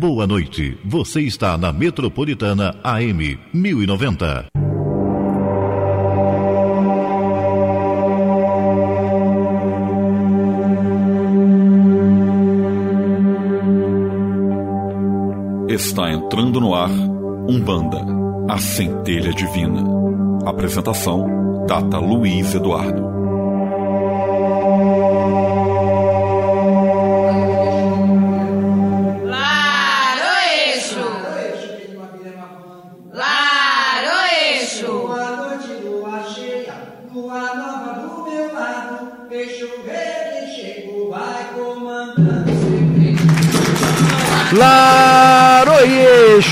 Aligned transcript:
Boa 0.00 0.26
noite. 0.26 0.78
Você 0.82 1.20
está 1.20 1.58
na 1.58 1.74
Metropolitana 1.74 2.74
AM 2.82 3.38
1090. 3.52 4.46
Está 15.68 16.10
entrando 16.10 16.62
no 16.62 16.74
ar 16.74 16.88
Umbanda, 17.46 18.00
a 18.48 18.56
centelha 18.56 19.34
divina. 19.34 19.84
Apresentação: 20.46 21.66
Data 21.66 21.98
Luiz 21.98 22.54
Eduardo. 22.54 23.09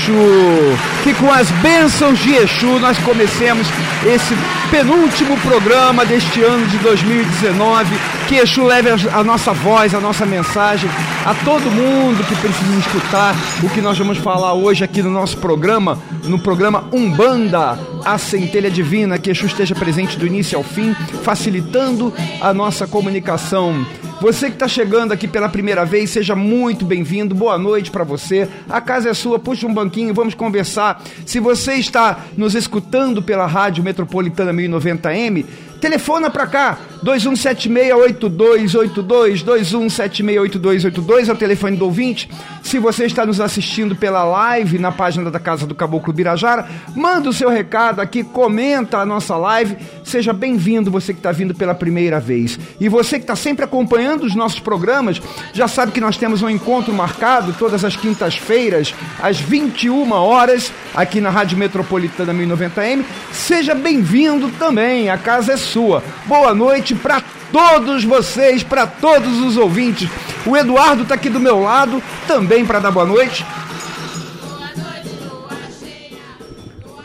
Laroyeixo, 0.09 0.77
que 1.03 1.13
com 1.13 1.31
as 1.31 1.49
bênçãos 1.51 2.19
de 2.19 2.33
Exu 2.33 2.79
nós 2.79 2.97
comecemos 2.99 3.67
esse 4.05 4.33
penúltimo 4.71 5.37
programa 5.37 6.05
deste 6.05 6.41
ano 6.41 6.65
de 6.67 6.77
2019. 6.79 7.95
Que 8.27 8.35
Exu 8.35 8.63
leve 8.63 8.89
a 9.11 9.23
nossa 9.23 9.53
voz, 9.53 9.93
a 9.93 9.99
nossa 9.99 10.25
mensagem 10.25 10.89
a 11.25 11.33
todo 11.33 11.69
mundo 11.71 12.25
que 12.27 12.35
precisa 12.35 12.79
escutar 12.79 13.35
o 13.63 13.69
que 13.69 13.81
nós 13.81 13.97
vamos 13.97 14.17
falar 14.17 14.53
hoje 14.53 14.83
aqui 14.83 15.01
no 15.01 15.09
nosso 15.09 15.37
programa, 15.37 15.97
no 16.25 16.39
programa 16.39 16.85
Umbanda, 16.91 17.77
a 18.05 18.17
centelha 18.17 18.69
divina. 18.69 19.17
Que 19.17 19.31
Exu 19.31 19.45
esteja 19.45 19.75
presente 19.75 20.17
do 20.17 20.25
início 20.25 20.57
ao 20.57 20.63
fim, 20.63 20.93
facilitando 21.23 22.13
a 22.41 22.53
nossa 22.53 22.87
comunicação. 22.87 23.85
Você 24.21 24.47
que 24.47 24.55
está 24.55 24.67
chegando 24.67 25.13
aqui 25.13 25.29
pela 25.29 25.47
primeira 25.47 25.85
vez, 25.85 26.09
seja 26.09 26.35
muito 26.35 26.83
bem-vindo. 26.83 27.33
Boa 27.33 27.57
noite 27.57 27.89
para 27.89 28.03
você. 28.03 28.49
A 28.67 28.81
casa 28.81 29.09
é 29.09 29.13
sua. 29.13 29.39
Puxa 29.39 29.65
um 29.65 29.73
banquinho, 29.73 30.13
vamos 30.13 30.33
conversar. 30.33 31.01
Se 31.25 31.39
você 31.39 31.75
está 31.75 32.25
nos 32.35 32.53
escutando 32.53 33.21
pela 33.23 33.47
Rádio 33.47 33.81
Metropolitana 33.81 34.53
1090M, 34.53 35.45
telefona 35.79 36.29
para 36.29 36.47
cá. 36.47 36.77
21768282, 37.03 39.43
21768282 39.43 41.29
é 41.29 41.33
o 41.33 41.35
telefone 41.35 41.77
do 41.77 41.85
ouvinte. 41.85 42.29
Se 42.61 42.77
você 42.77 43.05
está 43.05 43.25
nos 43.25 43.39
assistindo 43.39 43.95
pela 43.95 44.23
live 44.23 44.77
na 44.77 44.91
página 44.91 45.31
da 45.31 45.39
Casa 45.39 45.65
do 45.65 45.73
Caboclo 45.73 46.13
Birajara, 46.13 46.67
manda 46.95 47.29
o 47.29 47.33
seu 47.33 47.49
recado 47.49 48.01
aqui, 48.01 48.23
comenta 48.23 48.97
a 48.97 49.05
nossa 49.05 49.37
live. 49.37 49.77
Seja 50.03 50.33
bem-vindo, 50.33 50.91
você 50.91 51.13
que 51.13 51.19
está 51.19 51.31
vindo 51.31 51.55
pela 51.55 51.73
primeira 51.73 52.19
vez. 52.19 52.59
E 52.79 52.89
você 52.89 53.17
que 53.17 53.23
está 53.23 53.35
sempre 53.35 53.63
acompanhando 53.63 54.23
os 54.23 54.35
nossos 54.35 54.59
programas, 54.59 55.21
já 55.53 55.67
sabe 55.67 55.91
que 55.91 56.01
nós 56.01 56.17
temos 56.17 56.41
um 56.41 56.49
encontro 56.49 56.93
marcado 56.93 57.55
todas 57.57 57.85
as 57.85 57.95
quintas-feiras, 57.95 58.93
às 59.21 59.39
21 59.39 60.11
horas, 60.11 60.73
aqui 60.93 61.21
na 61.21 61.29
Rádio 61.29 61.57
Metropolitana 61.57 62.33
1090M. 62.33 63.03
Seja 63.31 63.73
bem-vindo 63.73 64.49
também, 64.59 65.09
a 65.09 65.17
casa 65.17 65.53
é 65.53 65.57
sua. 65.57 66.03
Boa 66.25 66.53
noite 66.53 66.88
para 66.95 67.21
todos 67.51 68.03
vocês, 68.03 68.63
para 68.63 68.85
todos 68.87 69.39
os 69.41 69.57
ouvintes. 69.57 70.09
O 70.45 70.55
Eduardo 70.55 71.03
está 71.03 71.15
aqui 71.15 71.29
do 71.29 71.39
meu 71.39 71.61
lado, 71.61 72.01
também 72.27 72.65
para 72.65 72.79
dar 72.79 72.91
boa 72.91 73.05
noite. 73.05 73.45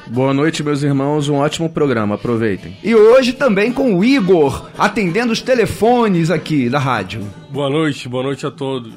Boa 0.06 0.32
noite, 0.32 0.62
meus 0.62 0.82
irmãos. 0.84 1.28
Um 1.28 1.34
ótimo 1.34 1.68
programa. 1.68 2.14
Aproveitem. 2.14 2.76
E 2.84 2.94
hoje 2.94 3.32
também 3.32 3.72
com 3.72 3.96
o 3.96 4.04
Igor, 4.04 4.68
atendendo 4.78 5.32
os 5.32 5.42
telefones 5.42 6.30
aqui 6.30 6.70
da 6.70 6.78
rádio. 6.78 7.28
Boa 7.50 7.68
noite, 7.68 8.08
boa 8.08 8.22
noite 8.22 8.46
a 8.46 8.50
todos. 8.50 8.92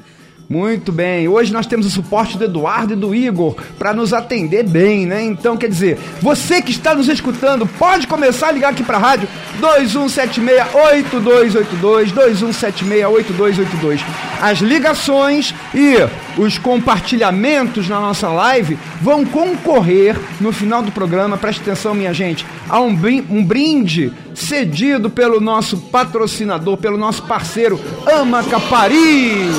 Muito 0.50 0.90
bem, 0.90 1.28
hoje 1.28 1.52
nós 1.52 1.66
temos 1.66 1.84
o 1.84 1.90
suporte 1.90 2.38
do 2.38 2.44
Eduardo 2.44 2.94
e 2.94 2.96
do 2.96 3.14
Igor 3.14 3.54
para 3.78 3.92
nos 3.92 4.14
atender 4.14 4.66
bem, 4.66 5.04
né? 5.04 5.22
Então, 5.22 5.58
quer 5.58 5.68
dizer, 5.68 5.98
você 6.22 6.62
que 6.62 6.70
está 6.70 6.94
nos 6.94 7.06
escutando, 7.06 7.66
pode 7.66 8.06
começar 8.06 8.48
a 8.48 8.52
ligar 8.52 8.70
aqui 8.70 8.82
para 8.82 8.96
a 8.96 9.00
rádio 9.00 9.28
2176-8282, 9.60 12.14
2176-8282. 12.14 14.00
As 14.40 14.60
ligações 14.60 15.54
e 15.74 15.96
os 16.40 16.56
compartilhamentos 16.56 17.86
na 17.86 18.00
nossa 18.00 18.30
live 18.30 18.78
vão 19.02 19.26
concorrer 19.26 20.16
no 20.40 20.50
final 20.50 20.80
do 20.80 20.90
programa, 20.90 21.36
preste 21.36 21.60
atenção, 21.60 21.94
minha 21.94 22.14
gente, 22.14 22.46
a 22.70 22.80
um, 22.80 22.96
brinde 23.44 24.10
cedido 24.34 25.10
pelo 25.10 25.42
nosso 25.42 25.76
patrocinador, 25.76 26.78
pelo 26.78 26.96
nosso 26.96 27.22
parceiro 27.24 27.78
Ama 28.06 28.42
Capari. 28.44 29.50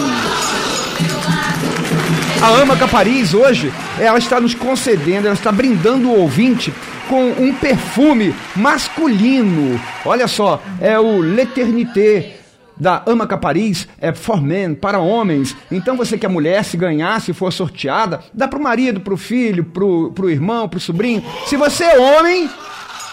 A 2.41 2.47
Ama 2.51 2.77
Capariz 2.77 3.33
hoje, 3.33 3.71
ela 3.99 4.17
está 4.17 4.39
nos 4.39 4.53
concedendo, 4.53 5.27
ela 5.27 5.35
está 5.35 5.51
brindando 5.51 6.09
o 6.09 6.21
ouvinte 6.21 6.73
com 7.09 7.31
um 7.31 7.53
perfume 7.53 8.33
masculino. 8.55 9.79
Olha 10.05 10.25
só, 10.25 10.61
é 10.79 10.97
o 10.97 11.21
L'Eternité 11.21 12.37
da 12.79 13.03
Ama 13.05 13.27
Capariz 13.27 13.89
é 13.99 14.13
for 14.13 14.41
men, 14.41 14.73
para 14.73 14.99
homens. 14.99 15.53
Então 15.69 15.97
você 15.97 16.17
que 16.17 16.25
é 16.25 16.29
mulher, 16.29 16.63
se 16.63 16.77
ganhar, 16.77 17.19
se 17.19 17.33
for 17.33 17.51
sorteada, 17.51 18.21
dá 18.33 18.47
pro 18.47 18.61
marido, 18.61 19.01
pro 19.01 19.17
filho, 19.17 19.65
pro, 19.65 20.11
pro 20.13 20.29
irmão, 20.29 20.69
pro 20.69 20.79
sobrinho. 20.79 21.21
Se 21.45 21.57
você 21.57 21.83
é 21.83 21.99
homem, 21.99 22.49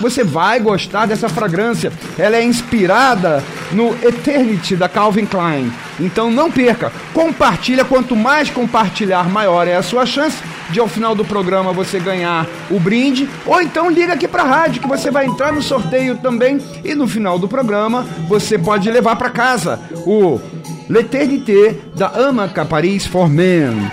você 0.01 0.23
vai 0.23 0.61
gostar 0.61 1.07
dessa 1.07 1.29
fragrância. 1.29 1.93
Ela 2.19 2.37
é 2.37 2.43
inspirada 2.43 3.43
no 3.73 3.95
Eternity 4.03 4.77
da 4.77 4.89
Calvin 4.89 5.27
Klein. 5.27 5.73
Então 5.99 6.31
não 6.31 6.51
perca, 6.51 6.93
compartilha. 7.13 7.85
Quanto 7.85 8.15
mais 8.15 8.51
compartilhar, 8.51 9.29
maior 9.29 9.67
é 9.67 9.77
a 9.77 9.83
sua 9.83 10.05
chance 10.05 10.37
de 10.71 10.81
ao 10.81 10.89
final 10.89 11.15
do 11.15 11.25
programa 11.25 11.73
você 11.73 11.99
ganhar 11.99 12.47
o 12.71 12.79
brinde. 12.79 13.29
Ou 13.47 13.61
então 13.63 13.91
liga 13.91 14.13
aqui 14.13 14.29
para 14.29 14.43
a 14.43 14.47
rádio 14.47 14.83
que 14.83 14.89
você 14.89 15.11
vai 15.11 15.27
entrar 15.27 15.53
no 15.53 15.63
sorteio 15.63 16.17
também. 16.17 16.61
E 16.85 16.95
no 16.95 17.07
final 17.07 17.39
do 17.39 17.49
programa 17.49 18.07
você 18.29 18.59
pode 18.59 18.91
levar 18.91 19.17
para 19.17 19.31
casa 19.31 19.81
o 20.07 20.41
L'Eternité 20.89 21.77
da 21.97 22.09
Ama 22.09 22.49
Paris 22.49 23.07
for 23.07 23.29
Men. 23.29 23.91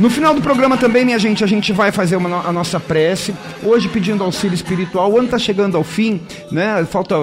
No 0.00 0.08
final 0.08 0.32
do 0.32 0.40
programa 0.40 0.76
também, 0.76 1.04
minha 1.04 1.18
gente, 1.18 1.42
a 1.42 1.46
gente 1.46 1.72
vai 1.72 1.90
fazer 1.90 2.14
uma, 2.14 2.46
a 2.46 2.52
nossa 2.52 2.78
prece. 2.78 3.34
Hoje 3.64 3.88
pedindo 3.88 4.22
auxílio 4.22 4.54
espiritual. 4.54 5.10
O 5.10 5.16
ano 5.16 5.24
está 5.24 5.38
chegando 5.38 5.76
ao 5.76 5.82
fim, 5.82 6.20
né? 6.52 6.86
Falta 6.88 7.16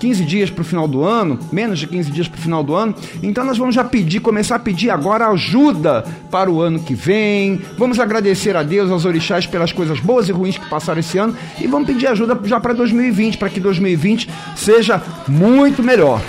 15 0.00 0.24
dias 0.24 0.50
para 0.50 0.62
o 0.62 0.64
final 0.64 0.88
do 0.88 1.04
ano, 1.04 1.38
menos 1.52 1.78
de 1.78 1.86
15 1.86 2.10
dias 2.10 2.26
para 2.26 2.38
o 2.38 2.40
final 2.40 2.64
do 2.64 2.74
ano. 2.74 2.94
Então 3.22 3.44
nós 3.44 3.58
vamos 3.58 3.74
já 3.74 3.84
pedir, 3.84 4.20
começar 4.20 4.56
a 4.56 4.58
pedir 4.58 4.88
agora 4.88 5.28
ajuda 5.28 6.02
para 6.30 6.50
o 6.50 6.62
ano 6.62 6.80
que 6.80 6.94
vem. 6.94 7.60
Vamos 7.76 8.00
agradecer 8.00 8.56
a 8.56 8.62
Deus, 8.62 8.90
aos 8.90 9.04
orixás 9.04 9.46
pelas 9.46 9.70
coisas 9.70 10.00
boas 10.00 10.30
e 10.30 10.32
ruins 10.32 10.56
que 10.56 10.68
passaram 10.70 11.00
esse 11.00 11.18
ano 11.18 11.36
e 11.60 11.66
vamos 11.66 11.86
pedir 11.86 12.06
ajuda 12.06 12.38
já 12.44 12.58
para 12.58 12.72
2020, 12.72 13.36
para 13.36 13.50
que 13.50 13.60
2020 13.60 14.30
seja 14.56 15.02
muito 15.28 15.82
melhor. 15.82 16.22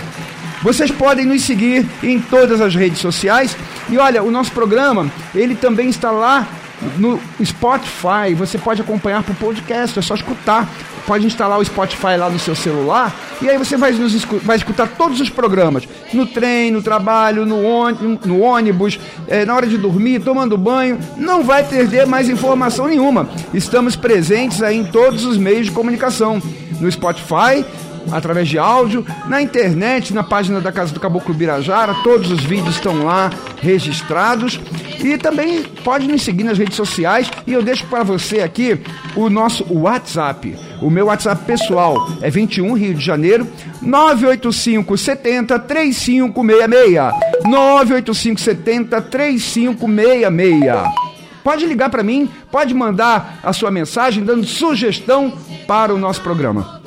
Vocês 0.64 0.90
podem 0.90 1.26
nos 1.26 1.42
seguir 1.42 1.86
em 2.02 2.18
todas 2.18 2.58
as 2.58 2.74
redes 2.74 2.98
sociais. 2.98 3.54
E 3.90 3.98
olha, 3.98 4.22
o 4.22 4.30
nosso 4.30 4.50
programa, 4.50 5.12
ele 5.34 5.54
também 5.54 5.90
está 5.90 6.10
lá 6.10 6.48
no 6.96 7.20
Spotify. 7.44 8.32
Você 8.34 8.56
pode 8.56 8.80
acompanhar 8.80 9.22
por 9.22 9.36
podcast, 9.36 9.98
é 9.98 10.02
só 10.02 10.14
escutar. 10.14 10.66
Pode 11.06 11.26
instalar 11.26 11.58
o 11.58 11.64
Spotify 11.64 12.16
lá 12.18 12.30
no 12.30 12.38
seu 12.38 12.54
celular 12.54 13.14
e 13.42 13.50
aí 13.50 13.58
você 13.58 13.76
vai, 13.76 13.92
nos, 13.92 14.24
vai 14.24 14.56
escutar 14.56 14.88
todos 14.88 15.20
os 15.20 15.28
programas. 15.28 15.86
No 16.14 16.24
trem, 16.24 16.70
no 16.70 16.80
trabalho, 16.80 17.44
no, 17.44 17.90
no 18.24 18.40
ônibus, 18.40 18.98
é, 19.28 19.44
na 19.44 19.54
hora 19.54 19.66
de 19.66 19.76
dormir, 19.76 20.20
tomando 20.20 20.56
banho. 20.56 20.98
Não 21.18 21.44
vai 21.44 21.62
perder 21.62 22.06
mais 22.06 22.30
informação 22.30 22.86
nenhuma. 22.86 23.28
Estamos 23.52 23.96
presentes 23.96 24.62
aí 24.62 24.78
em 24.78 24.84
todos 24.84 25.26
os 25.26 25.36
meios 25.36 25.66
de 25.66 25.72
comunicação. 25.72 26.40
No 26.80 26.90
Spotify, 26.90 27.66
através 28.10 28.48
de 28.48 28.58
áudio, 28.58 29.06
na 29.26 29.40
internet, 29.40 30.12
na 30.12 30.22
página 30.22 30.60
da 30.60 30.72
Casa 30.72 30.92
do 30.92 31.00
Caboclo 31.00 31.34
Birajara, 31.34 31.94
todos 32.02 32.30
os 32.30 32.42
vídeos 32.42 32.76
estão 32.76 33.04
lá 33.04 33.30
registrados 33.60 34.60
e 35.02 35.18
também 35.18 35.62
pode 35.84 36.06
nos 36.06 36.22
seguir 36.22 36.44
nas 36.44 36.58
redes 36.58 36.76
sociais 36.76 37.30
e 37.46 37.52
eu 37.52 37.62
deixo 37.62 37.86
para 37.86 38.02
você 38.02 38.40
aqui 38.40 38.80
o 39.14 39.28
nosso 39.28 39.66
WhatsApp. 39.70 40.56
O 40.80 40.90
meu 40.90 41.06
WhatsApp 41.06 41.44
pessoal 41.44 42.08
é 42.20 42.30
21 42.30 42.72
Rio 42.74 42.94
de 42.94 43.04
Janeiro 43.04 43.46
985 43.82 44.96
70 44.96 45.58
3566 45.58 47.44
985 47.44 48.40
70 48.40 49.02
3566 49.02 51.04
Pode 51.44 51.66
ligar 51.66 51.90
para 51.90 52.02
mim, 52.02 52.26
pode 52.50 52.72
mandar 52.72 53.38
a 53.42 53.52
sua 53.52 53.70
mensagem 53.70 54.24
dando 54.24 54.46
sugestão 54.46 55.30
para 55.66 55.94
o 55.94 55.98
nosso 55.98 56.22
programa. 56.22 56.80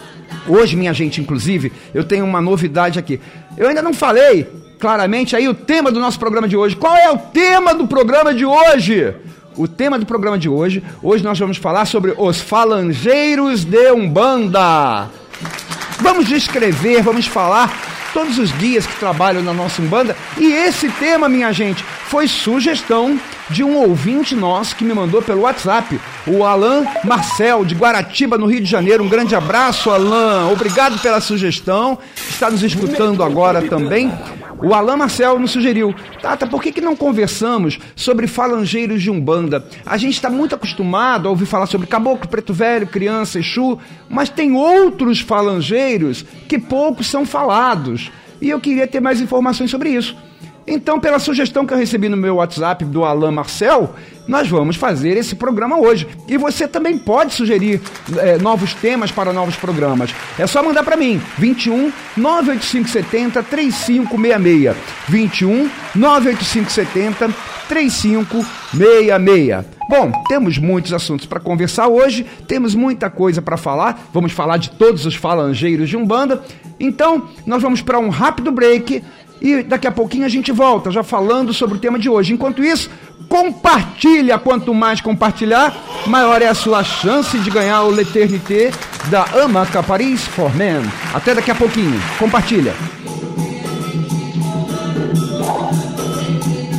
Hoje, 0.48 0.76
minha 0.76 0.94
gente, 0.94 1.20
inclusive, 1.20 1.72
eu 1.94 2.04
tenho 2.04 2.26
uma 2.26 2.42
novidade 2.42 2.98
aqui. 2.98 3.20
Eu 3.58 3.68
ainda 3.68 3.82
não 3.82 3.94
falei 3.94 4.48
claramente 4.80 5.36
aí 5.36 5.48
o 5.48 5.54
tema 5.54 5.92
do 5.92 6.00
nosso 6.00 6.20
programa 6.20 6.48
de 6.48 6.56
hoje. 6.56 6.76
Qual 6.76 6.96
é 6.96 7.12
o 7.12 7.18
tema 7.18 7.74
do 7.74 7.88
programa 7.88 8.34
de 8.34 8.46
hoje? 8.46 9.14
O 9.56 9.68
tema 9.68 9.98
do 9.98 10.06
programa 10.06 10.38
de 10.38 10.48
hoje, 10.48 10.84
hoje 11.02 11.24
nós 11.24 11.40
vamos 11.40 11.58
falar 11.58 11.86
sobre 11.86 12.14
os 12.16 12.40
falangeiros 12.40 13.66
de 13.66 13.92
Umbanda. 13.92 15.10
Vamos 16.00 16.28
descrever, 16.28 17.02
vamos 17.02 17.26
falar 17.26 17.74
todos 18.14 18.38
os 18.38 18.52
guias 18.52 18.86
que 18.86 19.00
trabalham 19.00 19.42
na 19.42 19.54
nossa 19.54 19.82
Umbanda. 19.82 20.16
E 20.38 20.54
esse 20.54 20.90
tema, 20.90 21.28
minha 21.28 21.52
gente, 21.52 21.84
foi 21.84 22.28
sugestão 22.28 23.20
de 23.50 23.64
um 23.64 23.78
ouvinte 23.78 24.36
nosso 24.36 24.76
que 24.76 24.84
me 24.84 24.94
mandou 24.94 25.22
pelo 25.22 25.42
WhatsApp, 25.42 26.00
o 26.26 26.44
Alan 26.44 26.86
Marcel, 27.04 27.64
de 27.64 27.76
Guaratiba, 27.76 28.38
no 28.38 28.46
Rio 28.46 28.62
de 28.62 28.70
Janeiro. 28.70 29.04
Um 29.04 29.10
grande 29.10 29.36
abraço, 29.36 29.90
Alan. 29.90 30.50
Obrigado 30.52 31.00
pela 31.00 31.22
sugestão. 31.22 31.98
Está 32.30 32.50
nos 32.50 32.64
escutando 32.64 33.24
agora 33.24 33.62
também. 33.62 34.12
O 34.60 34.74
Alain 34.74 34.98
Marcel 34.98 35.38
nos 35.38 35.52
sugeriu, 35.52 35.94
Tata, 36.20 36.48
por 36.48 36.64
que, 36.64 36.72
que 36.72 36.82
não 36.82 36.96
conversamos 36.96 37.78
sobre 37.96 38.26
falangeiros 38.26 39.04
de 39.04 39.12
Umbanda? 39.12 39.64
A 39.86 39.98
gente 39.98 40.14
está 40.14 40.32
muito 40.32 40.56
acostumado 40.56 41.28
a 41.28 41.30
ouvir 41.30 41.46
falar 41.46 41.68
sobre 41.68 41.86
caboclo, 41.86 42.28
preto 42.28 42.54
velho, 42.54 42.88
criança, 42.88 43.38
Exu, 43.38 43.78
mas 44.10 44.30
tem 44.30 44.54
outros 44.54 45.20
falangeiros 45.20 46.26
que 46.48 46.58
poucos 46.58 47.06
são 47.08 47.24
falados. 47.24 48.12
E 48.42 48.50
eu 48.50 48.60
queria 48.60 48.88
ter 48.88 49.00
mais 49.00 49.22
informações 49.22 49.70
sobre 49.70 49.90
isso. 49.90 50.16
Então, 50.68 51.00
pela 51.00 51.18
sugestão 51.18 51.66
que 51.66 51.74
eu 51.74 51.78
recebi 51.78 52.10
no 52.10 52.18
meu 52.18 52.36
WhatsApp 52.36 52.84
do 52.84 53.06
Alain 53.06 53.32
Marcel, 53.32 53.96
nós 54.28 54.50
vamos 54.50 54.76
fazer 54.76 55.16
esse 55.16 55.34
programa 55.34 55.80
hoje. 55.80 56.06
E 56.28 56.38
você 56.38 56.68
também 56.68 56.98
pode 56.98 57.34
sugerir 57.34 57.80
é, 58.18 58.38
novos 58.38 58.74
temas 58.74 59.10
para 59.10 59.32
novos 59.32 59.56
programas. 59.56 60.14
É 60.38 60.46
só 60.46 60.62
mandar 60.62 60.84
para 60.84 60.98
mim, 60.98 61.22
21 61.38 61.94
98570 62.18 63.44
3566. 63.44 64.76
21 65.08 65.70
98570 65.96 67.34
3566. 67.70 69.78
Bom, 69.90 70.12
temos 70.28 70.58
muitos 70.58 70.92
assuntos 70.92 71.26
para 71.26 71.40
conversar 71.40 71.88
hoje, 71.88 72.26
temos 72.46 72.76
muita 72.76 73.10
coisa 73.10 73.42
para 73.42 73.56
falar. 73.56 74.10
Vamos 74.14 74.34
falar 74.34 74.58
de 74.58 74.72
todos 74.72 75.06
os 75.06 75.16
falangeiros 75.16 75.88
de 75.88 75.96
Umbanda. 75.96 76.44
Então, 76.78 77.30
nós 77.46 77.62
vamos 77.62 77.82
para 77.82 77.98
um 77.98 78.10
rápido 78.10 78.52
break 78.52 79.02
e 79.42 79.64
daqui 79.64 79.88
a 79.88 79.92
pouquinho 79.92 80.26
a 80.26 80.30
gente 80.30 80.52
volta, 80.52 80.92
já 80.92 81.04
falando 81.04 81.54
sobre 81.54 81.78
o 81.78 81.80
tema 81.80 82.00
de 82.00 82.10
hoje. 82.10 82.34
Enquanto 82.34 82.64
isso, 82.64 82.90
compartilha. 83.28 84.38
Quanto 84.38 84.74
mais 84.74 85.02
compartilhar, 85.02 85.76
maior 86.08 86.42
é 86.42 86.48
a 86.48 86.54
sua 86.54 86.84
chance 86.84 87.38
de 87.38 87.50
ganhar 87.50 87.84
o 87.84 87.92
L'Eternité 87.92 88.72
da 89.10 89.24
Amaca 89.44 89.84
Paris 89.84 90.26
for 90.26 90.54
Men. 90.56 90.82
Até 91.14 91.36
daqui 91.36 91.52
a 91.52 91.56
pouquinho. 91.56 92.00
Compartilha. 92.18 92.74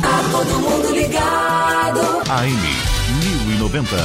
Tá 0.01 0.21
todo 0.31 0.59
mundo 0.59 0.91
ligado. 0.93 1.99
AM 2.29 2.89
1090. 3.57 3.95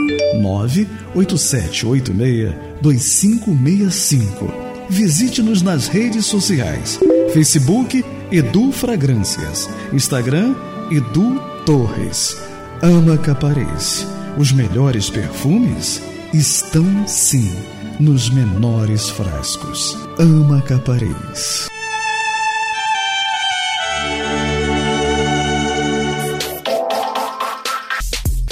98786 0.41 2.53
2565. 2.81 4.51
Visite-nos 4.89 5.61
nas 5.61 5.87
redes 5.87 6.25
sociais: 6.25 6.99
Facebook 7.33 8.03
Edu 8.31 8.71
Fragrâncias, 8.71 9.69
Instagram 9.93 10.55
Edu 10.89 11.39
Torres. 11.65 12.35
Ama 12.81 13.17
Paris. 13.17 14.07
Os 14.37 14.51
melhores 14.51 15.09
perfumes 15.09 16.01
estão 16.33 17.07
sim 17.07 17.51
nos 17.99 18.29
menores 18.29 19.09
frascos. 19.09 19.95
Ama 20.17 20.61
Paris. 20.83 21.67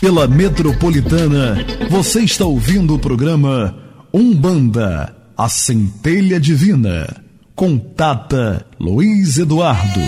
Pela 0.00 0.28
Metropolitana, 0.28 1.58
você 1.88 2.20
está 2.20 2.44
ouvindo 2.44 2.94
o 2.94 2.98
programa 2.98 3.78
Umbanda, 4.12 5.21
a 5.36 5.48
centelha 5.48 6.38
divina. 6.38 7.22
Contata 7.54 8.66
Luiz 8.78 9.38
Eduardo. 9.38 10.00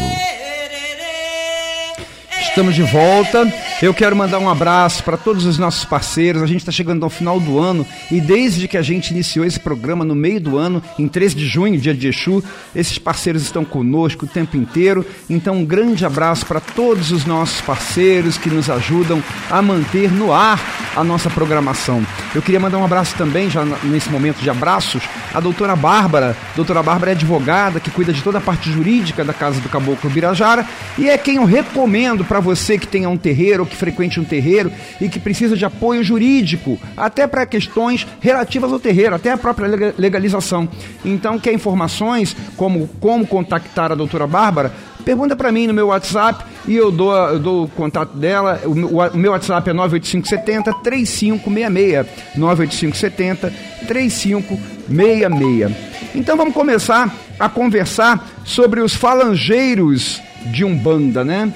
Estamos 2.40 2.74
de 2.74 2.82
volta. 2.82 3.44
Eu 3.82 3.92
quero 3.92 4.14
mandar 4.14 4.38
um 4.38 4.48
abraço 4.48 5.02
para 5.02 5.16
todos 5.16 5.44
os 5.44 5.58
nossos 5.58 5.84
parceiros. 5.84 6.42
A 6.42 6.46
gente 6.46 6.60
está 6.60 6.70
chegando 6.70 7.02
ao 7.02 7.10
final 7.10 7.40
do 7.40 7.58
ano 7.58 7.84
e 8.10 8.20
desde 8.20 8.68
que 8.68 8.78
a 8.78 8.82
gente 8.82 9.10
iniciou 9.10 9.44
esse 9.44 9.58
programa 9.58 10.04
no 10.04 10.14
meio 10.14 10.40
do 10.40 10.56
ano, 10.56 10.82
em 10.96 11.08
13 11.08 11.34
de 11.34 11.46
junho, 11.46 11.78
dia 11.78 11.92
de 11.92 12.06
Exu, 12.06 12.42
esses 12.74 12.98
parceiros 12.98 13.42
estão 13.42 13.64
conosco 13.64 14.26
o 14.26 14.28
tempo 14.28 14.56
inteiro. 14.56 15.04
Então, 15.28 15.56
um 15.56 15.64
grande 15.64 16.06
abraço 16.06 16.46
para 16.46 16.60
todos 16.60 17.10
os 17.10 17.26
nossos 17.26 17.60
parceiros 17.60 18.38
que 18.38 18.48
nos 18.48 18.70
ajudam 18.70 19.22
a 19.50 19.60
manter 19.60 20.10
no 20.10 20.32
ar 20.32 20.60
a 20.94 21.02
nossa 21.02 21.28
programação. 21.28 22.06
Eu 22.32 22.40
queria 22.40 22.60
mandar 22.60 22.78
um 22.78 22.84
abraço 22.84 23.16
também, 23.16 23.50
já 23.50 23.64
nesse 23.82 24.08
momento 24.08 24.38
de 24.38 24.48
abraços, 24.48 25.02
a 25.34 25.40
doutora 25.40 25.74
Bárbara. 25.74 26.36
A 26.52 26.56
doutora 26.56 26.82
Bárbara 26.82 27.10
é 27.10 27.14
advogada 27.14 27.80
que 27.80 27.90
cuida 27.90 28.12
de 28.12 28.22
toda 28.22 28.38
a 28.38 28.40
parte 28.40 28.70
jurídica 28.70 29.24
da 29.24 29.32
Casa 29.32 29.60
do 29.60 29.68
Caboclo 29.68 30.08
Birajara 30.08 30.64
e 30.96 31.10
é 31.10 31.18
quem 31.18 31.36
eu 31.36 31.44
recomendo 31.44 32.24
para 32.24 32.38
você 32.38 32.78
que 32.78 32.86
tenha 32.86 33.08
um 33.08 33.16
terreiro 33.16 33.63
ou 33.64 33.68
que 33.68 33.76
frequente 33.76 34.21
um 34.21 34.25
terreiro 34.25 34.71
e 35.00 35.09
que 35.09 35.18
precisa 35.18 35.56
de 35.56 35.64
apoio 35.64 36.04
jurídico, 36.04 36.78
até 36.97 37.26
para 37.26 37.47
questões 37.47 38.06
relativas 38.21 38.73
ao 38.73 38.78
terreiro, 38.78 39.14
até 39.14 39.33
a 39.33 39.37
própria 39.37 39.94
legalização. 39.99 40.68
Então, 41.04 41.38
quer 41.38 41.52
informações 41.52 42.37
como 42.56 42.88
como 43.00 43.26
contactar 43.26 43.90
a 43.90 43.94
doutora 43.94 44.26
Bárbara? 44.26 44.73
Pergunta 45.04 45.37
para 45.37 45.52
mim 45.52 45.66
no 45.66 45.75
meu 45.75 45.88
WhatsApp 45.88 46.44
e 46.66 46.75
eu 46.75 46.90
dou, 46.90 47.14
eu 47.14 47.38
dou 47.38 47.64
o 47.64 47.68
contato 47.68 48.16
dela. 48.16 48.61
O, 48.64 48.71
o, 48.71 49.06
o 49.06 49.18
meu 49.18 49.33
WhatsApp 49.33 49.68
é 49.68 49.73
98570 49.73 50.73
3566. 50.83 52.06
98570 52.37 53.52
3566. 53.87 55.73
Então 56.14 56.37
vamos 56.37 56.54
começar 56.54 57.12
a 57.38 57.49
conversar 57.49 58.26
sobre 58.44 58.80
os 58.80 58.94
falangeiros 58.94 60.23
de 60.47 60.64
Umbanda, 60.64 61.25
né? 61.25 61.52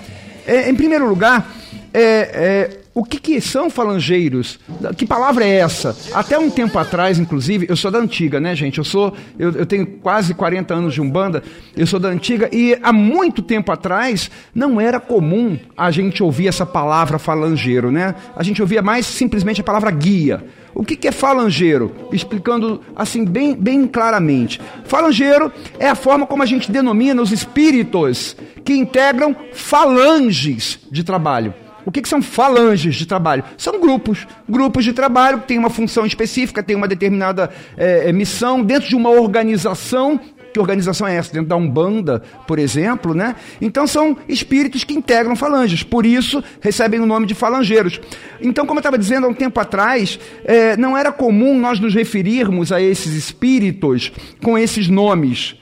É, 0.47 0.69
em 0.69 0.75
primeiro 0.75 1.09
lugar, 1.09 1.47
é, 1.93 2.01
é, 2.01 2.81
o 2.95 3.05
que, 3.05 3.19
que, 3.19 3.41
são 3.41 3.71
falangeiros? 3.71 4.59
Que 4.97 5.07
palavra 5.07 5.45
é 5.45 5.57
essa? 5.57 5.97
Até 6.13 6.39
um 6.39 6.51
tempo 6.51 6.79
atrás, 6.79 7.19
inclusive, 7.19 7.67
eu 7.69 7.77
sou 7.77 7.91
da 7.91 7.99
antiga, 7.99 8.41
né, 8.41 8.55
gente? 8.57 8.79
Eu 8.79 8.85
sou, 8.85 9.15
eu, 9.39 9.53
eu, 9.53 9.67
tenho 9.67 9.87
quase 9.87 10.35
40 10.35 10.75
anos 10.75 10.95
de 10.95 11.01
umbanda. 11.01 11.43
Eu 11.77 11.87
sou 11.87 12.01
da 12.01 12.09
antiga 12.09 12.49
e 12.53 12.77
há 12.83 12.93
muito 12.93 13.41
tempo 13.41 13.71
atrás 13.71 14.31
não 14.55 14.81
era 14.81 14.99
comum 14.99 15.59
a 15.77 15.91
gente 15.91 16.23
ouvir 16.23 16.49
essa 16.49 16.67
palavra 16.67 17.19
falangeiro, 17.19 17.91
né? 17.91 18.15
A 18.35 18.43
gente 18.43 18.61
ouvia 18.61 18.83
mais 18.83 19.07
simplesmente 19.07 19.61
a 19.61 19.65
palavra 19.65 19.91
guia. 19.91 20.45
O 20.75 20.85
que, 20.85 20.97
que 20.97 21.09
é 21.09 21.13
falangeiro? 21.13 21.93
Explicando 22.13 22.83
assim 22.95 23.25
bem, 23.25 23.55
bem 23.55 23.87
claramente. 23.87 24.61
Falangeiro 24.85 25.53
é 25.79 25.89
a 25.89 25.95
forma 25.95 26.27
como 26.27 26.43
a 26.43 26.47
gente 26.47 26.71
denomina 26.71 27.23
os 27.23 27.33
espíritos 27.33 28.37
que 28.65 28.75
integram 28.75 29.35
falanges 29.53 30.79
de 30.91 31.03
trabalho. 31.03 31.55
O 31.89 31.91
que, 31.91 32.03
que, 32.03 32.09
são 32.09 32.21
falanges 32.21 32.97
de 32.97 33.07
trabalho? 33.07 33.43
São 33.57 33.81
grupos, 33.81 34.27
grupos 34.47 34.85
de 34.85 34.93
trabalho 34.93 35.39
que 35.39 35.49
têm 35.49 35.57
uma 35.57 35.71
função 35.71 36.05
específica, 36.05 36.63
têm 36.63 36.77
uma 36.77 36.87
determinada 36.87 37.49
é, 37.79 38.13
missão 38.13 38.63
dentro 38.63 38.91
de 38.91 38.95
uma 38.95 39.09
organização. 39.09 40.21
Que 40.53 40.61
organização 40.61 41.09
é 41.09 41.17
essa? 41.17 41.33
Dentro 41.33 41.49
da 41.49 41.57
Umbanda, 41.57 42.23
por 42.47 42.59
exemplo, 42.59 43.15
né? 43.15 43.37
Então 43.59 43.87
são 43.87 44.19
espíritos 44.29 44.85
que 44.85 44.93
integram 44.93 45.35
falanges, 45.35 45.83
por 45.83 46.05
isso 46.05 46.45
recebem 46.61 47.01
o 47.01 47.07
nome 47.07 47.25
de 47.25 47.35
falangeiros. 47.35 47.99
Então, 48.39 48.67
como 48.67 48.81
eu 48.81 48.83
estava 48.83 48.99
dizendo 48.99 49.27
há 49.27 49.31
um 49.31 49.35
tempo 49.35 49.59
atrás, 49.59 50.21
é, 50.45 50.77
não 50.77 50.95
era 50.95 51.11
comum 51.11 51.59
nós 51.59 51.81
nos 51.81 51.95
referirmos 51.95 52.71
a 52.71 52.83
esses 52.83 53.15
espíritos 53.15 54.13
com 54.43 54.59
esses 54.59 54.89
nomes. 54.89 55.57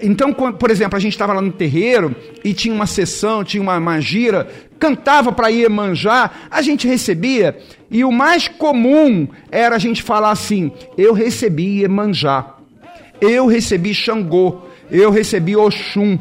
Então, 0.00 0.32
por 0.32 0.70
exemplo, 0.70 0.96
a 0.96 1.00
gente 1.00 1.12
estava 1.12 1.32
lá 1.34 1.40
no 1.40 1.52
terreiro 1.52 2.16
e 2.42 2.52
tinha 2.52 2.74
uma 2.74 2.86
sessão, 2.86 3.44
tinha 3.44 3.62
uma, 3.62 3.76
uma 3.76 4.00
gira, 4.00 4.48
cantava 4.82 5.30
para 5.30 5.46
manjar, 5.70 6.48
a 6.50 6.60
gente 6.60 6.88
recebia, 6.88 7.56
e 7.88 8.04
o 8.04 8.10
mais 8.10 8.48
comum 8.48 9.28
era 9.48 9.76
a 9.76 9.78
gente 9.78 10.02
falar 10.02 10.32
assim: 10.32 10.72
eu 10.98 11.12
recebi 11.12 11.86
manjar, 11.86 12.56
eu 13.20 13.46
recebi 13.46 13.94
Xangô, 13.94 14.62
eu 14.90 15.12
recebi 15.12 15.54
Oxum. 15.56 16.18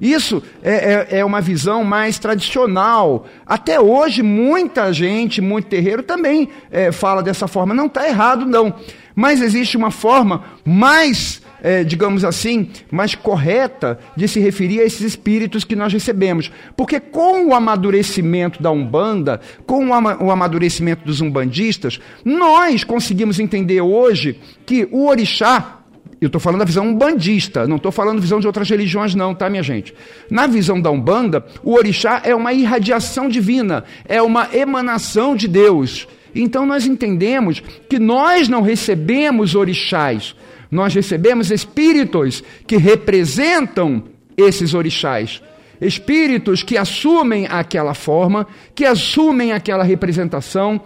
Isso 0.00 0.40
é, 0.62 1.06
é, 1.10 1.18
é, 1.18 1.24
uma 1.24 1.40
visão 1.40 1.82
mais 1.82 2.16
tradicional. 2.18 3.26
Até 3.44 3.80
hoje, 3.80 4.22
muita 4.22 4.92
gente, 4.92 5.40
muito 5.40 5.66
terreiro 5.66 6.02
também 6.02 6.48
é, 6.70 6.92
fala 6.92 7.22
dessa 7.22 7.48
forma. 7.48 7.74
Não 7.74 7.86
está 7.86 8.06
errado, 8.06 8.44
não. 8.44 8.74
Mas 9.16 9.40
existe 9.40 9.76
uma 9.76 9.90
forma 9.90 10.44
mais 10.64 11.40
é, 11.64 11.82
digamos 11.82 12.26
assim, 12.26 12.68
mais 12.90 13.14
correta 13.14 13.98
de 14.14 14.28
se 14.28 14.38
referir 14.38 14.80
a 14.80 14.84
esses 14.84 15.00
espíritos 15.00 15.64
que 15.64 15.74
nós 15.74 15.90
recebemos. 15.90 16.52
Porque 16.76 17.00
com 17.00 17.46
o 17.46 17.54
amadurecimento 17.54 18.62
da 18.62 18.70
Umbanda, 18.70 19.40
com 19.64 19.88
o 19.88 20.30
amadurecimento 20.30 21.06
dos 21.06 21.22
umbandistas, 21.22 21.98
nós 22.22 22.84
conseguimos 22.84 23.40
entender 23.40 23.80
hoje 23.80 24.38
que 24.66 24.86
o 24.92 25.06
orixá, 25.06 25.80
eu 26.20 26.26
estou 26.26 26.40
falando 26.40 26.58
da 26.58 26.66
visão 26.66 26.86
umbandista, 26.86 27.66
não 27.66 27.76
estou 27.76 27.90
falando 27.90 28.20
visão 28.20 28.40
de 28.40 28.46
outras 28.46 28.68
religiões, 28.68 29.14
não, 29.14 29.34
tá, 29.34 29.48
minha 29.48 29.62
gente? 29.62 29.94
Na 30.30 30.46
visão 30.46 30.78
da 30.78 30.90
Umbanda, 30.90 31.46
o 31.62 31.72
orixá 31.72 32.20
é 32.24 32.34
uma 32.34 32.52
irradiação 32.52 33.26
divina, 33.26 33.84
é 34.04 34.20
uma 34.20 34.50
emanação 34.54 35.34
de 35.34 35.48
Deus. 35.48 36.06
Então 36.34 36.66
nós 36.66 36.84
entendemos 36.84 37.62
que 37.88 37.98
nós 37.98 38.48
não 38.48 38.60
recebemos 38.60 39.54
orixás, 39.54 40.34
nós 40.74 40.92
recebemos 40.92 41.52
espíritos 41.52 42.42
que 42.66 42.76
representam 42.76 44.02
esses 44.36 44.74
orixás. 44.74 45.40
Espíritos 45.80 46.64
que 46.64 46.76
assumem 46.76 47.46
aquela 47.46 47.94
forma, 47.94 48.44
que 48.74 48.84
assumem 48.84 49.52
aquela 49.52 49.84
representação 49.84 50.80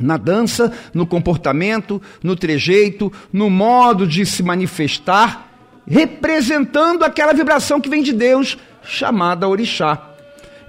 na 0.00 0.16
dança, 0.16 0.72
no 0.94 1.06
comportamento, 1.06 2.00
no 2.22 2.34
trejeito, 2.34 3.12
no 3.30 3.50
modo 3.50 4.06
de 4.06 4.24
se 4.24 4.42
manifestar, 4.42 5.46
representando 5.86 7.02
aquela 7.02 7.34
vibração 7.34 7.82
que 7.82 7.90
vem 7.90 8.02
de 8.02 8.14
Deus, 8.14 8.56
chamada 8.82 9.46
orixá. 9.46 10.14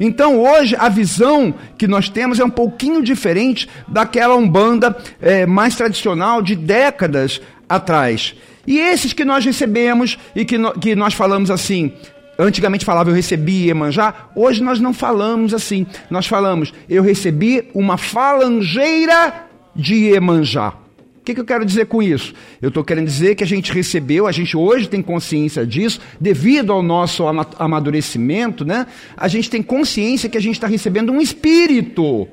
Então 0.01 0.37
hoje 0.37 0.75
a 0.77 0.89
visão 0.89 1.53
que 1.77 1.87
nós 1.87 2.09
temos 2.09 2.41
é 2.41 2.43
um 2.43 2.49
pouquinho 2.49 3.01
diferente 3.01 3.69
daquela 3.87 4.35
umbanda 4.35 4.97
é, 5.21 5.45
mais 5.45 5.77
tradicional 5.77 6.41
de 6.41 6.57
décadas 6.57 7.39
atrás. 7.69 8.35
E 8.65 8.77
esses 8.79 9.13
que 9.13 9.25
nós 9.25 9.45
recebemos 9.45 10.17
e 10.35 10.45
que, 10.45 10.57
no, 10.57 10.73
que 10.73 10.95
nós 10.95 11.13
falamos 11.13 11.49
assim, 11.49 11.93
antigamente 12.37 12.85
falava 12.85 13.09
eu 13.09 13.15
recebi 13.15 13.67
Iemanjá, 13.67 14.29
hoje 14.35 14.63
nós 14.63 14.79
não 14.79 14.93
falamos 14.93 15.53
assim. 15.53 15.85
Nós 16.09 16.27
falamos 16.27 16.73
eu 16.87 17.03
recebi 17.03 17.69
uma 17.73 17.97
falangeira 17.97 19.47
de 19.75 19.95
Iemanjá. 19.95 20.73
O 21.19 21.23
que, 21.29 21.35
que 21.35 21.41
eu 21.41 21.45
quero 21.45 21.65
dizer 21.65 21.85
com 21.85 22.01
isso? 22.01 22.33
Eu 22.61 22.69
estou 22.69 22.83
querendo 22.83 23.05
dizer 23.05 23.35
que 23.35 23.43
a 23.43 23.47
gente 23.47 23.71
recebeu, 23.71 24.25
a 24.25 24.31
gente 24.31 24.57
hoje 24.57 24.89
tem 24.89 25.01
consciência 25.01 25.65
disso, 25.65 25.99
devido 26.19 26.71
ao 26.71 26.81
nosso 26.81 27.23
amadurecimento, 27.27 28.65
né? 28.65 28.87
A 29.15 29.27
gente 29.27 29.49
tem 29.49 29.61
consciência 29.61 30.29
que 30.29 30.37
a 30.37 30.41
gente 30.41 30.55
está 30.55 30.65
recebendo 30.65 31.11
um 31.11 31.21
espírito, 31.21 32.27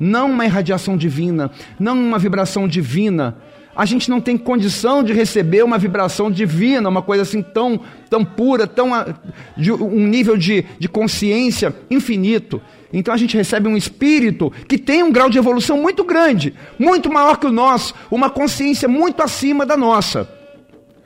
não 0.00 0.30
uma 0.30 0.46
irradiação 0.46 0.96
divina, 0.96 1.50
não 1.78 1.98
uma 2.00 2.18
vibração 2.18 2.66
divina, 2.66 3.36
a 3.78 3.84
gente 3.84 4.10
não 4.10 4.20
tem 4.20 4.36
condição 4.36 5.04
de 5.04 5.12
receber 5.12 5.62
uma 5.62 5.78
vibração 5.78 6.28
divina, 6.28 6.88
uma 6.88 7.00
coisa 7.00 7.22
assim 7.22 7.40
tão, 7.40 7.78
tão 8.10 8.24
pura, 8.24 8.66
tão 8.66 8.92
ah, 8.92 9.14
de 9.56 9.70
um 9.70 10.04
nível 10.04 10.36
de, 10.36 10.64
de 10.80 10.88
consciência 10.88 11.72
infinito. 11.88 12.60
Então 12.92 13.14
a 13.14 13.16
gente 13.16 13.36
recebe 13.36 13.68
um 13.68 13.76
espírito 13.76 14.52
que 14.66 14.76
tem 14.76 15.04
um 15.04 15.12
grau 15.12 15.30
de 15.30 15.38
evolução 15.38 15.80
muito 15.80 16.02
grande, 16.02 16.54
muito 16.76 17.08
maior 17.08 17.36
que 17.36 17.46
o 17.46 17.52
nosso, 17.52 17.94
uma 18.10 18.28
consciência 18.28 18.88
muito 18.88 19.22
acima 19.22 19.64
da 19.64 19.76
nossa. 19.76 20.28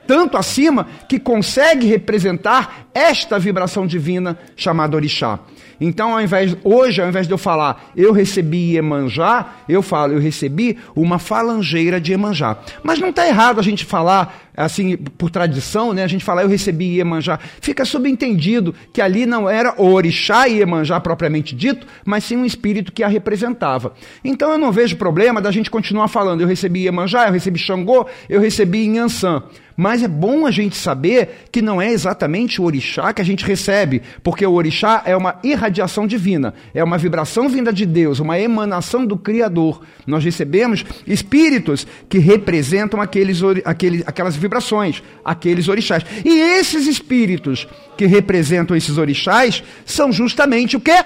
Tanto 0.07 0.35
acima 0.35 0.87
que 1.07 1.19
consegue 1.19 1.85
representar 1.85 2.87
esta 2.91 3.37
vibração 3.37 3.85
divina 3.85 4.35
chamada 4.55 4.95
orixá. 4.95 5.39
Então, 5.85 6.13
ao 6.13 6.21
invés, 6.21 6.55
hoje, 6.63 7.01
ao 7.01 7.09
invés 7.09 7.27
de 7.27 7.33
eu 7.33 7.37
falar 7.37 7.91
eu 7.95 8.13
recebi 8.13 8.75
Iemanjá, 8.75 9.53
eu 9.67 9.81
falo 9.81 10.13
eu 10.13 10.19
recebi 10.19 10.77
uma 10.95 11.19
falangeira 11.19 11.99
de 11.99 12.11
Iemanjá. 12.13 12.57
Mas 12.81 12.99
não 12.99 13.09
está 13.09 13.27
errado 13.27 13.59
a 13.59 13.63
gente 13.63 13.83
falar, 13.83 14.42
assim, 14.55 14.95
por 14.97 15.29
tradição, 15.29 15.93
né? 15.93 16.03
A 16.03 16.07
gente 16.07 16.23
falar 16.23 16.43
eu 16.43 16.47
recebi 16.47 16.97
Iemanjá. 16.97 17.39
Fica 17.61 17.85
subentendido 17.85 18.73
que 18.91 19.01
ali 19.01 19.25
não 19.25 19.49
era 19.49 19.73
o 19.81 19.91
orixá 19.91 20.45
Iemanjá 20.45 20.99
propriamente 20.99 21.55
dito, 21.55 21.87
mas 22.05 22.23
sim 22.23 22.37
um 22.37 22.45
espírito 22.45 22.91
que 22.91 23.03
a 23.03 23.07
representava. 23.07 23.93
Então, 24.23 24.51
eu 24.51 24.57
não 24.57 24.71
vejo 24.71 24.97
problema 24.97 25.41
da 25.41 25.51
gente 25.51 25.71
continuar 25.71 26.07
falando 26.07 26.41
eu 26.41 26.47
recebi 26.47 26.83
Iemanjá, 26.83 27.27
eu 27.27 27.33
recebi 27.33 27.59
Xangô, 27.59 28.05
eu 28.29 28.39
recebi 28.39 28.85
Inhansã. 28.85 29.43
Mas 29.75 30.03
é 30.03 30.07
bom 30.07 30.45
a 30.45 30.51
gente 30.51 30.75
saber 30.75 31.47
que 31.51 31.61
não 31.61 31.81
é 31.81 31.91
exatamente 31.91 32.61
o 32.61 32.65
orixá 32.65 33.11
que 33.11 33.21
a 33.21 33.25
gente 33.25 33.45
recebe, 33.45 34.01
porque 34.21 34.45
o 34.45 34.53
orixá 34.53 35.01
é 35.05 35.15
uma 35.15 35.39
irradiação 35.43 36.05
divina, 36.05 36.53
é 36.73 36.83
uma 36.83 36.97
vibração 36.97 37.49
vinda 37.49 37.73
de 37.73 37.85
Deus, 37.85 38.19
uma 38.19 38.39
emanação 38.39 39.05
do 39.05 39.17
Criador. 39.17 39.81
Nós 40.05 40.23
recebemos 40.23 40.85
espíritos 41.07 41.87
que 42.07 42.19
representam 42.19 43.01
aqueles, 43.01 43.41
aqueles, 43.65 44.03
aquelas 44.05 44.35
vibrações, 44.43 45.01
aqueles 45.25 45.67
orixás. 45.67 46.05
E 46.23 46.29
esses 46.59 46.85
espíritos 46.85 47.67
que 47.97 48.05
representam 48.05 48.77
esses 48.77 48.97
orixás 48.97 49.63
são 49.85 50.11
justamente 50.11 50.77
o 50.77 50.79
quê? 50.79 51.03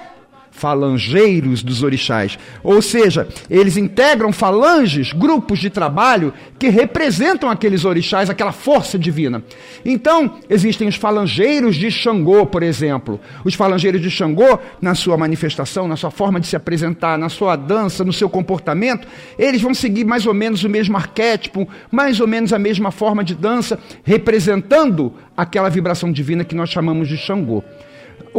Falangeiros 0.57 1.61
dos 1.61 1.83
orixás. 1.83 2.37
Ou 2.63 2.81
seja, 2.81 3.27
eles 3.49 3.77
integram 3.77 4.33
falanges, 4.33 5.13
grupos 5.13 5.59
de 5.59 5.69
trabalho 5.69 6.33
que 6.57 6.67
representam 6.67 7.49
aqueles 7.49 7.85
orixás, 7.85 8.27
aquela 8.27 8.51
força 8.51 8.97
divina. 8.97 9.43
Então, 9.85 10.39
existem 10.49 10.87
os 10.87 10.95
falangeiros 10.95 11.75
de 11.75 11.91
Xangô, 11.91 12.45
por 12.47 12.63
exemplo. 12.63 13.19
Os 13.45 13.53
falangeiros 13.53 14.01
de 14.01 14.09
Xangô, 14.09 14.57
na 14.81 14.95
sua 14.95 15.15
manifestação, 15.15 15.87
na 15.87 15.95
sua 15.95 16.09
forma 16.09 16.39
de 16.39 16.47
se 16.47 16.55
apresentar, 16.55 17.19
na 17.19 17.29
sua 17.29 17.55
dança, 17.55 18.03
no 18.03 18.11
seu 18.11 18.27
comportamento, 18.27 19.07
eles 19.37 19.61
vão 19.61 19.75
seguir 19.75 20.05
mais 20.05 20.25
ou 20.25 20.33
menos 20.33 20.63
o 20.63 20.69
mesmo 20.69 20.97
arquétipo, 20.97 21.69
mais 21.91 22.19
ou 22.19 22.27
menos 22.27 22.51
a 22.51 22.57
mesma 22.57 22.89
forma 22.89 23.23
de 23.23 23.35
dança, 23.35 23.77
representando 24.03 25.13
aquela 25.35 25.69
vibração 25.69 26.11
divina 26.11 26.43
que 26.43 26.55
nós 26.55 26.69
chamamos 26.69 27.07
de 27.07 27.15
Xangô 27.15 27.63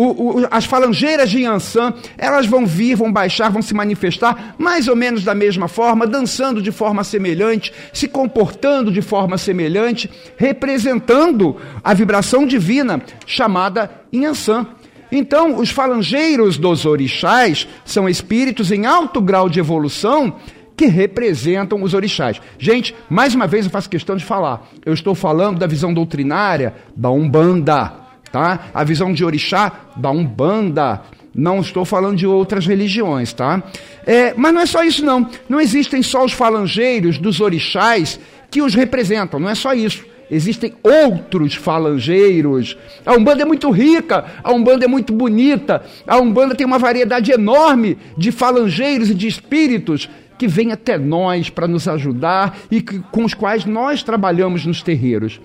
o, 0.00 0.40
o, 0.42 0.48
as 0.48 0.64
falangeiras 0.64 1.28
de 1.28 1.40
Yansan, 1.40 1.92
elas 2.16 2.46
vão 2.46 2.64
vir, 2.64 2.94
vão 2.94 3.12
baixar, 3.12 3.50
vão 3.50 3.60
se 3.60 3.74
manifestar 3.74 4.54
mais 4.56 4.86
ou 4.86 4.94
menos 4.94 5.24
da 5.24 5.34
mesma 5.34 5.66
forma, 5.66 6.06
dançando 6.06 6.62
de 6.62 6.70
forma 6.70 7.02
semelhante, 7.02 7.72
se 7.92 8.06
comportando 8.06 8.92
de 8.92 9.02
forma 9.02 9.36
semelhante, 9.36 10.08
representando 10.36 11.56
a 11.82 11.92
vibração 11.94 12.46
divina 12.46 13.02
chamada 13.26 13.90
Yansan. 14.14 14.68
Então, 15.10 15.58
os 15.58 15.70
falangeiros 15.70 16.58
dos 16.58 16.86
orixás 16.86 17.66
são 17.84 18.08
espíritos 18.08 18.70
em 18.70 18.86
alto 18.86 19.20
grau 19.20 19.48
de 19.48 19.58
evolução 19.58 20.36
que 20.76 20.86
representam 20.86 21.82
os 21.82 21.92
orixás. 21.92 22.40
Gente, 22.56 22.94
mais 23.10 23.34
uma 23.34 23.48
vez 23.48 23.64
eu 23.64 23.70
faço 23.70 23.90
questão 23.90 24.14
de 24.14 24.24
falar. 24.24 24.68
Eu 24.86 24.94
estou 24.94 25.12
falando 25.12 25.58
da 25.58 25.66
visão 25.66 25.92
doutrinária 25.92 26.76
da 26.94 27.10
Umbanda, 27.10 28.07
tá? 28.32 28.70
A 28.74 28.84
visão 28.84 29.12
de 29.12 29.24
orixá 29.24 29.72
da 29.96 30.10
Umbanda. 30.10 31.02
Não 31.34 31.60
estou 31.60 31.84
falando 31.84 32.16
de 32.16 32.26
outras 32.26 32.66
religiões, 32.66 33.32
tá? 33.32 33.62
É, 34.06 34.34
mas 34.36 34.52
não 34.52 34.60
é 34.60 34.66
só 34.66 34.82
isso, 34.82 35.04
não. 35.04 35.28
Não 35.48 35.60
existem 35.60 36.02
só 36.02 36.24
os 36.24 36.32
falangeiros 36.32 37.18
dos 37.18 37.40
orixás 37.40 38.18
que 38.50 38.62
os 38.62 38.74
representam, 38.74 39.38
não 39.38 39.48
é 39.48 39.54
só 39.54 39.72
isso. 39.72 40.04
Existem 40.30 40.74
outros 40.82 41.54
falangeiros. 41.54 42.76
A 43.04 43.14
Umbanda 43.14 43.42
é 43.42 43.46
muito 43.46 43.70
rica, 43.70 44.24
a 44.42 44.52
Umbanda 44.52 44.84
é 44.84 44.88
muito 44.88 45.12
bonita, 45.12 45.82
a 46.06 46.18
Umbanda 46.18 46.54
tem 46.54 46.66
uma 46.66 46.78
variedade 46.78 47.32
enorme 47.32 47.96
de 48.16 48.30
falangeiros 48.30 49.10
e 49.10 49.14
de 49.14 49.26
espíritos 49.26 50.08
que 50.38 50.46
vêm 50.46 50.70
até 50.70 50.96
nós 50.96 51.50
para 51.50 51.66
nos 51.66 51.88
ajudar 51.88 52.58
e 52.70 52.80
que, 52.80 53.00
com 53.10 53.24
os 53.24 53.34
quais 53.34 53.64
nós 53.64 54.02
trabalhamos 54.02 54.64
nos 54.64 54.82
terreiros. 54.82 55.40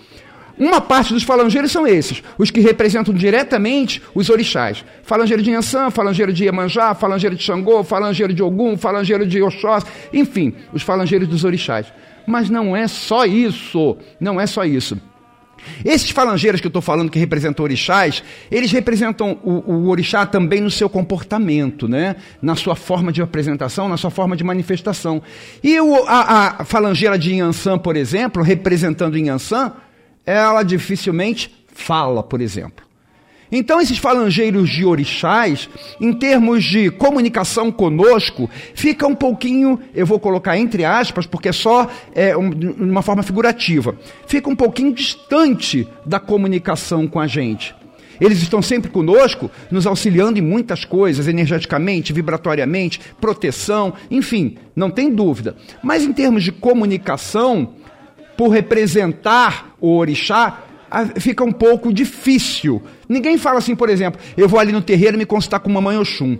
Uma 0.57 0.79
parte 0.79 1.13
dos 1.13 1.23
falangeiros 1.23 1.71
são 1.71 1.87
esses, 1.87 2.21
os 2.37 2.51
que 2.51 2.59
representam 2.59 3.13
diretamente 3.13 4.01
os 4.13 4.29
orixás. 4.29 4.85
Falangeiro 5.03 5.41
de 5.41 5.51
Yansan, 5.51 5.89
falangeiro 5.89 6.31
de 6.31 6.43
Iemanjá, 6.43 6.93
falangeiro 6.93 7.35
de 7.35 7.43
Xangô, 7.43 7.83
falangeiro 7.83 8.33
de 8.33 8.43
Ogum, 8.43 8.77
falangeiro 8.77 9.25
de 9.25 9.41
Oxós, 9.41 9.83
enfim, 10.13 10.53
os 10.71 10.83
falangeiros 10.83 11.27
dos 11.27 11.43
orixás. 11.43 11.87
Mas 12.27 12.49
não 12.49 12.75
é 12.75 12.87
só 12.87 13.25
isso, 13.25 13.97
não 14.19 14.39
é 14.39 14.45
só 14.45 14.63
isso. 14.63 14.97
Esses 15.83 16.09
falangeiros 16.09 16.59
que 16.59 16.67
eu 16.67 16.69
estou 16.69 16.81
falando 16.81 17.09
que 17.09 17.19
representam 17.19 17.63
orixás, 17.63 18.23
eles 18.51 18.71
representam 18.71 19.39
o, 19.43 19.71
o, 19.71 19.89
orixá 19.89 20.25
também 20.25 20.61
no 20.61 20.69
seu 20.69 20.89
comportamento, 20.89 21.87
né? 21.87 22.17
na 22.41 22.55
sua 22.55 22.75
forma 22.75 23.11
de 23.11 23.21
apresentação, 23.21 23.87
na 23.87 23.97
sua 23.97 24.09
forma 24.11 24.35
de 24.35 24.43
manifestação. 24.43 25.21
E 25.63 25.79
o, 25.79 26.05
a, 26.05 26.61
a 26.61 26.65
falangeira 26.65 27.17
de 27.17 27.33
Inhansã, 27.33 27.77
por 27.77 27.95
exemplo, 27.95 28.43
representando 28.43 29.17
Inhansã, 29.17 29.73
ela 30.25 30.63
dificilmente 30.63 31.53
fala, 31.67 32.23
por 32.23 32.41
exemplo. 32.41 32.83
Então, 33.55 33.79
esses 33.79 33.99
falangeiros 33.99 34.67
de 34.67 34.83
orixás, 34.83 35.69
em 36.01 36.11
termos 36.11 36.63
de 36.63 36.89
comunicação 36.89 37.71
conosco, 37.71 38.49
fica 38.73 39.05
um 39.05 39.13
pouquinho, 39.13 39.79
eu 39.93 40.07
vou 40.07 40.19
colocar 40.19 40.57
entre 40.57 40.83
aspas, 40.83 41.27
porque 41.27 41.49
é 41.49 41.51
só 41.51 41.87
é, 42.15 42.35
um, 42.35 42.49
uma 42.79 43.03
forma 43.03 43.21
figurativa, 43.21 43.95
fica 44.25 44.49
um 44.49 44.55
pouquinho 44.55 44.91
distante 44.91 45.87
da 46.03 46.19
comunicação 46.19 47.07
com 47.07 47.19
a 47.19 47.27
gente. 47.27 47.75
Eles 48.19 48.41
estão 48.41 48.61
sempre 48.61 48.89
conosco, 48.89 49.51
nos 49.69 49.85
auxiliando 49.85 50.39
em 50.39 50.41
muitas 50.41 50.83
coisas, 50.83 51.27
energeticamente, 51.27 52.13
vibratoriamente, 52.13 53.01
proteção, 53.21 53.93
enfim, 54.09 54.57
não 54.75 54.89
tem 54.89 55.13
dúvida. 55.13 55.55
Mas 55.83 56.03
em 56.03 56.13
termos 56.13 56.43
de 56.43 56.51
comunicação, 56.51 57.73
por 58.37 58.49
representar 58.49 59.75
o 59.79 59.95
orixá, 59.97 60.63
fica 61.19 61.43
um 61.43 61.51
pouco 61.51 61.93
difícil. 61.93 62.81
Ninguém 63.07 63.37
fala 63.37 63.59
assim, 63.59 63.75
por 63.75 63.89
exemplo, 63.89 64.19
eu 64.37 64.47
vou 64.47 64.59
ali 64.59 64.71
no 64.71 64.81
terreiro 64.81 65.17
me 65.17 65.25
consultar 65.25 65.59
com 65.59 65.69
mamãe 65.69 65.97
Oxum. 65.97 66.37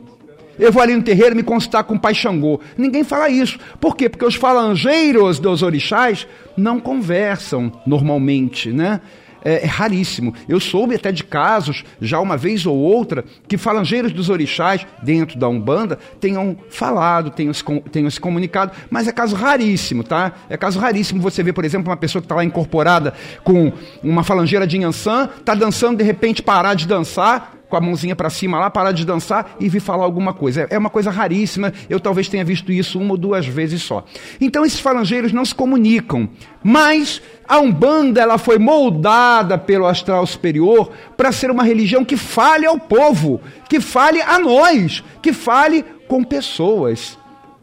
Eu 0.57 0.71
vou 0.71 0.83
ali 0.83 0.95
no 0.95 1.01
terreiro 1.01 1.35
me 1.35 1.41
consultar 1.41 1.83
com 1.83 1.97
pai 1.97 2.13
Xangô. 2.13 2.59
Ninguém 2.77 3.03
fala 3.03 3.27
isso. 3.27 3.57
Por 3.79 3.95
quê? 3.95 4.07
Porque 4.07 4.25
os 4.25 4.35
falangeiros 4.35 5.39
dos 5.39 5.63
orixás 5.63 6.27
não 6.55 6.79
conversam 6.79 7.71
normalmente, 7.87 8.71
né? 8.71 9.01
É, 9.43 9.63
é, 9.63 9.65
raríssimo. 9.65 10.33
Eu 10.47 10.59
soube 10.59 10.95
até 10.95 11.11
de 11.11 11.23
casos, 11.23 11.83
já 12.01 12.19
uma 12.19 12.37
vez 12.37 12.65
ou 12.65 12.77
outra, 12.77 13.23
que 13.47 13.57
falangeiros 13.57 14.11
dos 14.11 14.29
orixás, 14.29 14.85
dentro 15.01 15.37
da 15.37 15.47
Umbanda, 15.47 15.99
tenham 16.19 16.57
falado, 16.69 17.29
tenham 17.29 17.53
se, 17.53 17.63
tenham 17.91 18.09
se 18.09 18.19
comunicado, 18.19 18.71
mas 18.89 19.07
é 19.07 19.11
caso 19.11 19.35
raríssimo, 19.35 20.03
tá? 20.03 20.33
É 20.49 20.57
caso 20.57 20.79
raríssimo 20.79 21.21
você 21.21 21.43
ver, 21.43 21.53
por 21.53 21.65
exemplo, 21.65 21.89
uma 21.89 21.97
pessoa 21.97 22.21
que 22.21 22.25
está 22.25 22.35
lá 22.35 22.43
incorporada 22.43 23.13
com 23.43 23.71
uma 24.01 24.23
falangeira 24.23 24.65
de 24.65 24.77
Yansan, 24.77 25.29
está 25.37 25.53
dançando, 25.53 25.97
de 25.97 26.03
repente 26.03 26.41
parar 26.41 26.73
de 26.73 26.87
dançar, 26.87 27.53
com 27.69 27.77
a 27.77 27.81
mãozinha 27.81 28.15
para 28.15 28.29
cima 28.29 28.59
lá, 28.59 28.69
parar 28.69 28.91
de 28.91 29.05
dançar 29.05 29.55
e 29.59 29.67
vir 29.67 29.79
falar 29.79 30.03
alguma 30.03 30.33
coisa. 30.33 30.67
É 30.69 30.77
uma 30.77 30.89
coisa 30.89 31.09
raríssima, 31.09 31.73
eu 31.89 31.99
talvez 31.99 32.27
tenha 32.27 32.45
visto 32.45 32.71
isso 32.71 32.99
uma 32.99 33.11
ou 33.11 33.17
duas 33.17 33.45
vezes 33.47 33.81
só. 33.81 34.05
Então 34.39 34.65
esses 34.65 34.79
falangeiros 34.79 35.33
não 35.33 35.43
se 35.43 35.55
comunicam, 35.55 36.29
mas 36.63 37.21
a 37.47 37.59
Umbanda 37.59 38.21
ela 38.21 38.37
foi 38.37 38.59
moldada 38.59 39.57
pelo 39.57 39.87
astral 39.87 40.25
superior 40.25 40.91
para 41.17 41.31
ser 41.31 41.49
uma 41.49 41.63
religião 41.63 42.05
que 42.05 42.17
fale 42.17 42.65
ao 42.65 42.79
povo, 42.79 43.41
que 43.67 43.79
fale 43.79 44.21
a 44.21 44.37
nós, 44.37 45.03
que 45.21 45.33
fale 45.33 45.83
com 46.07 46.23
pessoas. 46.23 47.17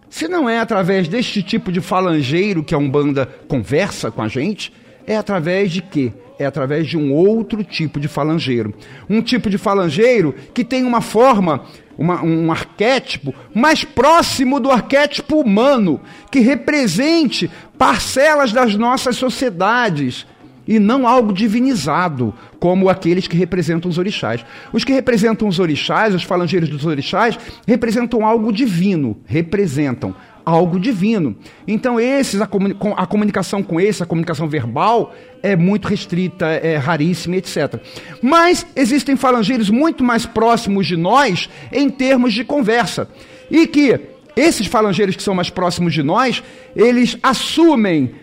Se 0.08 0.26
não 0.26 0.48
é 0.48 0.58
através 0.58 1.06
deste 1.06 1.40
tipo 1.40 1.70
de 1.70 1.80
falangeiro 1.80 2.64
que 2.64 2.74
a 2.74 2.78
Umbanda 2.78 3.26
conversa 3.46 4.10
com 4.10 4.20
a 4.20 4.28
gente, 4.28 4.72
é 5.06 5.16
através 5.16 5.70
de 5.70 5.80
quê? 5.80 6.12
É 6.40 6.46
através 6.46 6.87
de 6.87 6.96
um 6.96 7.12
outro 7.12 7.62
tipo 7.62 8.00
de 8.00 8.09
falangeiro. 8.09 8.72
Um 9.11 9.20
tipo 9.20 9.50
de 9.50 9.59
falangeiro 9.59 10.35
que 10.55 10.64
tem 10.64 10.85
uma 10.85 11.03
forma, 11.03 11.64
uma, 11.98 12.24
um 12.24 12.50
arquétipo 12.50 13.35
mais 13.55 13.85
próximo 13.85 14.59
do 14.59 14.70
arquétipo 14.70 15.38
humano, 15.38 16.00
que 16.31 16.40
represente 16.40 17.50
parcelas 17.76 18.53
das 18.53 18.74
nossas 18.74 19.16
sociedades 19.16 20.26
e 20.66 20.79
não 20.79 21.07
algo 21.07 21.31
divinizado, 21.31 22.33
como 22.59 22.88
aqueles 22.88 23.26
que 23.26 23.37
representam 23.37 23.90
os 23.90 23.98
orixás. 23.98 24.42
Os 24.72 24.83
que 24.83 24.92
representam 24.94 25.46
os 25.46 25.59
orixás, 25.59 26.14
os 26.14 26.22
falangeiros 26.22 26.70
dos 26.70 26.87
orixás, 26.87 27.38
representam 27.66 28.24
algo 28.24 28.50
divino, 28.50 29.18
representam 29.26 30.14
algo 30.50 30.78
divino. 30.78 31.36
Então, 31.66 31.98
esses, 31.98 32.40
a, 32.40 32.44
a, 32.44 33.06
comunicação 33.06 33.62
com 33.62 33.80
esses, 33.80 34.02
a 34.02 34.06
comunicação 34.06 34.48
verbal, 34.48 35.14
é 35.42 35.56
muito 35.56 35.88
restrita, 35.88 36.46
é 36.46 36.76
raríssima, 36.76 37.36
etc. 37.36 37.80
Mas 38.20 38.66
existem 38.76 39.16
falangeiros 39.16 39.70
muito 39.70 40.04
mais 40.04 40.26
próximos 40.26 40.86
de 40.86 40.96
nós 40.96 41.48
em 41.72 41.88
termos 41.88 42.32
de 42.32 42.44
conversa. 42.44 43.08
E 43.50 43.66
que 43.66 43.98
esses 44.36 44.66
falangeiros 44.66 45.16
que 45.16 45.22
são 45.22 45.34
mais 45.34 45.50
próximos 45.50 45.92
de 45.92 46.02
nós, 46.02 46.42
eles 46.74 47.16
assumem 47.22 48.14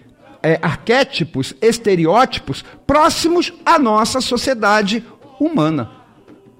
é, 0.42 0.60
arquétipos, 0.62 1.54
estereótipos 1.62 2.64
próximos 2.86 3.54
à 3.66 3.78
nossa 3.80 4.22
sociedade 4.22 5.04
humana. 5.40 5.97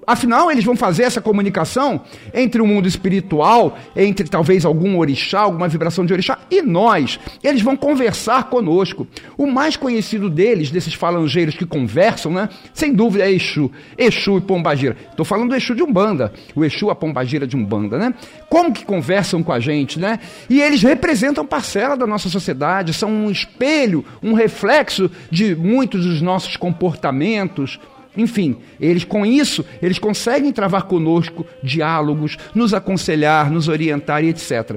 Afinal, 0.08 0.50
eles 0.50 0.64
vão 0.64 0.74
fazer 0.74 1.02
essa 1.02 1.20
comunicação 1.20 2.00
entre 2.32 2.62
o 2.62 2.66
mundo 2.66 2.88
espiritual, 2.88 3.76
entre 3.94 4.26
talvez 4.26 4.64
algum 4.64 4.96
orixá, 4.96 5.40
alguma 5.40 5.68
vibração 5.68 6.06
de 6.06 6.14
orixá, 6.14 6.38
e 6.50 6.62
nós. 6.62 7.20
Eles 7.44 7.60
vão 7.60 7.76
conversar 7.76 8.44
conosco. 8.44 9.06
O 9.36 9.46
mais 9.46 9.76
conhecido 9.76 10.30
deles, 10.30 10.70
desses 10.70 10.94
falangeiros 10.94 11.56
que 11.56 11.66
conversam, 11.66 12.32
né? 12.32 12.48
Sem 12.72 12.94
dúvida 12.94 13.26
é 13.26 13.30
Exu. 13.30 13.70
Exu 13.98 14.38
e 14.38 14.40
Pombagira. 14.40 14.96
Estou 15.10 15.26
falando 15.26 15.50
do 15.50 15.56
Exu 15.56 15.74
de 15.74 15.82
Umbanda. 15.82 16.32
O 16.56 16.64
Exu, 16.64 16.88
a 16.88 16.94
Pombagira 16.94 17.46
de 17.46 17.54
Umbanda, 17.54 17.98
né? 17.98 18.14
Como 18.48 18.72
que 18.72 18.86
conversam 18.86 19.42
com 19.42 19.52
a 19.52 19.60
gente, 19.60 19.98
né? 19.98 20.20
E 20.48 20.58
eles 20.58 20.80
representam 20.82 21.44
parcela 21.44 21.98
da 21.98 22.06
nossa 22.06 22.30
sociedade, 22.30 22.94
são 22.94 23.10
um 23.10 23.30
espelho, 23.30 24.02
um 24.22 24.32
reflexo 24.32 25.10
de 25.30 25.54
muitos 25.54 26.06
dos 26.06 26.22
nossos 26.22 26.56
comportamentos 26.56 27.78
enfim, 28.18 28.56
eles 28.80 29.04
com 29.04 29.24
isso, 29.24 29.64
eles 29.80 29.98
conseguem 29.98 30.52
travar 30.52 30.82
conosco 30.82 31.46
diálogos, 31.62 32.36
nos 32.54 32.74
aconselhar, 32.74 33.50
nos 33.50 33.68
orientar 33.68 34.24
e 34.24 34.28
etc. 34.28 34.76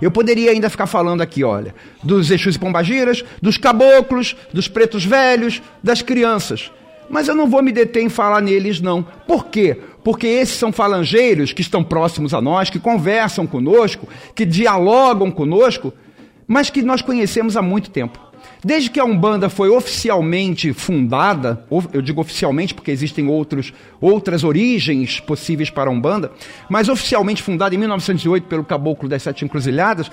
Eu 0.00 0.10
poderia 0.10 0.50
ainda 0.52 0.70
ficar 0.70 0.86
falando 0.86 1.22
aqui, 1.22 1.42
olha, 1.42 1.74
dos 2.02 2.30
Exus 2.30 2.56
e 2.56 2.58
Pombagiras, 2.58 3.24
dos 3.42 3.56
caboclos, 3.56 4.36
dos 4.52 4.68
pretos 4.68 5.04
velhos, 5.04 5.60
das 5.82 6.02
crianças. 6.02 6.70
Mas 7.10 7.26
eu 7.26 7.34
não 7.34 7.48
vou 7.48 7.62
me 7.62 7.72
deter 7.72 8.02
em 8.02 8.08
falar 8.08 8.40
neles, 8.40 8.80
não. 8.80 9.02
Por 9.02 9.46
quê? 9.46 9.78
Porque 10.04 10.26
esses 10.26 10.56
são 10.56 10.70
falangeiros 10.70 11.52
que 11.52 11.62
estão 11.62 11.82
próximos 11.82 12.32
a 12.32 12.40
nós, 12.40 12.70
que 12.70 12.78
conversam 12.78 13.46
conosco, 13.46 14.08
que 14.34 14.44
dialogam 14.44 15.30
conosco, 15.30 15.92
mas 16.46 16.70
que 16.70 16.82
nós 16.82 17.02
conhecemos 17.02 17.56
há 17.56 17.62
muito 17.62 17.90
tempo. 17.90 18.27
Desde 18.64 18.90
que 18.90 19.00
a 19.00 19.04
Umbanda 19.04 19.48
foi 19.48 19.68
oficialmente 19.68 20.72
fundada, 20.72 21.64
eu 21.92 22.02
digo 22.02 22.20
oficialmente 22.20 22.74
porque 22.74 22.90
existem 22.90 23.28
outros, 23.28 23.72
outras 24.00 24.44
origens 24.44 25.20
possíveis 25.20 25.70
para 25.70 25.90
a 25.90 25.92
Umbanda, 25.92 26.32
mas 26.68 26.88
oficialmente 26.88 27.42
fundada 27.42 27.74
em 27.74 27.78
1908 27.78 28.46
pelo 28.46 28.64
Caboclo 28.64 29.08
das 29.08 29.22
Sete 29.22 29.44
Encruzilhadas, 29.44 30.10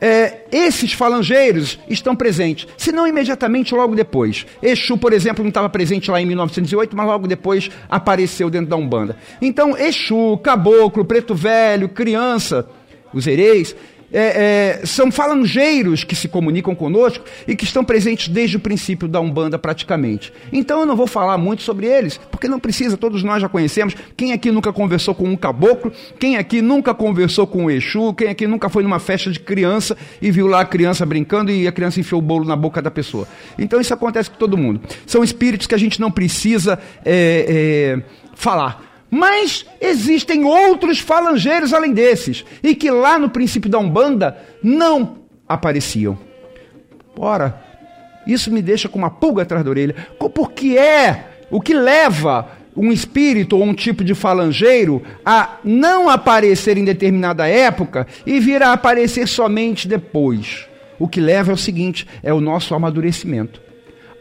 é, 0.00 0.44
esses 0.50 0.92
falangeiros 0.92 1.78
estão 1.88 2.14
presentes, 2.16 2.66
se 2.76 2.92
não 2.92 3.06
imediatamente, 3.06 3.74
logo 3.74 3.94
depois. 3.94 4.46
Exu, 4.62 4.98
por 4.98 5.12
exemplo, 5.12 5.42
não 5.42 5.48
estava 5.48 5.68
presente 5.68 6.10
lá 6.10 6.20
em 6.20 6.26
1908, 6.26 6.96
mas 6.96 7.06
logo 7.06 7.26
depois 7.26 7.70
apareceu 7.88 8.50
dentro 8.50 8.68
da 8.68 8.76
Umbanda. 8.76 9.16
Então, 9.40 9.76
Exu, 9.76 10.38
Caboclo, 10.42 11.04
Preto 11.04 11.34
Velho, 11.34 11.88
Criança, 11.88 12.68
os 13.12 13.26
hereis, 13.26 13.74
é, 14.12 14.80
é, 14.82 14.86
são 14.86 15.10
falangeiros 15.10 16.04
que 16.04 16.14
se 16.14 16.28
comunicam 16.28 16.74
conosco 16.74 17.24
e 17.46 17.56
que 17.56 17.64
estão 17.64 17.84
presentes 17.84 18.28
desde 18.28 18.56
o 18.56 18.60
princípio 18.60 19.08
da 19.08 19.20
Umbanda 19.20 19.58
praticamente. 19.58 20.32
Então 20.52 20.80
eu 20.80 20.86
não 20.86 20.96
vou 20.96 21.06
falar 21.06 21.36
muito 21.38 21.62
sobre 21.62 21.86
eles, 21.86 22.18
porque 22.30 22.48
não 22.48 22.60
precisa, 22.60 22.96
todos 22.96 23.22
nós 23.22 23.42
já 23.42 23.48
conhecemos. 23.48 23.94
Quem 24.16 24.32
aqui 24.32 24.50
nunca 24.50 24.72
conversou 24.72 25.14
com 25.14 25.28
um 25.28 25.36
caboclo? 25.36 25.92
Quem 26.18 26.36
aqui 26.36 26.62
nunca 26.62 26.94
conversou 26.94 27.46
com 27.46 27.64
um 27.64 27.70
Exu? 27.70 28.14
Quem 28.14 28.28
aqui 28.28 28.46
nunca 28.46 28.68
foi 28.68 28.82
numa 28.82 28.98
festa 28.98 29.30
de 29.30 29.40
criança 29.40 29.96
e 30.20 30.30
viu 30.30 30.46
lá 30.46 30.60
a 30.60 30.64
criança 30.64 31.04
brincando 31.04 31.50
e 31.50 31.66
a 31.66 31.72
criança 31.72 32.00
enfiou 32.00 32.20
o 32.20 32.22
bolo 32.22 32.44
na 32.44 32.56
boca 32.56 32.80
da 32.80 32.90
pessoa? 32.90 33.26
Então 33.58 33.80
isso 33.80 33.92
acontece 33.92 34.30
com 34.30 34.36
todo 34.36 34.56
mundo. 34.56 34.80
São 35.06 35.24
espíritos 35.24 35.66
que 35.66 35.74
a 35.74 35.78
gente 35.78 36.00
não 36.00 36.10
precisa 36.10 36.78
é, 37.04 37.96
é 37.98 38.02
falar. 38.34 38.93
Mas 39.14 39.64
existem 39.80 40.44
outros 40.44 40.98
falangeiros 40.98 41.72
além 41.72 41.92
desses, 41.92 42.44
e 42.60 42.74
que 42.74 42.90
lá 42.90 43.16
no 43.16 43.30
princípio 43.30 43.70
da 43.70 43.78
Umbanda 43.78 44.36
não 44.60 45.18
apareciam. 45.48 46.18
Ora, 47.16 47.62
isso 48.26 48.50
me 48.50 48.60
deixa 48.60 48.88
com 48.88 48.98
uma 48.98 49.10
pulga 49.10 49.42
atrás 49.42 49.62
da 49.62 49.70
orelha. 49.70 49.94
Porque 50.18 50.76
é 50.76 51.26
o 51.48 51.60
que 51.60 51.72
leva 51.72 52.48
um 52.76 52.90
espírito 52.90 53.56
ou 53.56 53.62
um 53.62 53.72
tipo 53.72 54.02
de 54.02 54.16
falangeiro 54.16 55.00
a 55.24 55.58
não 55.62 56.08
aparecer 56.08 56.76
em 56.76 56.84
determinada 56.84 57.46
época 57.46 58.08
e 58.26 58.40
vir 58.40 58.64
a 58.64 58.72
aparecer 58.72 59.28
somente 59.28 59.86
depois. 59.86 60.66
O 60.98 61.06
que 61.06 61.20
leva 61.20 61.52
é 61.52 61.54
o 61.54 61.56
seguinte: 61.56 62.04
é 62.20 62.34
o 62.34 62.40
nosso 62.40 62.74
amadurecimento. 62.74 63.62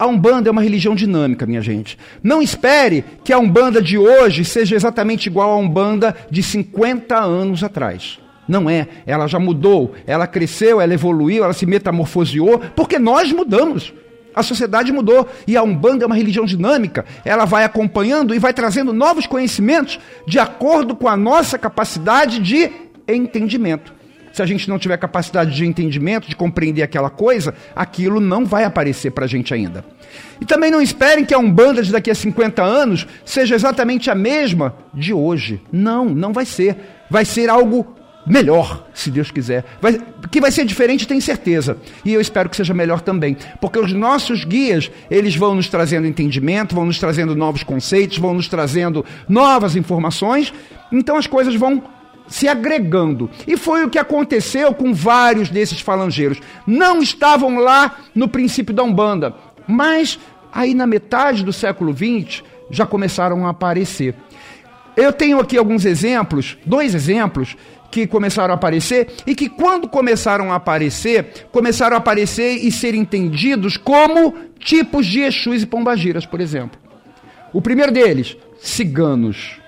A 0.03 0.05
Umbanda 0.05 0.49
é 0.49 0.51
uma 0.51 0.61
religião 0.61 0.95
dinâmica, 0.95 1.45
minha 1.45 1.61
gente. 1.61 1.97
Não 2.21 2.41
espere 2.41 3.05
que 3.23 3.31
a 3.31 3.39
Umbanda 3.39 3.81
de 3.81 3.97
hoje 3.97 4.43
seja 4.43 4.75
exatamente 4.75 5.27
igual 5.27 5.51
à 5.51 5.55
Umbanda 5.55 6.13
de 6.29 6.43
50 6.43 7.17
anos 7.17 7.63
atrás. 7.63 8.19
Não 8.45 8.69
é. 8.69 8.85
Ela 9.05 9.27
já 9.27 9.39
mudou, 9.39 9.95
ela 10.05 10.27
cresceu, 10.27 10.81
ela 10.81 10.93
evoluiu, 10.93 11.45
ela 11.45 11.53
se 11.53 11.65
metamorfoseou, 11.65 12.59
porque 12.75 12.99
nós 12.99 13.31
mudamos. 13.31 13.93
A 14.35 14.43
sociedade 14.43 14.91
mudou 14.91 15.25
e 15.47 15.55
a 15.55 15.63
Umbanda 15.63 16.03
é 16.03 16.05
uma 16.07 16.17
religião 16.17 16.43
dinâmica. 16.43 17.05
Ela 17.23 17.45
vai 17.45 17.63
acompanhando 17.63 18.35
e 18.35 18.39
vai 18.39 18.53
trazendo 18.53 18.91
novos 18.91 19.25
conhecimentos 19.25 19.97
de 20.27 20.37
acordo 20.37 20.97
com 20.97 21.07
a 21.07 21.15
nossa 21.15 21.57
capacidade 21.57 22.39
de 22.39 22.69
entendimento 23.07 24.02
se 24.33 24.41
a 24.41 24.45
gente 24.47 24.67
não 24.67 24.79
tiver 24.79 24.97
capacidade 24.97 25.55
de 25.55 25.63
entendimento, 25.63 26.27
de 26.27 26.35
compreender 26.35 26.81
aquela 26.81 27.11
coisa, 27.11 27.53
aquilo 27.75 28.19
não 28.19 28.45
vai 28.45 28.63
aparecer 28.63 29.11
para 29.11 29.25
a 29.25 29.27
gente 29.27 29.53
ainda. 29.53 29.85
E 30.41 30.45
também 30.45 30.71
não 30.71 30.81
esperem 30.81 31.23
que 31.23 31.35
a 31.35 31.37
Umbanda 31.37 31.83
de 31.83 31.91
daqui 31.91 32.09
a 32.09 32.15
50 32.15 32.63
anos 32.63 33.07
seja 33.23 33.53
exatamente 33.53 34.09
a 34.09 34.15
mesma 34.15 34.75
de 34.91 35.13
hoje. 35.13 35.61
Não, 35.71 36.05
não 36.05 36.33
vai 36.33 36.45
ser. 36.45 36.75
Vai 37.11 37.25
ser 37.25 37.47
algo 37.47 37.95
melhor, 38.25 38.87
se 38.91 39.11
Deus 39.11 39.29
quiser. 39.29 39.63
Vai, 39.79 40.01
que 40.31 40.41
vai 40.41 40.51
ser 40.51 40.65
diferente, 40.65 41.07
tenho 41.07 41.21
certeza. 41.21 41.77
E 42.03 42.11
eu 42.11 42.19
espero 42.19 42.49
que 42.49 42.55
seja 42.55 42.73
melhor 42.73 43.01
também. 43.01 43.37
Porque 43.61 43.77
os 43.77 43.93
nossos 43.93 44.43
guias, 44.43 44.89
eles 45.11 45.35
vão 45.35 45.53
nos 45.53 45.69
trazendo 45.69 46.07
entendimento, 46.07 46.73
vão 46.73 46.85
nos 46.85 46.97
trazendo 46.97 47.35
novos 47.35 47.61
conceitos, 47.61 48.17
vão 48.17 48.33
nos 48.33 48.47
trazendo 48.47 49.05
novas 49.29 49.75
informações. 49.75 50.51
Então 50.91 51.17
as 51.17 51.27
coisas 51.27 51.53
vão 51.55 51.83
se 52.33 52.47
agregando. 52.47 53.29
E 53.45 53.55
foi 53.55 53.85
o 53.85 53.89
que 53.91 53.99
aconteceu 53.99 54.73
com 54.73 54.91
vários 54.91 55.51
desses 55.51 55.79
falangeiros. 55.81 56.39
Não 56.65 56.99
estavam 56.99 57.59
lá 57.59 57.97
no 58.15 58.27
princípio 58.27 58.73
da 58.73 58.81
Umbanda, 58.81 59.35
mas 59.67 60.17
aí 60.51 60.73
na 60.73 60.87
metade 60.87 61.43
do 61.43 61.53
século 61.53 61.95
XX 61.95 62.41
já 62.71 62.87
começaram 62.87 63.45
a 63.45 63.51
aparecer. 63.51 64.15
Eu 64.97 65.13
tenho 65.13 65.39
aqui 65.39 65.59
alguns 65.59 65.85
exemplos, 65.85 66.57
dois 66.65 66.95
exemplos, 66.95 67.55
que 67.91 68.07
começaram 68.07 68.51
a 68.51 68.55
aparecer 68.55 69.13
e 69.27 69.35
que, 69.35 69.47
quando 69.47 69.87
começaram 69.87 70.51
a 70.51 70.55
aparecer, 70.55 71.45
começaram 71.51 71.95
a 71.95 71.99
aparecer 71.99 72.65
e 72.65 72.71
ser 72.71 72.95
entendidos 72.95 73.77
como 73.77 74.33
tipos 74.57 75.05
de 75.05 75.19
Exus 75.19 75.61
e 75.61 75.67
Pombagiras, 75.67 76.25
por 76.25 76.41
exemplo. 76.41 76.79
O 77.53 77.61
primeiro 77.61 77.91
deles, 77.91 78.35
ciganos. 78.59 79.61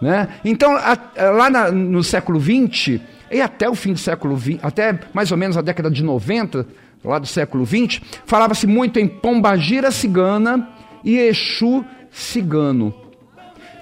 Né? 0.00 0.28
Então, 0.44 0.76
a, 0.76 0.98
a, 1.16 1.30
lá 1.30 1.50
na, 1.50 1.70
no 1.70 2.02
século 2.02 2.40
XX, 2.40 3.00
e 3.30 3.40
até 3.40 3.68
o 3.68 3.74
fim 3.74 3.92
do 3.92 3.98
século 3.98 4.38
XX, 4.38 4.58
até 4.62 4.98
mais 5.12 5.30
ou 5.30 5.38
menos 5.38 5.56
a 5.56 5.62
década 5.62 5.90
de 5.90 6.02
90, 6.02 6.66
lá 7.04 7.18
do 7.18 7.26
século 7.26 7.66
XX, 7.66 8.00
falava-se 8.26 8.66
muito 8.66 8.98
em 8.98 9.06
Pombagira 9.06 9.90
cigana 9.90 10.68
e 11.04 11.18
Exu 11.18 11.84
cigano. 12.10 12.94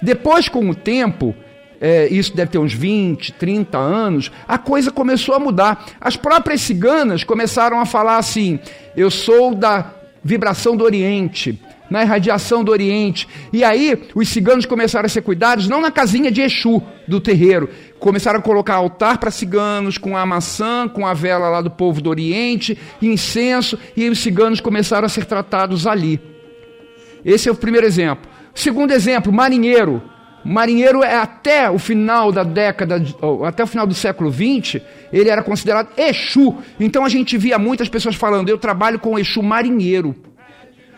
Depois, 0.01 0.49
com 0.49 0.69
o 0.69 0.75
tempo, 0.75 1.33
é, 1.79 2.07
isso 2.07 2.35
deve 2.35 2.51
ter 2.51 2.57
uns 2.57 2.73
20, 2.73 3.33
30 3.33 3.77
anos, 3.77 4.31
a 4.47 4.57
coisa 4.57 4.91
começou 4.91 5.35
a 5.35 5.39
mudar. 5.39 5.85
As 5.99 6.15
próprias 6.15 6.61
ciganas 6.61 7.23
começaram 7.23 7.79
a 7.79 7.85
falar 7.85 8.17
assim: 8.17 8.59
eu 8.95 9.11
sou 9.11 9.53
da 9.53 9.93
vibração 10.23 10.75
do 10.75 10.83
Oriente, 10.83 11.59
na 11.89 12.03
irradiação 12.03 12.63
do 12.63 12.71
Oriente. 12.71 13.27
E 13.51 13.63
aí 13.63 14.01
os 14.15 14.29
ciganos 14.29 14.65
começaram 14.65 15.05
a 15.05 15.09
ser 15.09 15.21
cuidados 15.21 15.67
não 15.67 15.81
na 15.81 15.91
casinha 15.91 16.31
de 16.31 16.41
Exu 16.41 16.81
do 17.07 17.19
terreiro. 17.19 17.69
Começaram 17.99 18.39
a 18.39 18.41
colocar 18.41 18.75
altar 18.75 19.17
para 19.17 19.31
ciganos 19.31 19.97
com 19.97 20.17
a 20.17 20.25
maçã, 20.25 20.87
com 20.87 21.05
a 21.05 21.13
vela 21.13 21.49
lá 21.49 21.61
do 21.61 21.71
povo 21.71 22.01
do 22.01 22.09
Oriente, 22.09 22.77
incenso, 23.01 23.77
e 23.95 24.09
os 24.09 24.19
ciganos 24.19 24.59
começaram 24.59 25.05
a 25.05 25.09
ser 25.09 25.25
tratados 25.25 25.87
ali. 25.87 26.19
Esse 27.23 27.47
é 27.47 27.51
o 27.51 27.55
primeiro 27.55 27.87
exemplo. 27.87 28.29
Segundo 28.53 28.91
exemplo, 28.91 29.31
marinheiro. 29.31 30.01
Marinheiro 30.43 31.01
é 31.03 31.15
até 31.15 31.69
o 31.69 31.79
final 31.79 32.31
da 32.31 32.43
década, 32.43 33.01
até 33.47 33.63
o 33.63 33.67
final 33.67 33.87
do 33.87 33.93
século 33.93 34.29
XX, 34.29 34.81
ele 35.11 35.29
era 35.29 35.41
considerado 35.41 35.87
Exu. 35.97 36.57
Então 36.79 37.05
a 37.05 37.09
gente 37.09 37.37
via 37.37 37.57
muitas 37.57 37.87
pessoas 37.87 38.15
falando, 38.15 38.49
eu 38.49 38.57
trabalho 38.57 38.99
com 38.99 39.17
Exu 39.17 39.41
marinheiro. 39.41 40.13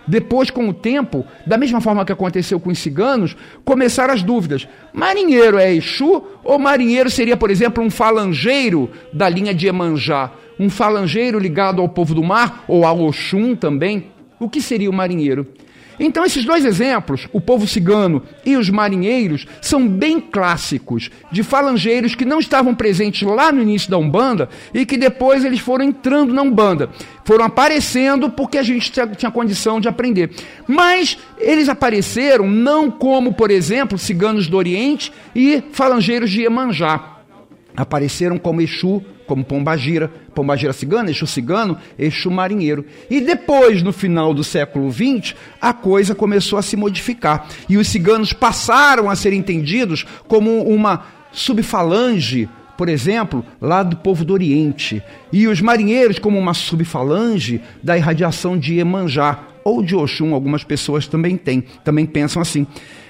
Depois, 0.07 0.49
com 0.49 0.69
o 0.69 0.73
tempo, 0.73 1.25
da 1.45 1.57
mesma 1.57 1.81
forma 1.81 2.05
que 2.05 2.11
aconteceu 2.11 2.59
com 2.59 2.69
os 2.69 2.79
ciganos, 2.79 3.35
começaram 3.63 4.13
as 4.13 4.23
dúvidas. 4.23 4.67
Marinheiro 4.93 5.57
é 5.57 5.73
Exu 5.73 6.23
ou 6.43 6.59
marinheiro 6.59 7.09
seria, 7.09 7.35
por 7.35 7.49
exemplo, 7.49 7.83
um 7.83 7.89
falangeiro 7.89 8.89
da 9.11 9.27
linha 9.27 9.53
de 9.53 9.67
Emanjá? 9.67 10.31
Um 10.59 10.69
falangeiro 10.69 11.39
ligado 11.39 11.81
ao 11.81 11.89
povo 11.89 12.13
do 12.13 12.23
mar 12.23 12.63
ou 12.67 12.85
ao 12.85 13.01
Oxum 13.01 13.55
também? 13.55 14.07
O 14.39 14.49
que 14.49 14.61
seria 14.61 14.89
o 14.89 14.93
marinheiro? 14.93 15.47
Então, 15.99 16.25
esses 16.25 16.45
dois 16.45 16.65
exemplos, 16.65 17.27
o 17.31 17.39
povo 17.39 17.67
cigano 17.67 18.23
e 18.45 18.57
os 18.57 18.69
marinheiros, 18.69 19.45
são 19.61 19.87
bem 19.87 20.19
clássicos 20.19 21.09
de 21.31 21.43
falangeiros 21.43 22.15
que 22.15 22.25
não 22.25 22.39
estavam 22.39 22.75
presentes 22.75 23.21
lá 23.27 23.51
no 23.51 23.61
início 23.61 23.89
da 23.89 23.97
Umbanda 23.97 24.49
e 24.73 24.85
que 24.85 24.97
depois 24.97 25.45
eles 25.45 25.59
foram 25.59 25.85
entrando 25.85 26.33
na 26.33 26.41
Umbanda. 26.41 26.89
Foram 27.23 27.45
aparecendo 27.45 28.29
porque 28.29 28.57
a 28.57 28.63
gente 28.63 28.91
tinha 28.91 29.31
condição 29.31 29.79
de 29.79 29.87
aprender. 29.87 30.31
Mas 30.67 31.17
eles 31.37 31.69
apareceram 31.69 32.47
não 32.47 32.91
como, 32.91 33.33
por 33.33 33.49
exemplo, 33.49 33.97
ciganos 33.97 34.47
do 34.47 34.57
Oriente 34.57 35.11
e 35.35 35.63
falangeiros 35.71 36.29
de 36.29 36.41
Iemanjá. 36.41 37.17
Apareceram 37.75 38.37
como 38.37 38.61
Exu 38.61 39.03
como 39.25 39.43
Pombagira, 39.43 40.11
Pombagira 40.33 40.73
cigana, 40.73 41.09
Exu 41.09 41.27
cigano, 41.27 41.77
Exu 41.97 42.29
marinheiro. 42.29 42.85
E 43.09 43.21
depois, 43.21 43.81
no 43.81 43.91
final 43.91 44.33
do 44.33 44.43
século 44.43 44.91
XX, 44.91 45.35
a 45.61 45.73
coisa 45.73 46.13
começou 46.15 46.59
a 46.59 46.61
se 46.61 46.75
modificar. 46.75 47.47
E 47.67 47.77
os 47.77 47.87
ciganos 47.87 48.33
passaram 48.33 49.09
a 49.09 49.15
ser 49.15 49.33
entendidos 49.33 50.05
como 50.27 50.63
uma 50.63 51.05
subfalange, 51.31 52.49
por 52.77 52.89
exemplo, 52.89 53.45
lá 53.61 53.83
do 53.83 53.97
povo 53.97 54.23
do 54.23 54.33
Oriente. 54.33 55.01
E 55.31 55.47
os 55.47 55.61
marinheiros 55.61 56.19
como 56.19 56.37
uma 56.37 56.53
subfalange 56.53 57.61
da 57.81 57.97
irradiação 57.97 58.57
de 58.57 58.75
Iemanjá, 58.75 59.39
ou 59.63 59.81
de 59.81 59.95
Oxum, 59.95 60.35
algumas 60.35 60.63
pessoas 60.63 61.07
também 61.07 61.35
têm, 61.35 61.63
também 61.83 62.05
pensam 62.05 62.39
assim. 62.41 62.67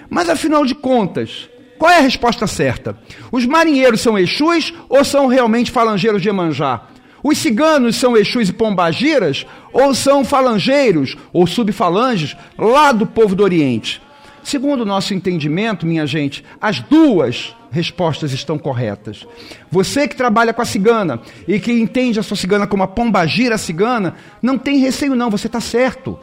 Mas 0.10 0.30
afinal 0.30 0.65
de 0.65 0.73
contas, 0.73 1.49
qual 1.77 1.91
é 1.91 1.97
a 1.97 2.01
resposta 2.01 2.47
certa? 2.47 2.97
Os 3.31 3.45
marinheiros 3.45 4.01
são 4.01 4.17
Exus 4.17 4.73
ou 4.88 5.03
são 5.03 5.27
realmente 5.27 5.71
falangeiros 5.71 6.21
de 6.21 6.29
Emanjá? 6.29 6.88
Os 7.23 7.38
ciganos 7.38 7.95
são 7.95 8.15
Exus 8.15 8.49
e 8.49 8.53
Pombagiras 8.53 9.45
ou 9.73 9.93
são 9.93 10.23
falangeiros 10.23 11.17
ou 11.33 11.47
subfalanges 11.47 12.35
lá 12.57 12.91
do 12.91 13.05
povo 13.05 13.35
do 13.35 13.43
Oriente? 13.43 14.01
Segundo 14.43 14.81
o 14.81 14.85
nosso 14.85 15.13
entendimento, 15.13 15.88
minha 15.88 16.05
gente, 16.05 16.45
as 16.61 16.79
duas 16.79 17.55
respostas 17.71 18.31
estão 18.31 18.59
corretas. 18.59 19.25
Você 19.71 20.07
que 20.07 20.15
trabalha 20.15 20.53
com 20.53 20.61
a 20.61 20.65
cigana 20.65 21.19
e 21.47 21.59
que 21.59 21.71
entende 21.71 22.19
a 22.19 22.23
sua 22.23 22.38
cigana 22.38 22.67
como 22.67 22.83
a 22.83 22.88
pombagira 22.88 23.57
cigana, 23.57 24.15
não 24.41 24.57
tem 24.57 24.77
receio 24.77 25.15
não, 25.15 25.31
você 25.31 25.47
está 25.47 25.59
certo. 25.59 26.19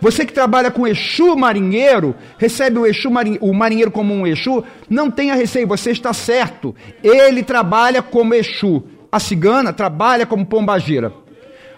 Você 0.00 0.26
que 0.26 0.32
trabalha 0.32 0.70
com 0.70 0.86
Exu 0.86 1.36
marinheiro, 1.36 2.14
recebe 2.38 2.78
o, 2.78 2.86
Exu 2.86 3.10
marinheiro, 3.10 3.44
o 3.44 3.54
marinheiro 3.54 3.90
como 3.90 4.12
um 4.12 4.26
Exu, 4.26 4.62
não 4.88 5.10
tenha 5.10 5.34
receio, 5.34 5.66
você 5.66 5.90
está 5.90 6.12
certo. 6.12 6.74
Ele 7.02 7.42
trabalha 7.42 8.02
como 8.02 8.34
Exu. 8.34 8.82
A 9.10 9.18
cigana 9.18 9.72
trabalha 9.72 10.26
como 10.26 10.44
pombagira. 10.44 11.12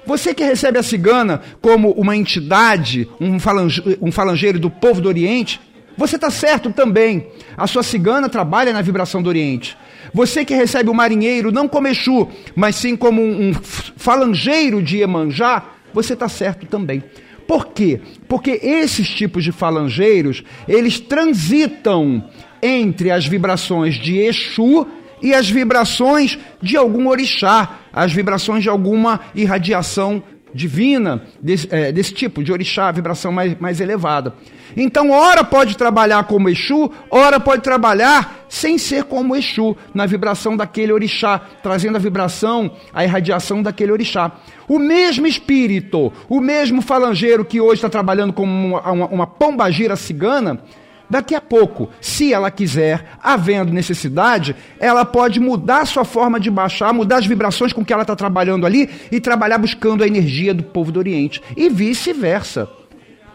Você 0.05 0.33
que 0.33 0.43
recebe 0.43 0.79
a 0.79 0.83
cigana 0.83 1.43
como 1.61 1.91
uma 1.93 2.17
entidade, 2.17 3.09
um, 3.21 3.39
falange, 3.39 3.99
um 4.01 4.11
falangeiro 4.11 4.59
do 4.59 4.71
povo 4.71 5.01
do 5.01 5.09
Oriente, 5.09 5.61
você 5.97 6.17
está 6.17 6.31
certo 6.31 6.73
também. 6.73 7.27
A 7.57 7.67
sua 7.67 7.83
cigana 7.83 8.29
trabalha 8.29 8.73
na 8.73 8.81
vibração 8.81 9.23
do 9.23 9.29
Oriente. 9.29 9.77
Você 10.15 10.45
que 10.45 10.55
recebe 10.55 10.89
o 10.89 10.95
marinheiro 10.95 11.53
não 11.53 11.69
como 11.69 11.89
Exu, 11.89 12.29
mas 12.57 12.77
sim 12.77 12.97
como 12.97 13.21
um, 13.21 13.51
um 13.51 13.55
falangeiro 13.55 14.83
de 14.83 14.99
Iemanjá, 14.99 15.65
você 15.93 16.15
está 16.15 16.29
certo 16.29 16.67
também. 16.67 17.03
Por 17.49 17.69
quê? 17.69 17.99
Porque 18.29 18.61
esses 18.63 19.09
tipos 19.09 19.43
de 19.43 19.53
falangeiros, 19.53 20.45
eles 20.69 21.01
transitam 21.01 22.29
entre 22.63 23.11
as 23.11 23.27
vibrações 23.27 23.95
de 23.95 24.19
Exu 24.19 24.87
e 25.23 25.33
as 25.33 25.49
vibrações 25.49 26.39
de 26.61 26.77
algum 26.77 27.09
orixá, 27.09 27.79
as 27.91 28.13
vibrações 28.13 28.63
de 28.63 28.69
alguma 28.69 29.21
irradiação 29.35 30.23
divina 30.53 31.23
desse, 31.41 31.67
é, 31.71 31.91
desse 31.91 32.13
tipo, 32.13 32.45
de 32.45 32.53
orixá, 32.53 32.93
vibração 32.93 33.33
mais, 33.33 33.59
mais 33.59 33.81
elevada. 33.81 34.35
Então, 34.81 35.11
ora 35.11 35.43
pode 35.43 35.77
trabalhar 35.77 36.23
como 36.23 36.49
Exu, 36.49 36.89
ora 37.11 37.41
pode 37.41 37.63
trabalhar 37.63 38.47
sem 38.49 38.79
ser 38.79 39.03
como 39.03 39.35
Exu, 39.35 39.77
na 39.93 40.07
vibração 40.07 40.57
daquele 40.57 40.93
orixá, 40.93 41.41
trazendo 41.61 41.97
a 41.97 41.99
vibração, 41.99 42.71
a 42.95 43.03
irradiação 43.03 43.61
daquele 43.61 43.91
orixá. 43.91 44.31
O 44.69 44.79
mesmo 44.79 45.27
espírito, 45.27 46.13
o 46.29 46.41
mesmo 46.41 46.81
falangeiro 46.81 47.45
que 47.45 47.61
hoje 47.61 47.75
está 47.75 47.89
trabalhando 47.89 48.33
como 48.33 48.53
uma, 48.53 48.93
uma, 48.93 49.07
uma 49.07 49.27
pombagira 49.27 49.97
cigana, 49.97 50.63
Daqui 51.11 51.35
a 51.35 51.41
pouco, 51.41 51.89
se 52.03 52.35
ela 52.35 52.51
quiser, 52.51 53.13
havendo 53.23 53.73
necessidade, 53.73 54.55
ela 54.79 55.07
pode 55.07 55.41
mudar 55.41 55.87
sua 55.87 56.05
forma 56.05 56.39
de 56.39 56.51
baixar, 56.51 56.93
mudar 56.93 57.17
as 57.17 57.27
vibrações 57.27 57.73
com 57.73 57.83
que 57.83 57.95
ela 57.95 58.03
está 58.03 58.15
trabalhando 58.15 58.67
ali 58.67 58.91
e 59.11 59.19
trabalhar 59.19 59.57
buscando 59.57 60.05
a 60.05 60.07
energia 60.07 60.53
do 60.53 60.63
povo 60.63 60.93
do 60.93 60.99
Oriente. 60.99 61.41
E 61.57 61.71
vice-versa. 61.71 62.69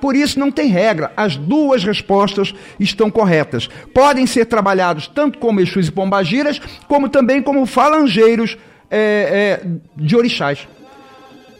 Por 0.04 0.18
isso 0.18 0.38
não 0.38 0.52
tem 0.52 0.68
regra, 0.68 1.14
as 1.16 1.38
duas 1.38 1.82
respostas 1.86 2.54
estão 2.78 3.10
corretas. 3.10 3.70
Podem 3.94 4.28
ser 4.28 4.44
trabalhados 4.48 5.08
tanto 5.08 5.40
como 5.40 5.62
Exus 5.62 5.88
e 5.88 5.92
Pombagiras, 5.94 6.60
como 6.90 7.08
também 7.08 7.42
como 7.42 7.66
falangeiros 7.66 8.58
é, 8.92 9.62
é, 9.64 9.68
de 9.96 10.14
orixás. 10.18 10.68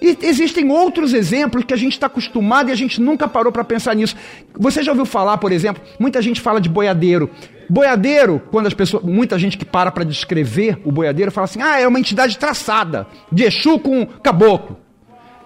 E 0.02 0.18
existem 0.24 0.70
outros 0.70 1.14
exemplos 1.14 1.64
que 1.64 1.74
a 1.74 1.78
gente 1.78 1.94
está 1.94 2.08
acostumado 2.08 2.68
e 2.68 2.74
a 2.74 2.76
gente 2.76 3.00
nunca 3.00 3.30
parou 3.30 3.50
para 3.50 3.64
pensar 3.64 3.96
nisso. 3.96 4.18
Você 4.60 4.84
já 4.84 4.92
ouviu 4.92 5.06
falar, 5.06 5.38
por 5.38 5.54
exemplo, 5.54 5.82
muita 5.98 6.22
gente 6.22 6.42
fala 6.42 6.60
de 6.60 6.68
boiadeiro. 6.68 7.30
Boiadeiro, 7.70 8.42
quando 8.52 8.68
as 8.68 8.74
pessoas, 8.74 9.06
muita 9.06 9.40
gente 9.40 9.58
que 9.58 9.64
para 9.64 9.90
para 9.90 10.04
descrever 10.04 10.82
o 10.84 10.92
boiadeiro 10.92 11.32
fala 11.32 11.46
assim: 11.46 11.62
"Ah, 11.62 11.80
é 11.80 11.88
uma 11.88 11.98
entidade 11.98 12.38
traçada, 12.38 13.08
de 13.32 13.46
Exu 13.46 13.80
com 13.80 14.06
caboclo". 14.06 14.83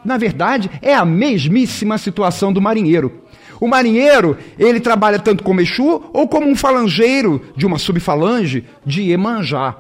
Na 0.08 0.16
verdade, 0.16 0.72
é 0.82 0.96
a 0.96 1.04
mesmíssima 1.04 1.98
situação 1.98 2.54
do 2.54 2.62
marinheiro. 2.62 3.24
O 3.60 3.68
marinheiro, 3.68 4.38
ele 4.58 4.80
trabalha 4.80 5.20
tanto 5.20 5.44
como 5.44 5.60
Exu 5.60 6.02
ou 6.14 6.26
como 6.30 6.48
um 6.48 6.56
falangeiro 6.56 7.42
de 7.58 7.66
uma 7.66 7.78
subfalange 7.78 8.64
de 8.86 9.02
Iemanjá. 9.02 9.76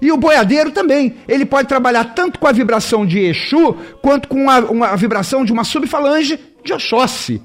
E 0.00 0.12
o 0.12 0.16
boiadeiro 0.16 0.70
também. 0.70 1.16
Ele 1.26 1.44
pode 1.44 1.66
trabalhar 1.66 2.14
tanto 2.14 2.38
com 2.38 2.46
a 2.46 2.52
vibração 2.52 3.04
de 3.04 3.18
Exu, 3.18 3.74
quanto 4.00 4.28
com 4.28 4.48
a, 4.48 4.60
uma, 4.60 4.86
a 4.90 4.94
vibração 4.94 5.44
de 5.44 5.52
uma 5.52 5.64
subfalange 5.64 6.38
de 6.64 6.72
Oxóssi, 6.72 7.42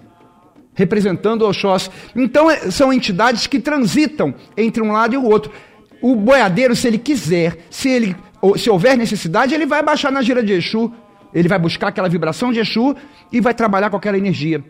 representando 0.75 1.47
Oxóssi. 1.47 1.89
Então, 2.15 2.51
é, 2.51 2.69
são 2.69 2.93
entidades 2.93 3.47
que 3.47 3.59
transitam 3.59 4.35
entre 4.55 4.83
um 4.83 4.91
lado 4.91 5.15
e 5.15 5.17
o 5.17 5.25
outro. 5.25 5.51
O 5.99 6.15
boiadeiro, 6.15 6.75
se 6.75 6.87
ele 6.87 6.99
quiser, 6.99 7.65
se, 7.71 7.89
ele, 7.89 8.15
se 8.57 8.69
houver 8.69 8.95
necessidade, 8.95 9.55
ele 9.55 9.65
vai 9.65 9.81
baixar 9.81 10.11
na 10.11 10.21
gira 10.21 10.43
de 10.43 10.53
Exu, 10.53 10.93
ele 11.33 11.47
vai 11.47 11.59
buscar 11.59 11.87
aquela 11.87 12.09
vibração 12.09 12.51
de 12.51 12.59
Exu 12.59 12.95
e 13.31 13.39
vai 13.39 13.53
trabalhar 13.53 13.89
com 13.89 13.97
aquela 13.97 14.17
energia. 14.17 14.63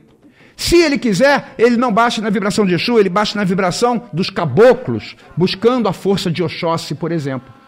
Se 0.56 0.76
ele 0.76 0.98
quiser, 0.98 1.56
ele 1.58 1.78
não 1.78 1.92
baixa 1.92 2.22
na 2.22 2.30
vibração 2.30 2.66
de 2.66 2.74
Exu, 2.74 3.00
ele 3.00 3.10
baixa 3.10 3.38
na 3.38 3.44
vibração 3.44 4.04
dos 4.14 4.30
caboclos, 4.30 5.16
buscando 5.36 5.88
a 5.88 5.94
força 5.94 6.30
de 6.30 6.44
Oxóssi, 6.44 6.94
por 6.94 7.12
exemplo. 7.12 7.61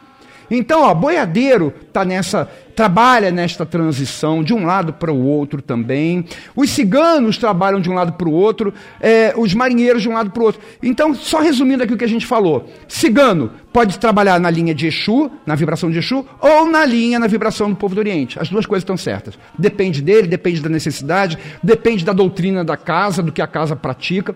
Então, 0.49 0.82
ó, 0.84 0.93
boiadeiro 0.93 1.73
tá 1.91 2.03
nessa, 2.03 2.49
trabalha 2.75 3.32
nesta 3.32 3.65
transição 3.65 4.43
de 4.43 4.53
um 4.53 4.65
lado 4.65 4.93
para 4.93 5.12
o 5.12 5.25
outro 5.25 5.62
também. 5.62 6.25
Os 6.56 6.69
ciganos 6.69 7.38
trabalham 7.38 7.79
de 7.79 7.89
um 7.89 7.93
lado 7.93 8.13
para 8.13 8.27
o 8.27 8.32
outro, 8.32 8.73
é, 8.99 9.34
os 9.38 9.53
marinheiros 9.53 10.01
de 10.01 10.10
um 10.10 10.13
lado 10.13 10.32
para 10.32 10.41
o 10.41 10.45
outro. 10.45 10.62
Então, 10.82 11.13
só 11.13 11.39
resumindo 11.39 11.84
aqui 11.84 11.93
o 11.93 11.97
que 11.97 12.06
a 12.06 12.10
gente 12.10 12.25
falou: 12.25 12.69
cigano 12.88 13.51
pode 13.71 13.97
trabalhar 13.99 14.39
na 14.39 14.49
linha 14.49 14.73
de 14.73 14.88
Exu, 14.88 15.32
na 15.45 15.56
vibração 15.56 15.89
de 15.89 15.99
Exu, 15.99 16.25
ou 16.39 16.69
na 16.69 16.86
linha, 16.86 17.19
na 17.19 17.27
vibração 17.27 17.69
do 17.69 17.75
povo 17.75 17.95
do 17.95 17.99
Oriente. 17.99 18.39
As 18.39 18.49
duas 18.49 18.65
coisas 18.65 18.84
estão 18.84 18.97
certas. 18.97 19.38
Depende 19.58 20.01
dele, 20.01 20.27
depende 20.27 20.62
da 20.62 20.69
necessidade, 20.69 21.38
depende 21.62 22.06
da 22.06 22.13
doutrina 22.13 22.63
da 22.63 22.77
casa, 22.77 23.23
do 23.23 23.32
que 23.32 23.41
a 23.41 23.47
casa 23.47 23.75
pratica. 23.75 24.36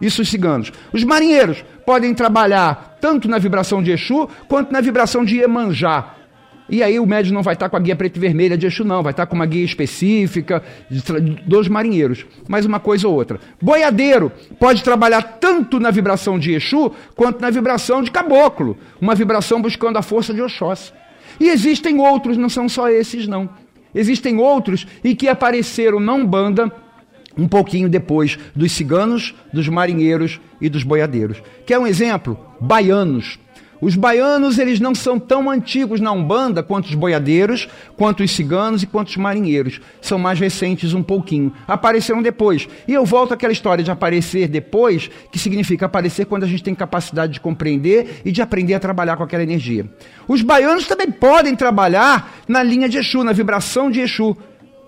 Isso 0.00 0.22
os 0.22 0.28
ciganos. 0.28 0.72
Os 0.92 1.04
marinheiros 1.04 1.64
podem 1.84 2.14
trabalhar 2.14 2.96
tanto 3.00 3.28
na 3.28 3.38
vibração 3.38 3.82
de 3.82 3.92
Exu 3.92 4.28
quanto 4.48 4.72
na 4.72 4.80
vibração 4.80 5.24
de 5.24 5.36
Iemanjá. 5.36 6.12
E 6.68 6.82
aí 6.82 6.98
o 6.98 7.06
médium 7.06 7.32
não 7.32 7.42
vai 7.42 7.54
estar 7.54 7.68
com 7.68 7.76
a 7.76 7.80
guia 7.80 7.94
preta 7.94 8.18
e 8.18 8.20
vermelha 8.20 8.58
de 8.58 8.66
Exu, 8.66 8.84
não, 8.84 9.02
vai 9.02 9.12
estar 9.12 9.26
com 9.26 9.36
uma 9.36 9.46
guia 9.46 9.64
específica 9.64 10.62
dos 11.46 11.68
marinheiros. 11.68 12.26
Mais 12.48 12.66
uma 12.66 12.80
coisa 12.80 13.06
ou 13.06 13.14
outra. 13.14 13.38
Boiadeiro 13.62 14.32
pode 14.58 14.82
trabalhar 14.82 15.22
tanto 15.40 15.78
na 15.78 15.90
vibração 15.90 16.38
de 16.38 16.52
Exu 16.52 16.92
quanto 17.14 17.40
na 17.40 17.50
vibração 17.50 18.02
de 18.02 18.10
caboclo, 18.10 18.76
uma 19.00 19.14
vibração 19.14 19.62
buscando 19.62 19.96
a 19.96 20.02
força 20.02 20.34
de 20.34 20.42
Oxóssi. 20.42 20.92
E 21.38 21.48
existem 21.48 22.00
outros, 22.00 22.36
não 22.36 22.48
são 22.48 22.68
só 22.68 22.88
esses, 22.88 23.28
não. 23.28 23.48
Existem 23.94 24.38
outros 24.38 24.86
e 25.04 25.14
que 25.14 25.28
apareceram 25.28 26.00
na 26.00 26.12
Umbanda 26.12 26.72
um 27.36 27.46
pouquinho 27.46 27.88
depois 27.88 28.38
dos 28.54 28.72
ciganos, 28.72 29.34
dos 29.52 29.68
marinheiros 29.68 30.40
e 30.60 30.68
dos 30.68 30.82
boiadeiros. 30.82 31.42
Quer 31.64 31.78
um 31.78 31.86
exemplo? 31.86 32.38
Baianos. 32.60 33.38
Os 33.80 33.94
baianos, 33.94 34.58
eles 34.58 34.80
não 34.80 34.94
são 34.94 35.18
tão 35.18 35.50
antigos 35.50 36.00
na 36.00 36.10
Umbanda 36.10 36.62
quanto 36.62 36.86
os 36.86 36.94
boiadeiros, 36.94 37.68
quanto 37.96 38.22
os 38.22 38.30
ciganos 38.30 38.82
e 38.82 38.86
quanto 38.86 39.08
os 39.08 39.16
marinheiros. 39.16 39.80
São 40.00 40.18
mais 40.18 40.40
recentes 40.40 40.94
um 40.94 41.02
pouquinho. 41.02 41.52
Apareceram 41.68 42.22
depois. 42.22 42.66
E 42.88 42.94
eu 42.94 43.04
volto 43.04 43.34
àquela 43.34 43.52
história 43.52 43.84
de 43.84 43.90
aparecer 43.90 44.48
depois, 44.48 45.10
que 45.30 45.38
significa 45.38 45.86
aparecer 45.86 46.24
quando 46.24 46.44
a 46.44 46.46
gente 46.46 46.62
tem 46.62 46.74
capacidade 46.74 47.34
de 47.34 47.40
compreender 47.40 48.22
e 48.24 48.32
de 48.32 48.40
aprender 48.40 48.74
a 48.74 48.80
trabalhar 48.80 49.16
com 49.16 49.22
aquela 49.22 49.42
energia. 49.42 49.86
Os 50.26 50.40
baianos 50.40 50.86
também 50.86 51.10
podem 51.10 51.54
trabalhar 51.54 52.34
na 52.48 52.62
linha 52.62 52.88
de 52.88 52.96
Exu, 52.96 53.22
na 53.22 53.32
vibração 53.32 53.90
de 53.90 54.00
Exu. 54.00 54.36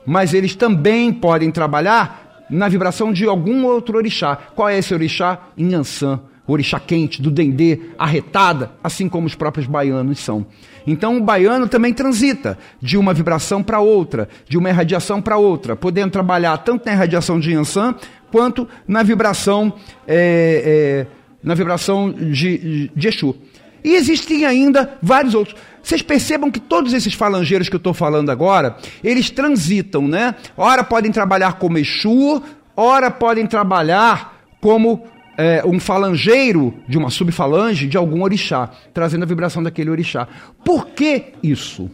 Mas 0.06 0.32
eles 0.32 0.54
também 0.54 1.12
podem 1.12 1.50
trabalhar 1.50 2.27
na 2.50 2.68
vibração 2.68 3.12
de 3.12 3.26
algum 3.26 3.64
outro 3.64 3.96
orixá. 3.96 4.36
Qual 4.54 4.68
é 4.68 4.78
esse 4.78 4.94
orixá? 4.94 5.38
Inhansã, 5.56 6.20
orixá 6.46 6.80
quente, 6.80 7.20
do 7.20 7.30
dendê, 7.30 7.80
arretada, 7.98 8.72
assim 8.82 9.08
como 9.08 9.26
os 9.26 9.34
próprios 9.34 9.66
baianos 9.66 10.18
são. 10.18 10.46
Então 10.86 11.18
o 11.18 11.22
baiano 11.22 11.68
também 11.68 11.92
transita 11.92 12.58
de 12.80 12.96
uma 12.96 13.12
vibração 13.12 13.62
para 13.62 13.80
outra, 13.80 14.28
de 14.48 14.56
uma 14.56 14.70
irradiação 14.70 15.20
para 15.20 15.36
outra, 15.36 15.76
podendo 15.76 16.10
trabalhar 16.10 16.56
tanto 16.58 16.86
na 16.86 16.92
irradiação 16.92 17.38
de 17.38 17.52
Yansan 17.52 17.94
quanto 18.32 18.66
na 18.86 19.02
vibração, 19.02 19.72
é, 20.06 21.06
é, 21.06 21.06
na 21.42 21.54
vibração 21.54 22.10
de, 22.10 22.90
de 22.94 23.08
Exu. 23.08 23.36
E 23.84 23.94
existem 23.94 24.44
ainda 24.44 24.98
vários 25.02 25.34
outros. 25.34 25.56
Vocês 25.88 26.02
percebam 26.02 26.50
que 26.50 26.60
todos 26.60 26.92
esses 26.92 27.14
falangeiros 27.14 27.66
que 27.70 27.74
eu 27.74 27.78
estou 27.78 27.94
falando 27.94 28.28
agora, 28.28 28.76
eles 29.02 29.30
transitam, 29.30 30.06
né? 30.06 30.34
Ora 30.54 30.84
podem 30.84 31.10
trabalhar 31.10 31.54
como 31.54 31.78
Exu, 31.78 32.42
ora 32.76 33.10
podem 33.10 33.46
trabalhar 33.46 34.38
como 34.60 35.02
é, 35.38 35.62
um 35.64 35.80
falangeiro 35.80 36.74
de 36.86 36.98
uma 36.98 37.08
subfalange 37.08 37.86
de 37.86 37.96
algum 37.96 38.22
orixá, 38.22 38.68
trazendo 38.92 39.22
a 39.22 39.26
vibração 39.26 39.62
daquele 39.62 39.88
orixá. 39.88 40.28
Por 40.62 40.88
que 40.88 41.32
isso? 41.42 41.90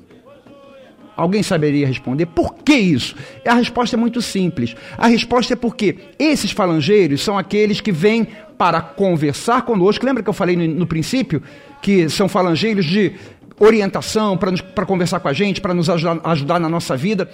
Alguém 1.17 1.45
saberia 1.45 1.87
responder 1.87 2.27
por 2.27 2.55
que 2.65 2.75
isso? 2.75 3.15
A 3.47 3.55
resposta 3.55 3.95
é 3.95 3.99
muito 3.99 4.21
simples. 4.21 4.75
A 4.99 5.07
resposta 5.07 5.53
é 5.53 5.57
porque 5.57 5.99
esses 6.19 6.51
falangeiros 6.51 7.23
são 7.23 7.39
aqueles 7.39 7.81
que 7.81 7.93
vêm 7.93 8.27
para 8.59 8.81
conversar 8.81 9.63
conosco. 9.63 10.05
Lembra 10.05 10.25
que 10.25 10.29
eu 10.29 10.35
falei 10.35 10.57
no, 10.57 10.67
no 10.67 10.87
princípio 10.87 11.41
que 11.85 12.09
são 12.09 12.31
falangeiros 12.31 12.87
de 12.87 13.13
orientação, 13.59 14.37
para 14.37 14.87
conversar 14.87 15.21
com 15.21 15.29
a 15.29 15.33
gente, 15.33 15.61
para 15.61 15.75
nos 15.75 15.89
ajudar, 15.89 16.21
ajudar 16.25 16.59
na 16.59 16.69
nossa 16.69 16.97
vida. 16.97 17.29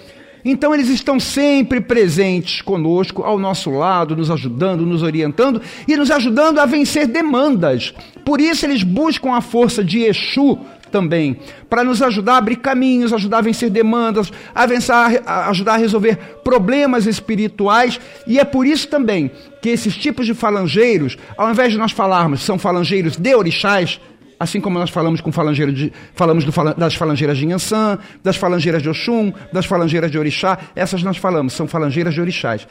Então 0.45 0.75
eles 0.75 0.89
estão 0.89 1.21
sempre 1.21 1.81
presentes 1.81 2.63
conosco, 2.63 3.23
ao 3.23 3.39
nosso 3.39 3.71
lado, 3.71 4.17
nos 4.17 4.31
ajudando, 4.31 4.87
nos 4.87 5.03
orientando 5.03 5.61
e 5.87 5.97
nos 5.97 6.11
ajudando 6.11 6.59
a 6.59 6.67
vencer 6.67 7.07
demandas. 7.07 7.93
Por 8.25 8.41
isso 8.41 8.65
eles 8.65 8.83
buscam 8.83 9.33
a 9.33 9.41
força 9.41 9.85
de 9.85 10.01
Exu 10.01 10.59
também, 10.91 11.39
para 11.69 11.85
nos 11.85 12.03
ajudar 12.03 12.35
a 12.35 12.39
abrir 12.39 12.57
caminhos, 12.57 13.13
ajudar 13.13 13.39
a 13.39 13.43
vencer 13.43 13.71
demandas, 13.71 14.33
a, 14.53 14.67
vencer, 14.67 14.95
a 15.25 15.49
ajudar 15.51 15.75
a 15.75 15.77
resolver 15.77 16.17
problemas 16.43 17.07
espirituais. 17.07 18.01
E 18.27 18.41
é 18.41 18.45
por 18.45 18.67
isso 18.67 18.89
também 18.89 19.31
que 19.63 19.69
esses 19.69 19.97
tipos 19.97 20.27
de 20.27 20.35
falangeiros, 20.35 21.17
ao 21.37 21.51
invés 21.51 21.73
de 21.73 21.79
nós 21.79 21.93
falarmos 21.93 22.43
são 22.43 22.59
falangeiros 22.59 23.17
de 23.17 23.35
orixás, 23.35 24.01
Assim 24.41 24.59
como 24.59 24.79
nós 24.79 24.89
falamos 24.89 25.21
com 25.21 25.31
falangeiro 25.31 25.71
de, 25.71 25.93
falamos 26.15 26.45
do, 26.45 26.53
das 26.75 26.95
falangeiras 26.95 27.37
de 27.37 27.45
Inhansã, 27.45 27.99
das 28.25 28.39
falangeiras 28.39 28.83
de 28.83 28.89
Oxum, 28.89 29.31
das 29.53 29.67
falangeiras 29.67 30.11
de 30.11 30.19
Orixá, 30.19 30.59
essas 30.75 31.03
nós 31.03 31.19
falamos, 31.19 31.53
são 31.53 31.69
falangeiras 31.69 32.15
de 32.15 32.23
Orixás. 32.23 32.67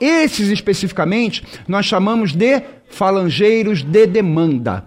Esses 0.00 0.48
especificamente 0.48 1.44
nós 1.68 1.84
chamamos 1.84 2.32
de 2.32 2.62
falangeiros 2.88 3.82
de 3.82 4.06
demanda. 4.06 4.82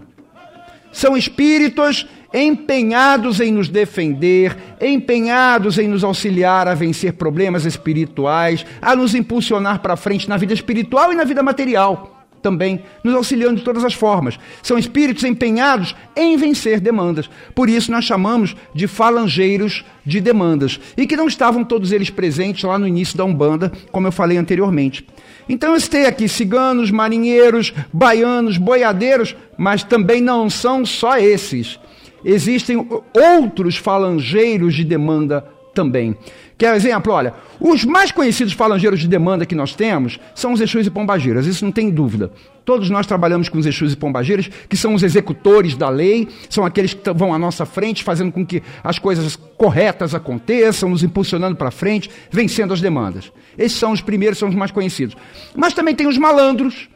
São 0.90 1.16
espíritos 1.16 2.04
empenhados 2.32 3.38
em 3.38 3.52
nos 3.52 3.68
defender, 3.68 4.56
empenhados 4.80 5.78
em 5.78 5.86
nos 5.86 6.02
auxiliar 6.02 6.66
a 6.66 6.74
vencer 6.74 7.12
problemas 7.12 7.64
espirituais, 7.64 8.66
a 8.82 8.96
nos 8.96 9.14
impulsionar 9.14 9.78
para 9.78 9.96
frente 9.96 10.28
na 10.28 10.36
vida 10.36 10.52
espiritual 10.52 11.12
e 11.12 11.14
na 11.14 11.22
vida 11.22 11.44
material 11.44 12.23
também, 12.44 12.82
nos 13.02 13.14
auxiliando 13.14 13.56
de 13.56 13.64
todas 13.64 13.82
as 13.82 13.94
formas. 13.94 14.38
São 14.62 14.78
espíritos 14.78 15.24
empenhados 15.24 15.96
em 16.14 16.36
vencer 16.36 16.78
demandas. 16.78 17.28
Por 17.54 17.70
isso 17.70 17.90
nós 17.90 18.04
chamamos 18.04 18.54
de 18.74 18.86
falangeiros 18.86 19.82
de 20.04 20.20
demandas. 20.20 20.78
E 20.94 21.06
que 21.06 21.16
não 21.16 21.26
estavam 21.26 21.64
todos 21.64 21.90
eles 21.90 22.10
presentes 22.10 22.62
lá 22.62 22.78
no 22.78 22.86
início 22.86 23.16
da 23.16 23.24
Umbanda, 23.24 23.72
como 23.90 24.06
eu 24.06 24.12
falei 24.12 24.36
anteriormente. 24.36 25.06
Então 25.48 25.72
eu 25.72 25.80
citei 25.80 26.04
aqui 26.04 26.28
ciganos, 26.28 26.90
marinheiros, 26.90 27.72
baianos, 27.90 28.58
boiadeiros, 28.58 29.34
mas 29.56 29.82
também 29.82 30.20
não 30.20 30.50
são 30.50 30.84
só 30.84 31.16
esses 31.16 31.80
existem 32.24 32.88
outros 33.12 33.76
falangeiros 33.76 34.74
de 34.74 34.82
demanda 34.82 35.44
também. 35.74 36.16
Quer 36.56 36.74
exemplo? 36.76 37.12
Olha, 37.12 37.34
os 37.60 37.84
mais 37.84 38.12
conhecidos 38.12 38.52
falangeiros 38.52 39.00
de 39.00 39.08
demanda 39.08 39.44
que 39.44 39.54
nós 39.54 39.74
temos 39.74 40.20
são 40.34 40.52
os 40.52 40.60
Exus 40.60 40.86
e 40.86 40.90
Pombagiras, 40.90 41.46
isso 41.46 41.64
não 41.64 41.72
tem 41.72 41.90
dúvida. 41.90 42.30
Todos 42.64 42.88
nós 42.88 43.06
trabalhamos 43.06 43.48
com 43.48 43.58
os 43.58 43.66
Exus 43.66 43.92
e 43.92 43.96
Pombagiras, 43.96 44.48
que 44.68 44.76
são 44.76 44.94
os 44.94 45.02
executores 45.02 45.76
da 45.76 45.88
lei, 45.88 46.28
são 46.48 46.64
aqueles 46.64 46.94
que 46.94 47.12
vão 47.12 47.34
à 47.34 47.38
nossa 47.38 47.66
frente, 47.66 48.02
fazendo 48.04 48.32
com 48.32 48.46
que 48.46 48.62
as 48.82 48.98
coisas 48.98 49.36
corretas 49.36 50.14
aconteçam, 50.14 50.88
nos 50.88 51.02
impulsionando 51.02 51.56
para 51.56 51.70
frente, 51.70 52.10
vencendo 52.30 52.72
as 52.72 52.80
demandas. 52.80 53.30
Esses 53.58 53.76
são 53.76 53.92
os 53.92 54.00
primeiros, 54.00 54.38
são 54.38 54.48
os 54.48 54.54
mais 54.54 54.70
conhecidos. 54.70 55.16
Mas 55.54 55.74
também 55.74 55.94
tem 55.94 56.06
os 56.06 56.16
malandros, 56.16 56.88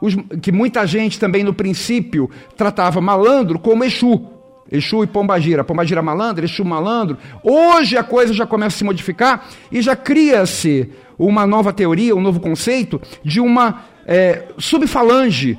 os, 0.00 0.14
que 0.40 0.52
muita 0.52 0.86
gente 0.86 1.18
também 1.18 1.42
no 1.42 1.52
princípio 1.52 2.30
tratava 2.56 3.00
malandro 3.00 3.58
como 3.58 3.84
Exu, 3.84 4.37
Exu 4.70 5.02
e 5.02 5.06
Pombagira, 5.06 5.64
Pombagira 5.64 6.02
malandro, 6.02 6.44
Exu 6.44 6.64
malandro. 6.64 7.16
Hoje 7.42 7.96
a 7.96 8.02
coisa 8.02 8.32
já 8.32 8.46
começa 8.46 8.76
a 8.76 8.78
se 8.78 8.84
modificar 8.84 9.46
e 9.72 9.80
já 9.80 9.96
cria-se 9.96 10.90
uma 11.18 11.46
nova 11.46 11.72
teoria, 11.72 12.14
um 12.14 12.20
novo 12.20 12.40
conceito 12.40 13.00
de 13.24 13.40
uma 13.40 13.84
é, 14.06 14.44
subfalange 14.58 15.58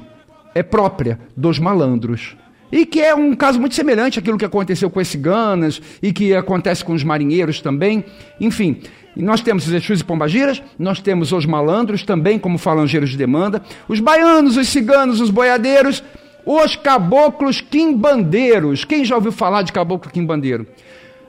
é, 0.56 0.64
própria 0.64 1.20
dos 1.36 1.60
malandros. 1.60 2.36
E 2.72 2.86
que 2.86 3.02
é 3.02 3.16
um 3.16 3.36
caso 3.36 3.60
muito 3.60 3.74
semelhante 3.74 4.20
àquilo 4.20 4.38
que 4.38 4.46
aconteceu 4.46 4.90
com 4.92 5.00
os 5.00 5.08
ciganas 5.08 5.82
e 6.04 6.14
que 6.14 6.36
acontece 6.36 6.86
com 6.86 6.94
os 6.94 7.04
marinheiros 7.04 7.62
também. 7.62 8.06
Enfim, 8.40 8.80
nós 9.16 9.42
temos 9.42 9.66
os 9.66 9.74
Exus 9.74 10.02
e 10.02 10.04
Pombagiras, 10.04 10.62
nós 10.78 11.02
temos 11.02 11.32
os 11.32 11.46
malandros 11.48 12.04
também 12.04 12.38
como 12.38 12.60
falangeiros 12.60 13.10
de 13.10 13.18
demanda, 13.18 13.62
os 13.88 14.00
baianos, 14.00 14.56
os 14.56 14.68
ciganos, 14.68 15.20
os 15.20 15.32
boiadeiros 15.32 16.04
os 16.52 16.76
caboclos 16.76 17.62
quimbandeiros. 17.62 18.84
Quem 18.84 19.06
já 19.06 19.16
ouviu 19.16 19.32
falar 19.32 19.62
de 19.62 19.72
caboclo 19.72 20.12
quimbandeiro? 20.12 20.66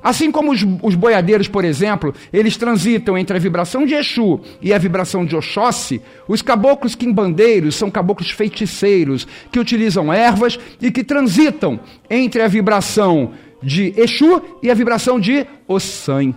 Assim 0.02 0.30
como 0.32 0.50
os, 0.50 0.66
os, 0.82 0.94
boiadeiros, 0.94 1.46
por 1.46 1.62
exemplo, 1.62 2.14
eles 2.32 2.56
transitam 2.56 3.18
entre 3.18 3.36
a 3.36 3.38
vibração 3.38 3.84
de 3.84 3.94
Exu 3.94 4.40
e 4.62 4.72
a 4.72 4.78
vibração 4.78 5.26
de 5.26 5.36
Oxóssi, 5.36 6.00
os 6.26 6.40
caboclos 6.40 6.94
quimbandeiros 6.94 7.76
são 7.76 7.90
caboclos 7.90 8.30
feiticeiros 8.30 9.28
que 9.52 9.60
utilizam 9.60 10.10
ervas 10.10 10.58
e 10.80 10.90
que 10.90 11.04
transitam 11.04 11.78
entre 12.08 12.40
a 12.40 12.48
vibração 12.48 13.32
de 13.62 13.92
Exu 13.98 14.40
e 14.62 14.70
a 14.70 14.74
vibração 14.74 15.20
de 15.20 15.46
Ossan. 15.68 16.32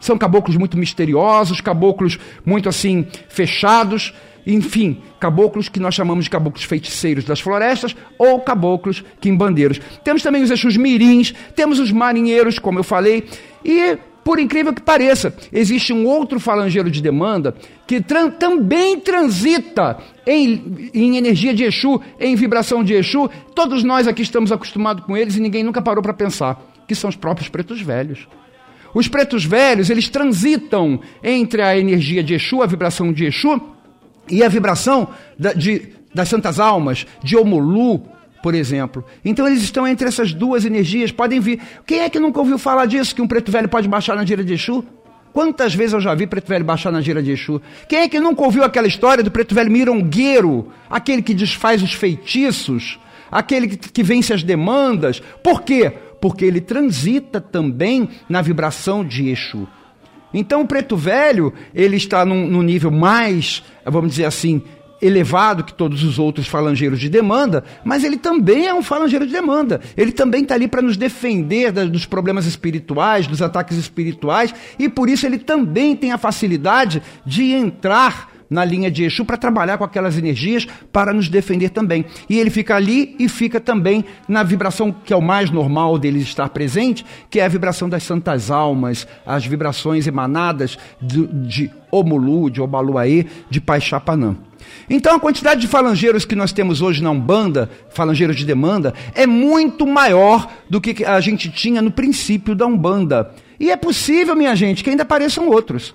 São 0.00 0.18
caboclos 0.18 0.56
muito 0.56 0.76
misteriosos, 0.76 1.60
caboclos 1.60 2.18
muito 2.44 2.68
assim 2.68 3.06
fechados, 3.28 4.12
enfim, 4.48 5.02
caboclos 5.20 5.68
que 5.68 5.78
nós 5.78 5.94
chamamos 5.94 6.24
de 6.24 6.30
caboclos 6.30 6.64
feiticeiros 6.64 7.24
das 7.24 7.38
florestas 7.38 7.94
ou 8.18 8.40
caboclos 8.40 9.04
quimbandeiros. 9.20 9.78
Temos 10.02 10.22
também 10.22 10.42
os 10.42 10.50
Exus 10.50 10.76
mirins, 10.78 11.34
temos 11.54 11.78
os 11.78 11.92
marinheiros, 11.92 12.58
como 12.58 12.78
eu 12.78 12.84
falei, 12.84 13.26
e 13.62 13.98
por 14.24 14.38
incrível 14.38 14.72
que 14.72 14.80
pareça, 14.80 15.34
existe 15.52 15.92
um 15.92 16.06
outro 16.06 16.40
falangeiro 16.40 16.90
de 16.90 17.02
demanda 17.02 17.54
que 17.86 18.02
também 18.38 18.98
transita 19.00 19.98
em, 20.26 20.90
em, 20.94 21.16
energia 21.16 21.52
de 21.54 21.64
Exu, 21.64 22.00
em 22.18 22.34
vibração 22.34 22.82
de 22.82 22.94
Exu. 22.94 23.30
Todos 23.54 23.84
nós 23.84 24.06
aqui 24.06 24.22
estamos 24.22 24.50
acostumados 24.50 25.04
com 25.04 25.16
eles 25.16 25.36
e 25.36 25.40
ninguém 25.40 25.62
nunca 25.62 25.80
parou 25.80 26.02
para 26.02 26.12
pensar, 26.12 26.62
que 26.86 26.94
são 26.94 27.08
os 27.08 27.16
próprios 27.16 27.48
pretos 27.48 27.80
velhos. 27.80 28.26
Os 28.94 29.08
pretos 29.08 29.44
velhos, 29.44 29.90
eles 29.90 30.08
transitam 30.08 31.00
entre 31.22 31.62
a 31.62 31.78
energia 31.78 32.22
de 32.22 32.34
Exu, 32.34 32.62
a 32.62 32.66
vibração 32.66 33.12
de 33.12 33.26
Exu, 33.26 33.60
e 34.30 34.42
a 34.42 34.48
vibração 34.48 35.08
da, 35.38 35.52
de, 35.52 35.88
das 36.14 36.28
santas 36.28 36.58
almas, 36.60 37.06
de 37.22 37.36
Omulu, 37.36 38.02
por 38.42 38.54
exemplo. 38.54 39.04
Então 39.24 39.46
eles 39.46 39.62
estão 39.62 39.86
entre 39.86 40.08
essas 40.08 40.32
duas 40.32 40.64
energias, 40.64 41.12
podem 41.12 41.40
vir. 41.40 41.60
Quem 41.86 42.00
é 42.00 42.10
que 42.10 42.18
nunca 42.18 42.38
ouviu 42.38 42.58
falar 42.58 42.86
disso, 42.86 43.14
que 43.14 43.22
um 43.22 43.28
preto 43.28 43.50
velho 43.50 43.68
pode 43.68 43.88
baixar 43.88 44.16
na 44.16 44.24
gira 44.24 44.44
de 44.44 44.54
Exu? 44.54 44.84
Quantas 45.32 45.74
vezes 45.74 45.92
eu 45.92 46.00
já 46.00 46.14
vi 46.14 46.26
preto 46.26 46.48
velho 46.48 46.64
baixar 46.64 46.90
na 46.90 47.00
gira 47.00 47.22
de 47.22 47.32
Exu? 47.32 47.60
Quem 47.88 48.00
é 48.00 48.08
que 48.08 48.18
nunca 48.18 48.42
ouviu 48.42 48.64
aquela 48.64 48.86
história 48.88 49.22
do 49.22 49.30
preto 49.30 49.54
velho 49.54 49.70
mirongueiro, 49.70 50.72
aquele 50.88 51.22
que 51.22 51.34
desfaz 51.34 51.82
os 51.82 51.92
feitiços, 51.92 52.98
aquele 53.30 53.68
que, 53.68 53.76
que 53.76 54.02
vence 54.02 54.32
as 54.32 54.42
demandas? 54.42 55.20
Por 55.42 55.62
quê? 55.62 55.92
Porque 56.20 56.44
ele 56.44 56.60
transita 56.60 57.40
também 57.40 58.08
na 58.28 58.42
vibração 58.42 59.04
de 59.04 59.28
Exu. 59.28 59.68
Então 60.32 60.62
o 60.62 60.66
preto 60.66 60.96
velho, 60.96 61.52
ele 61.74 61.96
está 61.96 62.24
num, 62.24 62.46
num 62.46 62.62
nível 62.62 62.90
mais, 62.90 63.62
vamos 63.84 64.10
dizer 64.10 64.26
assim, 64.26 64.62
elevado 65.00 65.64
que 65.64 65.72
todos 65.72 66.02
os 66.02 66.18
outros 66.18 66.46
falangeiros 66.46 67.00
de 67.00 67.08
demanda, 67.08 67.64
mas 67.84 68.04
ele 68.04 68.16
também 68.16 68.66
é 68.66 68.74
um 68.74 68.82
falangeiro 68.82 69.26
de 69.26 69.32
demanda. 69.32 69.80
Ele 69.96 70.12
também 70.12 70.42
está 70.42 70.54
ali 70.54 70.68
para 70.68 70.82
nos 70.82 70.96
defender 70.96 71.72
da, 71.72 71.84
dos 71.84 72.04
problemas 72.04 72.46
espirituais, 72.46 73.26
dos 73.26 73.40
ataques 73.40 73.76
espirituais, 73.76 74.54
e 74.78 74.88
por 74.88 75.08
isso 75.08 75.26
ele 75.26 75.38
também 75.38 75.94
tem 75.96 76.12
a 76.12 76.18
facilidade 76.18 77.02
de 77.24 77.52
entrar 77.52 78.37
na 78.50 78.64
linha 78.64 78.90
de 78.90 79.04
Exu 79.04 79.24
para 79.24 79.36
trabalhar 79.36 79.78
com 79.78 79.84
aquelas 79.84 80.16
energias 80.16 80.66
para 80.92 81.12
nos 81.12 81.28
defender 81.28 81.70
também. 81.70 82.04
E 82.28 82.38
ele 82.38 82.50
fica 82.50 82.76
ali 82.76 83.14
e 83.18 83.28
fica 83.28 83.60
também 83.60 84.04
na 84.28 84.42
vibração 84.42 84.92
que 84.92 85.12
é 85.12 85.16
o 85.16 85.22
mais 85.22 85.50
normal 85.50 85.98
dele 85.98 86.20
estar 86.20 86.48
presente, 86.48 87.04
que 87.30 87.40
é 87.40 87.44
a 87.44 87.48
vibração 87.48 87.88
das 87.88 88.02
santas 88.02 88.50
almas, 88.50 89.06
as 89.26 89.44
vibrações 89.44 90.06
emanadas 90.06 90.78
de, 91.00 91.26
de 91.26 91.70
Omulu, 91.90 92.50
de 92.50 92.60
Obaluaê, 92.60 93.26
de 93.50 93.60
Paixapanã. 93.60 94.36
Então 94.88 95.14
a 95.14 95.20
quantidade 95.20 95.60
de 95.60 95.68
falangeiros 95.68 96.24
que 96.24 96.34
nós 96.34 96.52
temos 96.52 96.80
hoje 96.82 97.02
na 97.02 97.10
Umbanda, 97.10 97.70
falangeiros 97.90 98.36
de 98.36 98.44
demanda, 98.44 98.94
é 99.14 99.26
muito 99.26 99.86
maior 99.86 100.50
do 100.68 100.80
que 100.80 101.04
a 101.04 101.20
gente 101.20 101.50
tinha 101.50 101.80
no 101.82 101.90
princípio 101.90 102.54
da 102.54 102.66
Umbanda. 102.66 103.30
E 103.60 103.70
é 103.70 103.76
possível, 103.76 104.36
minha 104.36 104.54
gente, 104.54 104.84
que 104.84 104.90
ainda 104.90 105.02
apareçam 105.02 105.48
outros. 105.48 105.94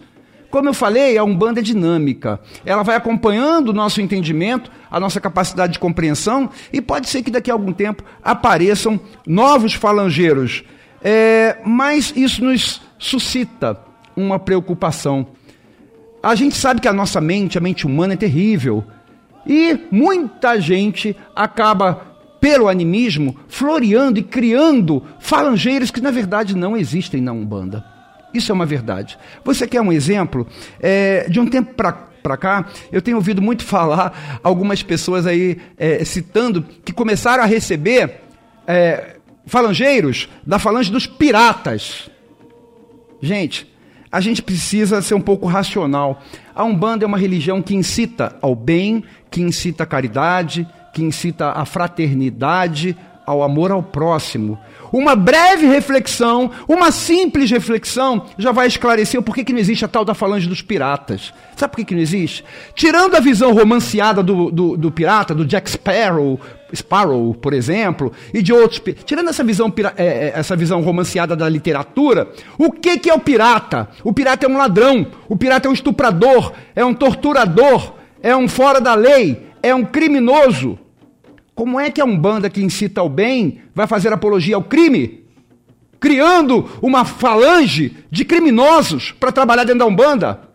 Como 0.54 0.70
eu 0.70 0.74
falei, 0.76 1.18
a 1.18 1.24
Umbanda 1.24 1.62
é 1.62 1.64
dinâmica. 1.64 2.40
Ela 2.64 2.84
vai 2.84 2.96
acompanhando 2.96 3.70
o 3.70 3.74
nosso 3.74 4.00
entendimento, 4.00 4.70
a 4.92 5.00
nossa 5.00 5.20
capacidade 5.20 5.74
de 5.74 5.80
compreensão, 5.80 6.48
e 6.72 6.80
pode 6.80 7.10
ser 7.10 7.24
que 7.24 7.32
daqui 7.32 7.50
a 7.50 7.56
algum 7.56 7.74
tempo 7.74 8.04
apareçam 8.22 9.00
novos 9.26 9.74
falangeiros. 9.74 10.64
É, 11.04 11.58
mas 11.66 12.14
isso 12.16 12.46
nos 12.46 12.84
suscita 13.00 13.80
uma 14.16 14.38
preocupação. 14.38 15.26
A 16.22 16.36
gente 16.36 16.54
sabe 16.54 16.82
que 16.82 16.88
a 16.88 16.94
nossa 16.94 17.20
mente, 17.20 17.58
a 17.58 17.62
mente 17.62 17.88
humana, 17.88 18.14
é 18.14 18.18
terrível. 18.18 18.84
E 19.48 19.80
muita 19.90 20.62
gente 20.62 21.18
acaba, 21.36 21.96
pelo 22.40 22.68
animismo, 22.70 23.36
floreando 23.48 24.20
e 24.20 24.24
criando 24.24 25.02
falangeiros 25.20 25.90
que 25.90 26.00
na 26.00 26.12
verdade 26.12 26.56
não 26.56 26.78
existem 26.78 27.22
na 27.22 27.32
Umbanda. 27.32 27.93
Isso 28.34 28.52
é 28.52 28.56
uma 28.56 28.66
verdade. 28.66 29.18
Você 29.44 29.68
quer 29.68 29.82
um 29.82 29.92
exemplo? 29.92 30.48
É, 30.80 31.28
de 31.30 31.40
um 31.40 31.46
tempo 31.46 31.74
para 31.74 32.38
cá, 32.38 32.66
eu 32.92 33.02
tenho 33.02 33.18
ouvido 33.18 33.42
muito 33.42 33.64
falar 33.66 34.40
algumas 34.44 34.82
pessoas 34.82 35.28
aí 35.28 35.58
é, 35.78 36.04
citando 36.04 36.64
que 36.84 36.92
começaram 36.92 37.44
a 37.44 37.46
receber 37.46 38.22
é, 38.66 39.18
falangeiros 39.46 40.30
da 40.46 40.58
falange 40.58 40.92
dos 40.92 41.06
piratas. 41.06 42.10
Gente, 43.22 43.72
a 44.12 44.20
gente 44.20 44.42
precisa 44.42 45.02
ser 45.02 45.16
um 45.16 45.22
pouco 45.22 45.48
racional. 45.48 46.22
A 46.54 46.64
Umbanda 46.64 47.04
é 47.04 47.08
uma 47.08 47.18
religião 47.18 47.62
que 47.62 47.76
incita 47.76 48.36
ao 48.42 48.56
bem, 48.56 49.04
que 49.32 49.42
incita 49.42 49.84
à 49.84 49.88
caridade, 49.88 50.68
que 50.94 51.02
incita 51.02 51.50
à 51.52 51.66
fraternidade, 51.66 52.96
ao 53.26 53.42
amor 53.42 53.72
ao 53.72 53.82
próximo. 53.82 54.60
Uma 54.94 55.16
breve 55.16 55.66
reflexão, 55.66 56.52
uma 56.68 56.92
simples 56.92 57.50
reflexão, 57.50 58.28
já 58.38 58.52
vai 58.52 58.68
esclarecer 58.68 59.20
o 59.20 59.24
porquê 59.24 59.44
que 59.44 59.52
não 59.52 59.60
existe 59.60 59.84
a 59.84 59.88
tal 59.88 60.06
da 60.06 60.14
falange 60.14 60.48
dos 60.48 60.62
piratas. 60.62 61.34
Sabe 61.56 61.72
por 61.72 61.78
que, 61.78 61.86
que 61.86 61.96
não 61.96 62.02
existe? 62.02 62.46
Tirando 62.76 63.16
a 63.16 63.20
visão 63.20 63.54
romanceada 63.54 64.22
do, 64.22 64.52
do, 64.52 64.78
do 64.78 64.92
pirata, 64.92 65.34
do 65.34 65.46
Jack 65.46 65.68
Sparrow, 65.72 66.40
Sparrow, 66.76 67.34
por 67.34 67.54
exemplo, 67.54 68.12
e 68.32 68.44
de 68.44 68.54
outros. 68.54 68.80
Tirando 69.04 69.30
essa 69.30 69.44
visão, 69.44 69.74
é, 69.98 70.06
é, 70.06 70.34
essa 70.36 70.56
visão 70.56 70.80
romanceada 70.82 71.36
da 71.36 71.50
literatura, 71.50 72.30
o 72.56 72.72
que, 72.72 73.00
que 73.00 73.10
é 73.10 73.14
o 73.16 73.20
pirata? 73.20 73.90
O 74.04 74.14
pirata 74.14 74.46
é 74.46 74.50
um 74.50 74.58
ladrão, 74.58 75.08
o 75.28 75.36
pirata 75.36 75.68
é 75.68 75.72
um 75.72 75.74
estuprador, 75.74 76.54
é 76.76 76.86
um 76.86 76.94
torturador, 76.94 77.96
é 78.22 78.36
um 78.36 78.48
fora 78.48 78.80
da 78.80 78.94
lei, 78.94 79.48
é 79.64 79.74
um 79.74 79.84
criminoso. 79.84 80.78
Como 81.56 81.80
é 81.80 81.92
que 81.92 82.02
a 82.02 82.06
Umbanda 82.06 82.50
que 82.50 82.64
incita 82.64 83.02
ao 83.02 83.10
bem 83.10 83.62
vai 83.74 83.86
fazer 83.86 84.12
apologia 84.12 84.56
ao 84.56 84.64
crime? 84.64 85.24
Criando 86.00 86.70
uma 86.82 87.06
falange 87.06 87.96
de 88.10 88.26
criminosos 88.26 89.12
para 89.12 89.32
trabalhar 89.32 89.64
dentro 89.64 89.80
da 89.80 89.86
Umbanda? 89.86 90.54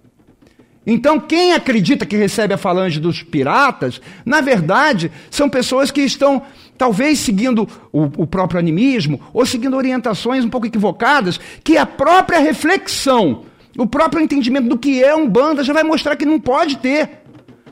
Então, 0.91 1.21
quem 1.21 1.53
acredita 1.53 2.07
que 2.07 2.17
recebe 2.17 2.55
a 2.55 2.59
falange 2.59 2.99
dos 2.99 3.23
piratas, 3.23 4.01
na 4.25 4.41
verdade, 4.41 5.13
são 5.31 5.47
pessoas 5.47 5.91
que 5.91 6.01
estão 6.01 6.43
talvez 6.79 7.19
seguindo 7.19 7.69
o, 7.93 8.05
o, 8.23 8.27
próprio 8.27 8.59
animismo 8.59 9.21
ou 9.35 9.45
seguindo 9.45 9.77
orientações 9.77 10.47
um 10.47 10.49
pouco 10.49 10.67
equivocadas, 10.67 11.39
que 11.63 11.77
a 11.77 11.85
própria 11.85 12.39
reflexão, 12.39 13.43
o 13.77 13.87
próprio 13.87 14.23
entendimento 14.23 14.69
do 14.69 14.79
que 14.79 15.05
é 15.05 15.15
Umbanda 15.15 15.63
já 15.63 15.75
vai 15.75 15.83
mostrar 15.83 16.17
que 16.17 16.25
não 16.25 16.41
pode 16.41 16.79
ter. 16.79 17.23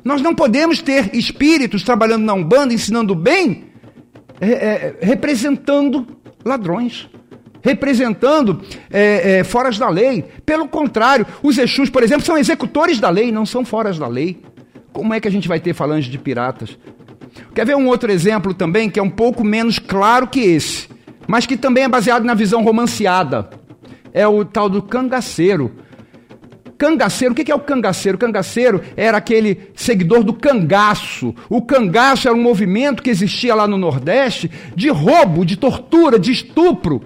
Nós 0.06 0.22
não 0.22 0.36
podemos 0.36 0.80
ter 0.80 1.16
espíritos 1.16 1.82
trabalhando 1.82 2.22
na 2.22 2.32
Umbanda, 2.32 2.72
ensinando 2.72 3.12
bem, 3.12 3.64
é, 4.40 4.48
é, 4.48 4.96
representando 5.00 6.06
ladrões, 6.44 7.10
representando 7.60 8.62
é, 8.88 9.38
é, 9.38 9.44
foras 9.44 9.76
da 9.78 9.88
lei. 9.88 10.24
Pelo 10.46 10.68
contrário, 10.68 11.26
os 11.42 11.58
Exus, 11.58 11.90
por 11.90 12.04
exemplo, 12.04 12.24
são 12.24 12.38
executores 12.38 13.00
da 13.00 13.10
lei, 13.10 13.32
não 13.32 13.44
são 13.44 13.64
foras 13.64 13.98
da 13.98 14.06
lei. 14.06 14.40
Como 14.92 15.12
é 15.12 15.18
que 15.18 15.26
a 15.26 15.30
gente 15.30 15.48
vai 15.48 15.58
ter 15.58 15.74
falange 15.74 16.08
de 16.08 16.18
piratas? 16.18 16.78
Quer 17.52 17.66
ver 17.66 17.74
um 17.74 17.88
outro 17.88 18.12
exemplo 18.12 18.54
também, 18.54 18.88
que 18.88 19.00
é 19.00 19.02
um 19.02 19.10
pouco 19.10 19.42
menos 19.42 19.80
claro 19.80 20.28
que 20.28 20.38
esse, 20.38 20.88
mas 21.26 21.46
que 21.46 21.56
também 21.56 21.82
é 21.82 21.88
baseado 21.88 22.22
na 22.22 22.34
visão 22.34 22.62
romanceada? 22.62 23.50
É 24.14 24.24
o 24.28 24.44
tal 24.44 24.68
do 24.68 24.80
cangaceiro. 24.80 25.84
Cangaceiro, 26.78 27.32
o 27.32 27.34
que 27.34 27.50
é 27.50 27.54
o 27.54 27.60
cangaceiro? 27.60 28.16
O 28.16 28.20
cangaceiro 28.20 28.82
era 28.96 29.16
aquele 29.16 29.70
seguidor 29.74 30.22
do 30.22 30.34
cangaço. 30.34 31.34
O 31.48 31.62
cangaço 31.62 32.28
era 32.28 32.36
um 32.36 32.42
movimento 32.42 33.02
que 33.02 33.10
existia 33.10 33.54
lá 33.54 33.66
no 33.66 33.78
Nordeste 33.78 34.50
de 34.74 34.90
roubo, 34.90 35.44
de 35.44 35.56
tortura, 35.56 36.18
de 36.18 36.32
estupro, 36.32 37.02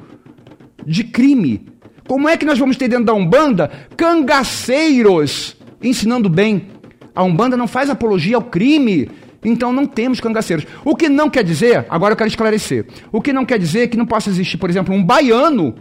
de 0.84 1.04
crime. 1.04 1.66
Como 2.08 2.28
é 2.28 2.36
que 2.36 2.44
nós 2.44 2.58
vamos 2.58 2.76
ter 2.76 2.88
dentro 2.88 3.04
da 3.04 3.14
Umbanda 3.14 3.70
cangaceiros 3.96 5.56
ensinando 5.80 6.28
bem? 6.28 6.66
A 7.14 7.22
Umbanda 7.22 7.56
não 7.56 7.68
faz 7.68 7.88
apologia 7.88 8.36
ao 8.36 8.42
crime. 8.42 9.08
Então 9.44 9.72
não 9.72 9.86
temos 9.86 10.20
cangaceiros. 10.20 10.66
O 10.84 10.94
que 10.96 11.08
não 11.08 11.30
quer 11.30 11.44
dizer, 11.44 11.86
agora 11.88 12.12
eu 12.12 12.16
quero 12.16 12.28
esclarecer, 12.28 12.86
o 13.10 13.22
que 13.22 13.32
não 13.32 13.46
quer 13.46 13.58
dizer 13.58 13.88
que 13.88 13.96
não 13.96 14.04
possa 14.04 14.28
existir, 14.28 14.58
por 14.58 14.68
exemplo, 14.68 14.94
um 14.94 15.02
baiano 15.02 15.74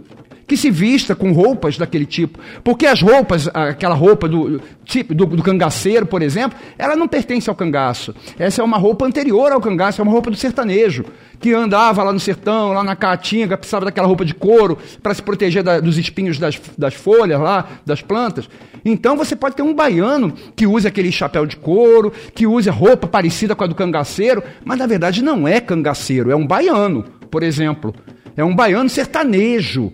que 0.49 0.57
se 0.57 0.71
vista 0.71 1.15
com 1.15 1.31
roupas 1.31 1.77
daquele 1.77 2.07
tipo. 2.07 2.39
Porque 2.63 2.87
as 2.87 3.01
roupas, 3.01 3.47
aquela 3.53 3.93
roupa 3.93 4.27
do, 4.27 4.59
tipo, 4.83 5.13
do, 5.13 5.27
do, 5.27 5.43
cangaceiro, 5.43 6.07
por 6.07 6.23
exemplo, 6.23 6.57
ela 6.75 6.95
não 6.95 7.07
pertence 7.07 7.47
ao 7.47 7.55
cangaço. 7.55 8.15
Essa 8.37 8.63
é 8.63 8.65
uma 8.65 8.77
roupa 8.77 9.05
anterior 9.05 9.51
ao 9.51 9.61
cangaço, 9.61 10.01
é 10.01 10.03
uma 10.03 10.11
roupa 10.11 10.31
do 10.31 10.35
sertanejo, 10.35 11.05
que 11.39 11.53
andava 11.53 12.01
lá 12.01 12.11
no 12.11 12.19
sertão, 12.19 12.73
lá 12.73 12.83
na 12.83 12.95
caatinga, 12.95 13.55
precisava 13.55 13.85
daquela 13.85 14.07
roupa 14.07 14.25
de 14.25 14.33
couro 14.33 14.77
para 15.03 15.13
se 15.13 15.21
proteger 15.21 15.61
da, 15.61 15.79
dos 15.79 15.99
espinhos 15.99 16.39
das, 16.39 16.59
das 16.75 16.95
folhas 16.95 17.39
lá, 17.39 17.67
das 17.85 18.01
plantas. 18.01 18.49
Então 18.83 19.15
você 19.15 19.35
pode 19.35 19.55
ter 19.55 19.61
um 19.61 19.73
baiano 19.73 20.33
que 20.55 20.65
use 20.65 20.87
aquele 20.87 21.11
chapéu 21.11 21.45
de 21.45 21.57
couro, 21.57 22.11
que 22.33 22.47
use 22.47 22.69
roupa 22.71 23.05
parecida 23.07 23.53
com 23.55 23.63
a 23.63 23.67
do 23.67 23.75
cangaceiro, 23.75 24.41
mas 24.65 24.79
na 24.79 24.87
verdade 24.87 25.21
não 25.21 25.47
é 25.47 25.61
cangaceiro, 25.61 26.31
é 26.31 26.35
um 26.35 26.47
baiano, 26.47 27.05
por 27.29 27.43
exemplo. 27.43 27.93
É 28.35 28.43
um 28.43 28.55
baiano 28.55 28.89
sertanejo, 28.89 29.91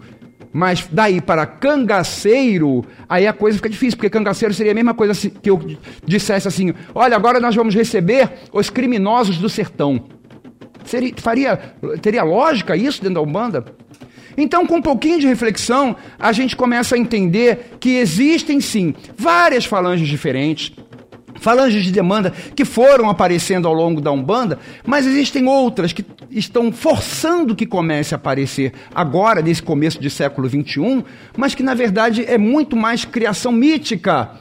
mas 0.55 0.87
daí 0.89 1.19
para 1.19 1.45
cangaceiro, 1.45 2.85
aí 3.09 3.27
a 3.27 3.33
coisa 3.33 3.57
fica 3.57 3.67
difícil, 3.67 3.97
porque 3.97 4.09
cangaceiro 4.09 4.53
seria 4.53 4.71
a 4.71 4.75
mesma 4.75 4.93
coisa 4.93 5.13
que 5.29 5.49
eu 5.49 5.59
dissesse 6.05 6.47
assim: 6.47 6.73
olha, 6.93 7.13
agora 7.13 7.41
nós 7.41 7.53
vamos 7.53 7.75
receber 7.75 8.29
os 8.53 8.69
criminosos 8.69 9.37
do 9.37 9.49
sertão. 9.49 10.05
Seria, 10.85 11.13
faria, 11.17 11.57
teria 12.01 12.23
lógica 12.23 12.73
isso 12.73 13.01
dentro 13.01 13.15
da 13.15 13.21
Umbanda? 13.21 13.65
Então, 14.37 14.65
com 14.65 14.77
um 14.77 14.81
pouquinho 14.81 15.19
de 15.19 15.27
reflexão, 15.27 15.93
a 16.17 16.31
gente 16.31 16.55
começa 16.55 16.95
a 16.95 16.97
entender 16.97 17.75
que 17.77 17.97
existem 17.97 18.61
sim 18.61 18.95
várias 19.17 19.65
falanges 19.65 20.07
diferentes, 20.07 20.71
falanges 21.39 21.83
de 21.83 21.91
demanda 21.91 22.33
que 22.55 22.65
foram 22.65 23.09
aparecendo 23.09 23.67
ao 23.67 23.73
longo 23.73 24.01
da 24.01 24.11
Umbanda, 24.11 24.59
mas 24.85 25.05
existem 25.05 25.47
outras 25.47 25.93
que 25.93 26.05
estão 26.31 26.71
forçando 26.71 27.55
que 27.55 27.65
comece 27.65 28.13
a 28.13 28.17
aparecer 28.17 28.73
agora, 28.93 29.41
nesse 29.41 29.61
começo 29.61 29.99
de 29.99 30.09
século 30.09 30.49
XXI, 30.49 31.03
mas 31.37 31.55
que 31.55 31.63
na 31.63 31.73
verdade 31.73 32.25
é 32.25 32.37
muito 32.37 32.75
mais 32.75 33.05
criação 33.05 33.51
mítica, 33.51 34.31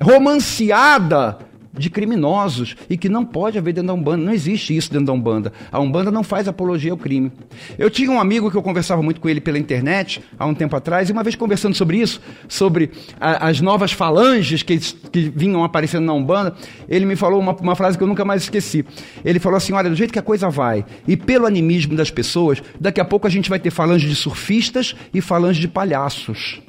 romanceada 0.00 1.38
de 1.76 1.90
criminosos 1.90 2.76
e 2.88 2.96
que 2.96 3.08
não 3.08 3.24
pode 3.24 3.58
haver 3.58 3.72
dentro 3.72 3.88
da 3.88 3.94
Umbanda. 3.94 4.24
Não 4.24 4.32
existe 4.32 4.76
isso 4.76 4.90
dentro 4.90 5.06
da 5.06 5.12
Umbanda. 5.12 5.52
A 5.70 5.80
Umbanda 5.80 6.10
não 6.10 6.22
faz 6.22 6.48
apologia 6.48 6.92
ao 6.92 6.98
crime. 6.98 7.32
Eu 7.78 7.90
tinha 7.90 8.10
um 8.10 8.20
amigo 8.20 8.50
que 8.50 8.56
eu 8.56 8.62
conversava 8.62 9.02
muito 9.02 9.20
com 9.20 9.28
ele 9.28 9.40
pela 9.40 9.58
internet 9.58 10.22
há 10.38 10.46
um 10.46 10.54
tempo 10.54 10.76
atrás, 10.76 11.08
e 11.08 11.12
uma 11.12 11.22
vez 11.22 11.34
conversando 11.34 11.74
sobre 11.74 11.98
isso, 11.98 12.20
sobre 12.48 12.90
a, 13.20 13.48
as 13.48 13.60
novas 13.60 13.92
falanges 13.92 14.62
que, 14.62 14.78
que, 14.78 15.32
vinham 15.34 15.64
aparecendo 15.64 16.04
na 16.04 16.12
Umbanda, 16.12 16.54
ele 16.88 17.04
me 17.04 17.16
falou 17.16 17.40
uma, 17.40 17.52
uma 17.52 17.74
frase 17.74 17.96
que 17.98 18.04
eu 18.04 18.08
nunca 18.08 18.24
mais 18.24 18.42
esqueci. 18.42 18.84
Ele 19.24 19.38
falou 19.38 19.56
assim: 19.56 19.72
olha, 19.72 19.90
do 19.90 19.96
jeito 19.96 20.12
que 20.12 20.18
a 20.18 20.22
coisa 20.22 20.48
vai, 20.48 20.84
e 21.06 21.16
pelo 21.16 21.46
animismo 21.46 21.96
das 21.96 22.10
pessoas, 22.10 22.62
daqui 22.80 23.00
a 23.00 23.04
pouco 23.04 23.26
a 23.26 23.30
gente 23.30 23.48
vai 23.48 23.58
ter 23.58 23.70
falange 23.70 24.08
de 24.08 24.14
surfistas 24.14 24.94
e 25.12 25.20
falange 25.20 25.60
de 25.60 25.68
palhaços. 25.68 26.60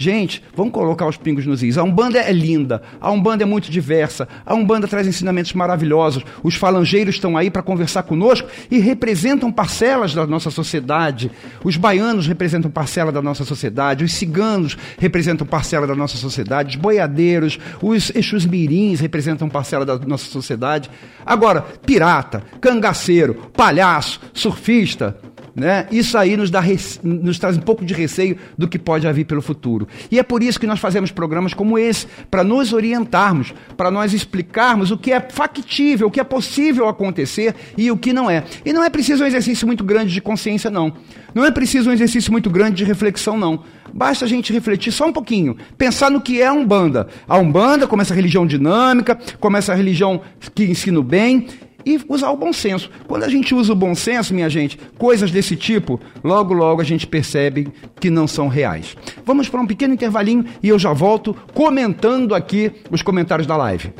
Gente, 0.00 0.40
vamos 0.54 0.72
colocar 0.72 1.08
os 1.08 1.16
pingos 1.16 1.44
nos 1.44 1.60
is. 1.60 1.76
A 1.76 1.82
Umbanda 1.82 2.20
é 2.20 2.32
linda, 2.32 2.80
a 3.00 3.10
Umbanda 3.10 3.42
é 3.42 3.46
muito 3.46 3.68
diversa, 3.68 4.28
a 4.46 4.54
Umbanda 4.54 4.86
traz 4.86 5.08
ensinamentos 5.08 5.52
maravilhosos. 5.54 6.22
Os 6.40 6.54
falangeiros 6.54 7.16
estão 7.16 7.36
aí 7.36 7.50
para 7.50 7.64
conversar 7.64 8.04
conosco 8.04 8.48
e 8.70 8.78
representam 8.78 9.50
parcelas 9.50 10.14
da 10.14 10.24
nossa 10.24 10.52
sociedade. 10.52 11.32
Os 11.64 11.76
baianos 11.76 12.28
representam 12.28 12.70
parcela 12.70 13.10
da 13.10 13.20
nossa 13.20 13.44
sociedade, 13.44 14.04
os 14.04 14.12
ciganos 14.12 14.78
representam 15.00 15.44
parcela 15.44 15.84
da 15.84 15.96
nossa 15.96 16.16
sociedade, 16.16 16.76
os 16.76 16.80
boiadeiros, 16.80 17.58
os 17.82 18.12
exus 18.14 18.46
mirins 18.46 19.00
representam 19.00 19.48
parcela 19.48 19.84
da 19.84 19.98
nossa 19.98 20.26
sociedade. 20.26 20.88
Agora, 21.26 21.62
pirata, 21.84 22.44
cangaceiro, 22.60 23.34
palhaço, 23.52 24.20
surfista, 24.32 25.18
né? 25.58 25.86
Isso 25.90 26.16
aí 26.16 26.36
nos, 26.36 26.50
dá, 26.50 26.62
nos 27.02 27.38
traz 27.38 27.56
um 27.56 27.60
pouco 27.60 27.84
de 27.84 27.92
receio 27.92 28.36
do 28.56 28.68
que 28.68 28.78
pode 28.78 29.06
haver 29.06 29.24
pelo 29.24 29.42
futuro. 29.42 29.88
E 30.10 30.18
é 30.18 30.22
por 30.22 30.42
isso 30.42 30.58
que 30.58 30.66
nós 30.66 30.78
fazemos 30.78 31.10
programas 31.10 31.52
como 31.52 31.78
esse, 31.78 32.06
para 32.30 32.44
nos 32.44 32.72
orientarmos, 32.72 33.52
para 33.76 33.90
nós 33.90 34.12
explicarmos 34.12 34.90
o 34.90 34.98
que 34.98 35.12
é 35.12 35.20
factível, 35.20 36.06
o 36.06 36.10
que 36.10 36.20
é 36.20 36.24
possível 36.24 36.88
acontecer 36.88 37.54
e 37.76 37.90
o 37.90 37.96
que 37.96 38.12
não 38.12 38.30
é. 38.30 38.44
E 38.64 38.72
não 38.72 38.84
é 38.84 38.88
preciso 38.88 39.24
um 39.24 39.26
exercício 39.26 39.66
muito 39.66 39.84
grande 39.84 40.12
de 40.12 40.20
consciência, 40.20 40.70
não. 40.70 40.92
Não 41.34 41.44
é 41.44 41.50
preciso 41.50 41.90
um 41.90 41.92
exercício 41.92 42.32
muito 42.32 42.48
grande 42.48 42.76
de 42.76 42.84
reflexão, 42.84 43.36
não. 43.36 43.62
Basta 43.92 44.24
a 44.24 44.28
gente 44.28 44.52
refletir 44.52 44.92
só 44.92 45.06
um 45.06 45.12
pouquinho, 45.12 45.56
pensar 45.76 46.10
no 46.10 46.20
que 46.20 46.40
é 46.40 46.46
a 46.46 46.52
Umbanda. 46.52 47.08
A 47.26 47.38
Umbanda, 47.38 47.86
como 47.86 48.02
essa 48.02 48.14
religião 48.14 48.46
dinâmica, 48.46 49.18
como 49.40 49.56
essa 49.56 49.74
religião 49.74 50.20
que 50.54 50.64
ensina 50.64 51.00
o 51.00 51.02
bem, 51.02 51.46
e 51.84 52.00
usar 52.08 52.30
o 52.30 52.36
bom 52.36 52.52
senso. 52.52 52.90
Quando 53.06 53.24
a 53.24 53.28
gente 53.28 53.54
usa 53.54 53.72
o 53.72 53.76
bom 53.76 53.94
senso, 53.94 54.34
minha 54.34 54.48
gente, 54.48 54.78
coisas 54.98 55.30
desse 55.30 55.56
tipo, 55.56 56.00
logo 56.22 56.52
logo 56.54 56.80
a 56.80 56.84
gente 56.84 57.06
percebe 57.06 57.68
que 58.00 58.10
não 58.10 58.26
são 58.26 58.48
reais. 58.48 58.96
Vamos 59.24 59.48
para 59.48 59.60
um 59.60 59.66
pequeno 59.66 59.94
intervalinho 59.94 60.44
e 60.62 60.68
eu 60.68 60.78
já 60.78 60.92
volto 60.92 61.34
comentando 61.54 62.34
aqui 62.34 62.72
os 62.90 63.02
comentários 63.02 63.46
da 63.46 63.56
live. 63.56 63.92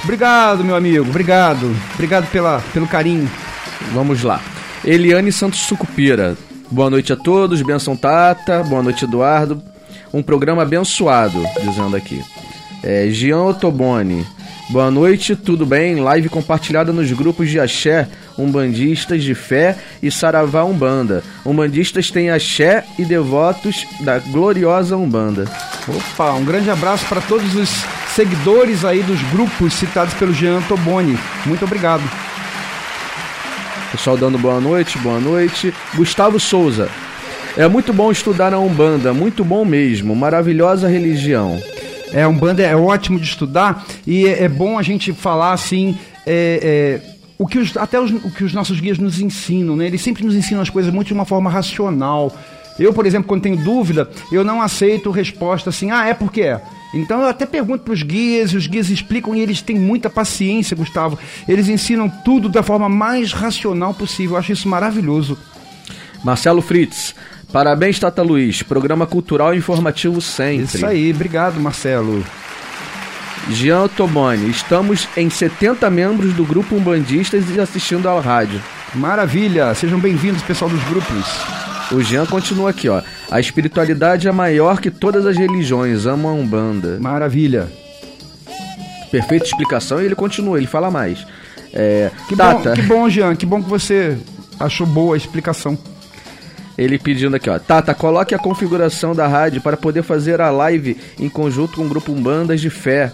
Obrigado, 0.04 0.64
meu 0.64 0.76
amigo, 0.76 1.08
obrigado. 1.10 1.76
Obrigado 1.94 2.30
pela, 2.32 2.62
pelo 2.74 2.88
carinho. 2.88 3.30
Vamos 3.94 4.24
lá. 4.24 4.42
Eliane 4.84 5.32
Santos 5.32 5.60
Sucupira. 5.60 6.38
Boa 6.70 6.90
noite 6.90 7.14
a 7.14 7.16
todos, 7.16 7.62
benção 7.62 7.96
Tata, 7.96 8.64
boa 8.64 8.84
noite 8.84 9.06
Eduardo. 9.06 9.62
Um 10.14 10.22
programa 10.22 10.64
abençoado, 10.64 11.44
dizendo 11.64 11.96
aqui. 11.96 12.24
É, 12.84 13.08
Gian 13.10 13.42
Otoboni. 13.44 14.26
Boa 14.70 14.92
noite, 14.92 15.34
tudo 15.34 15.66
bem? 15.66 15.96
Live 15.96 16.28
compartilhada 16.28 16.92
nos 16.92 17.10
grupos 17.14 17.50
de 17.50 17.58
axé, 17.58 18.06
umbandistas 18.38 19.24
de 19.24 19.34
fé 19.34 19.78
e 20.04 20.12
saravá 20.12 20.66
umbanda. 20.66 21.24
Umbandistas 21.46 22.12
têm 22.12 22.30
axé 22.30 22.84
e 23.00 23.06
devotos 23.06 23.88
da 24.02 24.20
gloriosa 24.20 24.98
umbanda. 24.98 25.46
Opa, 25.88 26.34
um 26.34 26.44
grande 26.44 26.70
abraço 26.70 27.06
para 27.06 27.22
todos 27.22 27.56
os 27.56 27.70
seguidores 28.14 28.84
aí 28.84 29.02
dos 29.04 29.22
grupos 29.32 29.74
citados 29.74 30.14
pelo 30.16 30.34
Jean 30.34 30.62
Toboni. 30.64 31.18
Muito 31.46 31.64
obrigado. 31.64 32.04
Pessoal 33.94 34.18
dando 34.18 34.38
boa 34.38 34.60
noite, 34.60 34.98
boa 34.98 35.20
noite. 35.20 35.74
Gustavo 35.96 36.42
Souza. 36.42 36.90
É 37.56 37.70
muito 37.70 37.94
bom 37.94 38.12
estudar 38.12 38.54
a 38.54 38.60
Umbanda, 38.60 39.14
muito 39.14 39.46
bom 39.46 39.64
mesmo, 39.64 40.14
maravilhosa 40.14 40.90
religião. 40.90 41.58
É, 42.18 42.28
um 42.28 42.34
banda 42.34 42.64
é 42.64 42.76
ótimo 42.76 43.20
de 43.20 43.28
estudar 43.28 43.86
e 44.08 44.26
é, 44.26 44.46
é 44.46 44.50
bom 44.50 44.80
a 44.80 44.82
gente 44.82 45.14
falar 45.14 45.54
assim. 45.54 45.96
É, 46.26 47.00
é, 47.04 47.18
o 47.38 47.46
que 47.46 47.60
os, 47.60 47.78
até 47.78 48.00
os, 48.00 48.10
o 48.10 48.32
que 48.32 48.44
os 48.44 48.54
nossos 48.54 48.80
guias 48.80 48.98
nos 48.98 49.22
ensinam, 49.22 49.76
né? 49.76 49.86
Eles 49.86 50.02
sempre 50.02 50.26
nos 50.26 50.34
ensinam 50.34 50.60
as 50.60 50.68
coisas 50.72 50.92
muito 50.92 51.10
de 51.10 51.14
uma 51.14 51.26
forma 51.26 51.48
racional. 51.48 52.36
Eu, 52.80 52.92
por 52.92 53.06
exemplo, 53.06 53.28
quando 53.28 53.44
tenho 53.44 53.58
dúvida, 53.58 54.10
eu 54.32 54.44
não 54.44 54.64
aceito 54.64 55.12
resposta 55.12 55.70
assim, 55.70 55.92
ah, 55.92 56.08
é 56.08 56.16
porque 56.16 56.42
é. 56.42 56.60
Então 56.92 57.22
eu 57.22 57.28
até 57.28 57.46
pergunto 57.46 57.84
para 57.84 57.94
os 57.94 58.02
guias, 58.02 58.50
e 58.50 58.58
os 58.58 58.66
guias 58.66 58.90
explicam 58.90 59.36
e 59.36 59.40
eles 59.40 59.62
têm 59.62 59.78
muita 59.78 60.10
paciência, 60.10 60.76
Gustavo. 60.76 61.20
Eles 61.48 61.68
ensinam 61.68 62.10
tudo 62.10 62.50
da 62.50 62.64
forma 62.64 62.90
mais 62.90 63.32
racional 63.32 63.94
possível. 63.94 64.32
Eu 64.32 64.40
acho 64.40 64.54
isso 64.54 64.68
maravilhoso. 64.68 65.38
Marcelo 66.24 66.64
Fritz, 66.64 67.14
Parabéns, 67.52 68.00
Tata 68.00 68.22
Luiz. 68.22 68.62
Programa 68.62 69.08
cultural 69.08 69.54
e 69.54 69.58
informativo 69.58 70.22
sempre. 70.22 70.66
Isso 70.66 70.86
aí, 70.86 71.12
obrigado, 71.12 71.60
Marcelo. 71.60 72.24
Jean 73.50 73.88
Tomoni, 73.88 74.50
estamos 74.50 75.08
em 75.16 75.30
70 75.30 75.90
membros 75.90 76.34
do 76.34 76.44
grupo 76.44 76.76
Umbandistas 76.76 77.46
e 77.50 77.60
assistindo 77.60 78.08
ao 78.10 78.20
rádio. 78.20 78.62
Maravilha, 78.94 79.74
sejam 79.74 80.00
bem-vindos, 80.00 80.42
pessoal 80.42 80.70
dos 80.70 80.84
grupos. 80.84 81.26
O 81.92 82.02
Jean 82.02 82.26
continua 82.26 82.72
aqui, 82.72 82.90
ó. 82.90 83.02
A 83.32 83.40
espiritualidade 83.40 84.28
é 84.28 84.32
maior 84.32 84.82
que 84.82 84.92
todas 84.92 85.26
as 85.26 85.38
religiões, 85.38 86.06
amo 86.06 86.28
a 86.28 86.34
Umbanda. 86.34 87.00
Maravilha. 87.00 87.70
Perfeita 89.10 89.46
explicação 89.46 90.02
e 90.02 90.06
ele 90.06 90.16
continua, 90.16 90.58
ele 90.58 90.68
fala 90.68 90.92
mais. 90.92 91.26
É, 91.74 92.12
que, 92.28 92.36
Tata. 92.36 92.70
Bom, 92.70 92.76
que 92.76 92.82
bom, 92.82 93.10
Jean, 93.10 93.36
que 93.36 93.46
bom 93.46 93.64
que 93.64 93.70
você 93.70 94.18
achou 94.60 94.86
boa 94.86 95.16
a 95.16 95.18
explicação. 95.18 95.78
Ele 96.78 97.00
pedindo 97.00 97.36
aqui, 97.36 97.50
ó. 97.50 97.58
Tata, 97.58 97.94
coloque 97.94 98.36
a 98.36 98.40
configuração 98.40 99.16
da 99.16 99.28
rádio 99.28 99.62
para 99.62 99.76
poder 99.76 100.04
fazer 100.04 100.40
a 100.40 100.52
live 100.52 100.96
em 101.20 101.28
conjunto 101.28 101.78
com 101.78 101.86
o 101.86 101.90
grupo 101.90 102.12
Umbandas 102.12 102.62
de 102.62 102.70
Fé. 102.70 103.12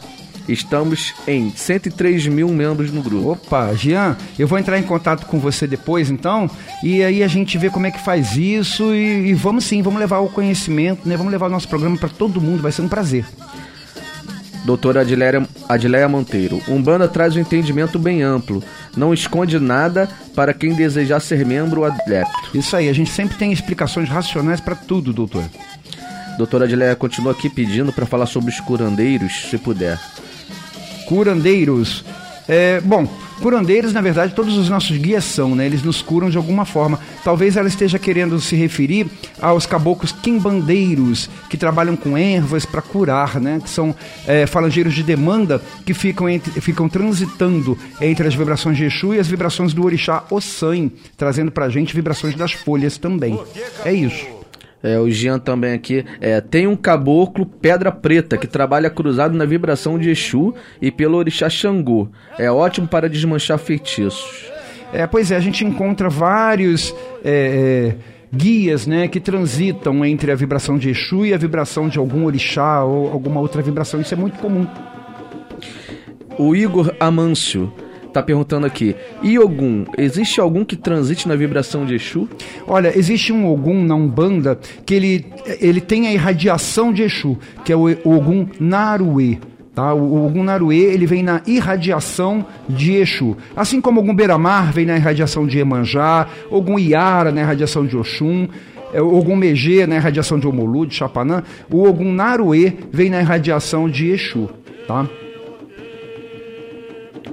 Estamos 0.47 1.13
em 1.25 1.51
103 1.55 2.27
mil 2.27 2.49
membros 2.49 2.91
no 2.91 3.01
grupo. 3.01 3.31
Opa, 3.31 3.73
Jean, 3.73 4.17
eu 4.37 4.47
vou 4.47 4.59
entrar 4.59 4.77
em 4.77 4.83
contato 4.83 5.25
com 5.25 5.39
você 5.39 5.65
depois, 5.65 6.09
então, 6.09 6.49
e 6.83 7.01
aí 7.01 7.23
a 7.23 7.27
gente 7.27 7.57
vê 7.57 7.69
como 7.69 7.87
é 7.87 7.91
que 7.91 8.03
faz 8.03 8.35
isso 8.35 8.93
e, 8.93 9.29
e 9.29 9.33
vamos 9.33 9.63
sim, 9.63 9.81
vamos 9.81 9.99
levar 9.99 10.19
o 10.19 10.27
conhecimento, 10.27 11.07
né? 11.07 11.15
Vamos 11.15 11.31
levar 11.31 11.47
o 11.47 11.49
nosso 11.49 11.69
programa 11.69 11.97
para 11.97 12.09
todo 12.09 12.41
mundo, 12.41 12.61
vai 12.61 12.73
ser 12.73 12.81
um 12.81 12.89
prazer. 12.89 13.25
Doutora 14.63 15.01
Adileia, 15.01 15.45
Adileia 15.67 16.07
Monteiro. 16.07 16.61
Umbanda 16.67 17.07
traz 17.07 17.35
um 17.35 17.39
entendimento 17.39 17.99
bem 17.99 18.21
amplo. 18.21 18.63
Não 18.95 19.13
esconde 19.13 19.59
nada 19.59 20.09
para 20.33 20.53
quem 20.53 20.73
desejar 20.73 21.19
ser 21.19 21.45
membro 21.45 21.81
ou 21.81 21.85
adepto. 21.85 22.57
Isso 22.57 22.75
aí, 22.75 22.87
a 22.87 22.93
gente 22.93 23.11
sempre 23.11 23.37
tem 23.37 23.51
explicações 23.51 24.07
racionais 24.07 24.61
para 24.61 24.75
tudo, 24.75 25.11
doutor. 25.11 25.43
Doutora 26.37 26.65
Adileia 26.65 26.95
continua 26.95 27.33
aqui 27.33 27.49
pedindo 27.49 27.91
para 27.91 28.05
falar 28.05 28.25
sobre 28.25 28.49
os 28.49 28.59
curandeiros, 28.61 29.49
se 29.49 29.57
puder. 29.57 29.99
Curandeiros. 31.05 32.03
É, 32.47 32.81
bom, 32.81 33.07
Curandeiros, 33.41 33.93
na 33.93 34.01
verdade, 34.01 34.33
todos 34.33 34.57
os 34.57 34.69
nossos 34.69 34.97
guias 34.97 35.23
são, 35.23 35.55
né? 35.55 35.65
Eles 35.65 35.83
nos 35.83 36.01
curam 36.01 36.29
de 36.29 36.37
alguma 36.37 36.65
forma. 36.65 36.99
Talvez 37.23 37.57
ela 37.57 37.67
esteja 37.67 37.97
querendo 37.99 38.39
se 38.39 38.55
referir 38.55 39.07
aos 39.41 39.65
caboclos 39.65 40.11
quimbandeiros, 40.11 41.29
que 41.49 41.57
trabalham 41.57 41.95
com 41.95 42.17
ervas 42.17 42.65
para 42.65 42.81
curar, 42.81 43.39
né? 43.41 43.59
Que 43.61 43.69
são 43.69 43.95
é, 44.27 44.45
falangeiros 44.45 44.93
de 44.93 45.03
demanda 45.03 45.61
que 45.85 45.93
ficam, 45.93 46.29
entre, 46.29 46.61
ficam 46.61 46.87
transitando 46.87 47.77
entre 47.99 48.27
as 48.27 48.35
vibrações 48.35 48.77
de 48.77 48.85
Exu 48.85 49.13
e 49.13 49.19
as 49.19 49.27
vibrações 49.27 49.73
do 49.73 49.83
orixá 49.83 50.23
Ossan, 50.29 50.89
trazendo 51.17 51.51
pra 51.51 51.69
gente 51.69 51.93
vibrações 51.93 52.35
das 52.35 52.53
folhas 52.53 52.97
também. 52.97 53.39
É 53.83 53.91
isso. 53.91 54.32
É, 54.83 54.99
o 54.99 55.09
Jean 55.09 55.39
também 55.39 55.73
aqui. 55.73 56.03
É, 56.19 56.41
tem 56.41 56.67
um 56.67 56.75
caboclo 56.75 57.45
pedra 57.45 57.89
preta 57.89 58.37
que 58.37 58.45
trabalha 58.45 58.89
cruzado 58.89 59.33
na 59.33 59.45
vibração 59.45 59.97
de 59.97 60.09
Exu 60.09 60.53
e 60.81 60.91
pelo 60.91 61.17
orixá 61.17 61.49
Xangô. 61.49 62.09
É 62.37 62.51
ótimo 62.51 62.85
para 62.85 63.07
desmanchar 63.07 63.57
feitiços. 63.57 64.51
É, 64.91 65.07
pois 65.07 65.31
é, 65.31 65.37
a 65.37 65.39
gente 65.39 65.63
encontra 65.63 66.09
vários 66.09 66.93
é, 67.23 67.95
é, 67.95 67.95
guias 68.35 68.85
né, 68.85 69.07
que 69.07 69.21
transitam 69.21 70.03
entre 70.05 70.31
a 70.31 70.35
vibração 70.35 70.77
de 70.77 70.89
Exu 70.89 71.25
e 71.25 71.33
a 71.33 71.37
vibração 71.37 71.87
de 71.87 71.97
algum 71.97 72.25
orixá 72.25 72.83
ou 72.83 73.09
alguma 73.09 73.39
outra 73.39 73.61
vibração. 73.61 74.01
Isso 74.01 74.13
é 74.13 74.17
muito 74.17 74.37
comum. 74.37 74.67
O 76.37 76.55
Igor 76.55 76.93
Amâncio 76.99 77.71
tá 78.13 78.23
perguntando 78.23 78.65
aqui: 78.65 78.95
e 79.21 79.37
Ogum, 79.39 79.85
existe 79.97 80.39
algum 80.39 80.63
que 80.63 80.75
transite 80.75 81.27
na 81.27 81.35
vibração 81.35 81.85
de 81.85 81.95
Exu? 81.95 82.29
Olha, 82.67 82.97
existe 82.97 83.33
um 83.33 83.51
Ogum 83.51 83.83
na 83.83 83.95
Umbanda 83.95 84.59
que 84.85 84.93
ele, 84.93 85.25
ele 85.59 85.81
tem 85.81 86.07
a 86.07 86.13
irradiação 86.13 86.93
de 86.93 87.03
Exu, 87.03 87.37
que 87.65 87.73
é 87.73 87.75
o 87.75 87.85
Ogum 88.03 88.47
Naruê. 88.59 89.37
Tá? 89.73 89.91
O 89.93 90.27
Ogum 90.27 90.43
Naruê 90.43 90.93
ele 90.93 91.07
vem 91.07 91.23
na 91.23 91.41
irradiação 91.47 92.45
de 92.69 92.93
Exu. 92.93 93.35
Assim 93.55 93.81
como 93.81 93.99
Ogum 93.99 94.15
Beramar 94.15 94.71
vem 94.71 94.85
na 94.85 94.95
irradiação 94.95 95.47
de 95.47 95.57
Emanjá, 95.57 96.27
Ogum 96.51 96.77
Iara 96.77 97.31
na 97.31 97.41
irradiação 97.41 97.85
de 97.85 97.97
Oxum, 97.97 98.47
é, 98.93 99.01
o 99.01 99.15
Ogum 99.15 99.35
Megê 99.35 99.87
na 99.87 99.95
irradiação 99.95 100.37
de 100.37 100.47
Omolu, 100.47 100.85
de 100.85 100.93
Chapanã, 100.93 101.41
o 101.71 101.83
Ogum 101.87 102.13
Naruê 102.13 102.73
vem 102.91 103.09
na 103.09 103.21
irradiação 103.21 103.89
de 103.89 104.09
Exu. 104.09 104.47
Tá? 104.87 105.09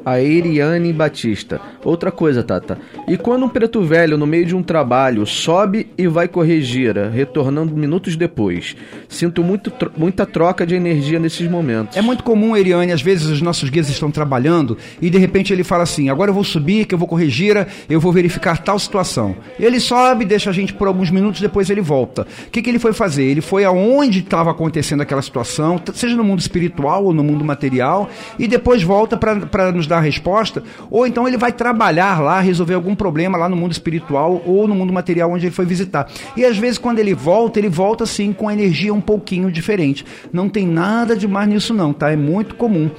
A 0.05 0.21
Eriane 0.21 0.93
Batista. 0.93 1.61
Outra 1.85 2.11
coisa, 2.11 2.43
Tata. 2.43 2.79
E 3.09 3.17
quando 3.17 3.45
um 3.45 3.49
preto 3.49 3.83
velho, 3.83 4.19
no 4.19 4.27
meio 4.27 4.45
de 4.45 4.55
um 4.55 4.63
trabalho, 4.63 5.27
sobe 5.27 5.89
e 5.97 6.07
vai 6.07 6.29
correr 6.29 6.61
gira, 6.61 7.09
retornando 7.09 7.75
minutos 7.75 8.17
depois? 8.17 8.77
Sinto 9.09 9.43
muito, 9.43 9.73
muita 9.97 10.27
troca 10.27 10.67
de 10.67 10.75
energia 10.75 11.19
nesses 11.19 11.49
momentos. 11.49 11.97
É 11.97 12.03
muito 12.03 12.23
comum, 12.23 12.57
Eriane, 12.57 12.93
às 12.93 13.03
vezes 13.03 13.27
os 13.27 13.41
nossos 13.41 13.71
guias 13.71 13.89
estão 13.89 14.11
trabalhando 14.11 14.77
e 15.01 15.09
de 15.09 15.19
repente 15.19 15.53
ele 15.53 15.65
fala 15.65 15.83
assim: 15.85 16.09
agora 16.09 16.31
eu 16.31 16.35
vou 16.35 16.45
subir, 16.45 16.85
que 16.85 16.95
eu 16.95 16.99
vou 16.99 17.09
correr 17.09 17.29
gira, 17.29 17.67
eu 17.89 18.01
vou 18.01 18.13
verificar 18.13 18.59
tal 18.59 18.79
situação. 18.79 19.37
Ele 19.59 19.81
sobe, 19.81 20.25
deixa 20.25 20.51
a 20.51 20.53
gente 20.53 20.73
por 20.75 20.87
alguns 20.87 21.11
minutos, 21.11 21.41
depois 21.41 21.71
ele 21.71 21.81
volta. 21.81 22.27
O 22.47 22.51
que, 22.51 22.63
que 22.63 22.71
ele 22.71 22.79
foi 22.79 22.93
fazer? 22.93 23.25
Ele 23.25 23.41
foi 23.41 23.65
aonde 23.65 24.21
estava 24.21 24.51
acontecendo 24.51 25.01
aquela 25.01 25.23
situação, 25.23 25.81
seja 25.95 26.17
no 26.17 26.25
mundo 26.25 26.41
espiritual 26.41 27.05
ou 27.05 27.15
no 27.15 27.25
mundo 27.25 27.45
material, 27.45 28.09
e 28.39 28.47
depois 28.47 28.83
volta 28.83 29.17
para 29.17 29.73
nos 29.73 29.87
dar 29.91 29.99
a 29.99 30.01
resposta, 30.01 30.63
ou 30.91 31.07
então 31.07 31.29
ele 31.29 31.37
vai 31.37 31.53
trabalhar 31.53 32.21
lá, 32.21 32.41
resolver 32.41 32.75
algum 32.75 32.95
problema 32.95 33.37
lá 33.37 33.49
no 33.49 33.57
mundo 33.57 33.73
espiritual 33.73 34.43
ou 34.47 34.67
no 34.67 34.75
mundo 34.75 34.93
material 34.93 35.31
onde 35.31 35.47
ele 35.47 35.55
foi 35.55 35.67
visitar. 35.67 36.09
E 36.37 36.45
às 36.45 36.57
vezes 36.57 36.79
quando 36.79 36.99
ele 36.99 37.15
volta, 37.15 37.59
ele 37.59 37.69
volta 37.69 38.05
assim 38.05 38.33
com 38.33 38.51
energia 38.51 38.95
um 38.95 39.01
pouquinho 39.01 39.51
diferente. 39.51 40.05
Não 40.33 40.49
tem 40.49 40.67
nada 40.67 41.15
de 41.15 41.29
mais 41.29 41.49
nisso 41.49 41.75
não, 41.75 41.93
tá? 41.93 42.11
É 42.11 42.17
muito 42.17 42.55
comum. 42.55 42.91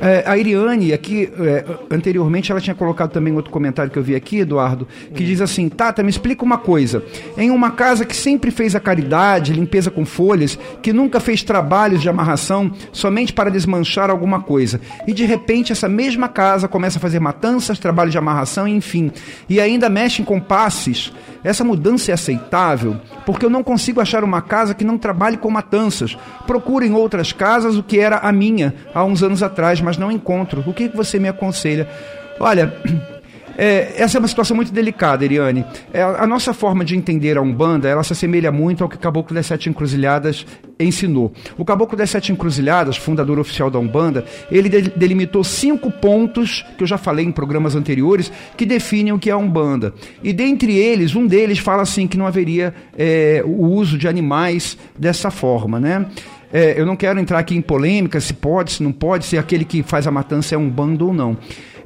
É, 0.00 0.24
a 0.26 0.36
Iriane, 0.36 0.92
aqui, 0.92 1.30
é, 1.38 1.64
anteriormente, 1.90 2.50
ela 2.50 2.60
tinha 2.60 2.74
colocado 2.74 3.10
também 3.10 3.32
outro 3.32 3.50
comentário 3.50 3.90
que 3.90 3.98
eu 3.98 4.02
vi 4.02 4.14
aqui, 4.14 4.40
Eduardo, 4.40 4.86
que 5.14 5.24
diz 5.24 5.40
assim: 5.40 5.68
Tata, 5.68 6.02
me 6.02 6.10
explica 6.10 6.44
uma 6.44 6.58
coisa. 6.58 7.02
Em 7.36 7.50
uma 7.50 7.70
casa 7.70 8.04
que 8.04 8.14
sempre 8.14 8.50
fez 8.50 8.74
a 8.74 8.80
caridade, 8.80 9.52
limpeza 9.52 9.90
com 9.90 10.04
folhas, 10.04 10.58
que 10.82 10.92
nunca 10.92 11.20
fez 11.20 11.42
trabalhos 11.42 12.02
de 12.02 12.08
amarração 12.08 12.70
somente 12.92 13.32
para 13.32 13.50
desmanchar 13.50 14.10
alguma 14.10 14.40
coisa, 14.40 14.80
e 15.06 15.12
de 15.12 15.24
repente 15.24 15.72
essa 15.72 15.88
mesma 15.88 16.28
casa 16.28 16.68
começa 16.68 16.98
a 16.98 17.00
fazer 17.00 17.20
matanças, 17.20 17.78
trabalho 17.78 18.10
de 18.10 18.18
amarração, 18.18 18.68
enfim, 18.68 19.10
e 19.48 19.60
ainda 19.60 19.88
mexe 19.88 20.22
com 20.22 20.40
passes, 20.40 21.12
essa 21.46 21.62
mudança 21.62 22.10
é 22.10 22.14
aceitável? 22.14 22.96
Porque 23.24 23.46
eu 23.46 23.50
não 23.50 23.62
consigo 23.62 24.00
achar 24.00 24.24
uma 24.24 24.42
casa 24.42 24.74
que 24.74 24.84
não 24.84 24.98
trabalhe 24.98 25.36
com 25.36 25.48
matanças. 25.48 26.18
Procuro 26.44 26.84
em 26.84 26.92
outras 26.92 27.32
casas 27.32 27.76
o 27.76 27.84
que 27.84 28.00
era 28.00 28.16
a 28.18 28.32
minha 28.32 28.74
há 28.92 29.04
uns 29.04 29.22
anos 29.22 29.44
atrás, 29.44 29.80
mas 29.80 29.96
não 29.96 30.10
encontro. 30.10 30.64
O 30.66 30.74
que 30.74 30.88
você 30.88 31.20
me 31.20 31.28
aconselha? 31.28 31.88
Olha. 32.40 32.74
É, 33.56 33.94
essa 33.96 34.18
é 34.18 34.20
uma 34.20 34.28
situação 34.28 34.54
muito 34.54 34.72
delicada, 34.72 35.24
Eriane. 35.24 35.64
É, 35.92 36.02
a 36.02 36.26
nossa 36.26 36.52
forma 36.52 36.84
de 36.84 36.96
entender 36.96 37.38
a 37.38 37.42
Umbanda, 37.42 37.88
ela 37.88 38.02
se 38.02 38.12
assemelha 38.12 38.52
muito 38.52 38.84
ao 38.84 38.90
que 38.90 38.96
o 38.96 38.98
Caboclo 38.98 39.34
das 39.34 39.46
Sete 39.46 39.70
Encruzilhadas 39.70 40.46
ensinou. 40.78 41.32
O 41.56 41.64
Caboclo 41.64 41.96
das 41.96 42.10
Sete 42.10 42.32
Encruzilhadas, 42.32 42.96
fundador 42.96 43.38
oficial 43.38 43.70
da 43.70 43.78
Umbanda, 43.78 44.24
ele 44.50 44.68
delimitou 44.68 45.42
cinco 45.42 45.90
pontos, 45.90 46.64
que 46.76 46.82
eu 46.82 46.86
já 46.86 46.98
falei 46.98 47.24
em 47.24 47.32
programas 47.32 47.74
anteriores, 47.74 48.30
que 48.56 48.66
definem 48.66 49.12
o 49.12 49.18
que 49.18 49.30
é 49.30 49.32
a 49.32 49.38
Umbanda. 49.38 49.94
E 50.22 50.32
dentre 50.32 50.76
eles, 50.76 51.14
um 51.14 51.26
deles 51.26 51.58
fala 51.58 51.82
assim 51.82 52.06
que 52.06 52.18
não 52.18 52.26
haveria 52.26 52.74
é, 52.96 53.42
o 53.44 53.64
uso 53.66 53.96
de 53.96 54.06
animais 54.06 54.76
dessa 54.98 55.30
forma, 55.30 55.80
né? 55.80 56.06
É, 56.52 56.80
eu 56.80 56.86
não 56.86 56.94
quero 56.96 57.18
entrar 57.18 57.38
aqui 57.38 57.56
em 57.56 57.60
polêmica 57.60 58.20
se 58.20 58.32
pode, 58.32 58.72
se 58.72 58.82
não 58.82 58.92
pode, 58.92 59.26
se 59.26 59.36
aquele 59.36 59.64
que 59.64 59.82
faz 59.82 60.06
a 60.06 60.10
matança 60.10 60.54
é 60.54 60.58
um 60.58 60.70
bando 60.70 61.08
ou 61.08 61.12
não. 61.12 61.36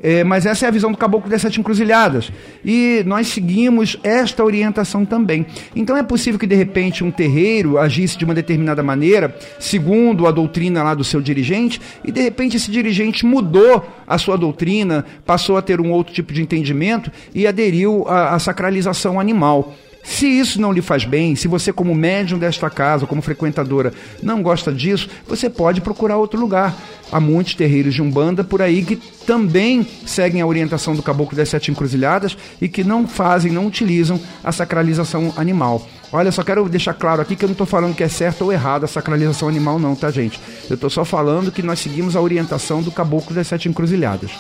É, 0.03 0.25
mas 0.25 0.47
essa 0.47 0.65
é 0.65 0.69
a 0.69 0.71
visão 0.71 0.91
do 0.91 0.97
Caboclo 0.97 1.31
das 1.31 1.43
Sete 1.43 1.61
Encruzilhadas. 1.61 2.33
E 2.65 3.03
nós 3.07 3.29
seguimos 3.29 3.99
esta 4.03 4.43
orientação 4.43 5.05
também. 5.05 5.47
Então 5.77 5.97
é 5.97 6.03
possível 6.03 6.39
que 6.39 6.47
de 6.47 6.55
repente 6.55 7.05
um 7.05 7.11
terreiro 7.11 7.79
agisse 7.79 8.17
de 8.17 8.25
uma 8.25 8.35
determinada 8.35 8.83
maneira, 8.83 9.37
segundo 9.59 10.27
a 10.27 10.31
doutrina 10.31 10.83
lá 10.83 10.95
do 10.95 11.05
seu 11.05 11.21
dirigente, 11.21 11.81
e 12.05 12.11
de 12.11 12.21
repente 12.21 12.57
esse 12.57 12.71
dirigente 12.71 13.27
mudou 13.27 13.87
a 14.07 14.17
sua 14.19 14.37
doutrina, 14.37 15.05
passou 15.27 15.57
a 15.57 15.63
ter 15.63 15.81
um 15.81 15.93
outro 15.93 16.15
tipo 16.15 16.33
de 16.33 16.43
entendimento 16.43 17.11
e 17.35 17.47
aderiu 17.47 18.07
à, 18.09 18.35
à 18.35 18.39
sacralização 18.39 19.21
animal. 19.21 19.75
Se 20.03 20.27
isso 20.27 20.61
não 20.61 20.73
lhe 20.73 20.83
faz 20.83 21.05
bem, 21.05 21.37
se 21.37 21.47
você, 21.47 21.73
como 21.73 21.95
médium 21.95 22.39
desta 22.39 22.71
casa, 22.71 23.07
como 23.07 23.23
frequentadora, 23.23 23.93
não 24.23 24.43
gosta 24.43 24.73
disso, 24.73 25.09
você 25.27 25.49
pode 25.49 25.81
procurar 25.81 26.17
outro 26.17 26.41
lugar. 26.41 26.75
Há 27.13 27.21
muitos 27.21 27.55
terreiros 27.55 27.95
de 27.95 28.03
Umbanda 28.03 28.43
por 28.43 28.63
aí 28.63 28.83
que 28.85 28.97
também 28.97 29.87
seguem 30.07 30.41
a 30.41 30.47
orientação 30.47 30.95
do 30.95 31.03
Caboclo 31.03 31.37
das 31.37 31.49
Sete 31.49 31.71
Encruzilhadas 31.71 32.37
e 32.61 32.69
que 32.69 32.85
não 32.85 33.07
fazem, 33.07 33.53
não 33.53 33.67
utilizam 33.67 34.21
a 34.43 34.53
sacralização 34.53 35.33
animal. 35.37 35.87
Olha, 36.13 36.33
só 36.33 36.43
quero 36.43 36.69
deixar 36.69 36.95
claro 36.95 37.23
aqui 37.23 37.37
que 37.37 37.45
eu 37.45 37.49
não 37.49 37.53
estou 37.53 37.67
falando 37.67 37.95
que 37.95 38.03
é 38.03 38.09
certo 38.09 38.43
ou 38.43 38.53
errado 38.53 38.85
a 38.85 38.89
sacralização 38.89 39.49
animal, 39.49 39.79
não, 39.79 39.95
tá, 39.95 40.11
gente? 40.11 40.41
Eu 40.69 40.75
estou 40.75 40.91
só 40.91 41.05
falando 41.05 41.53
que 41.53 41.63
nós 41.63 41.79
seguimos 41.79 42.17
a 42.17 42.21
orientação 42.21 42.83
do 42.83 42.91
Caboclo 42.91 43.35
das 43.35 43.47
Sete 43.47 43.69
Encruzilhadas. 43.69 44.31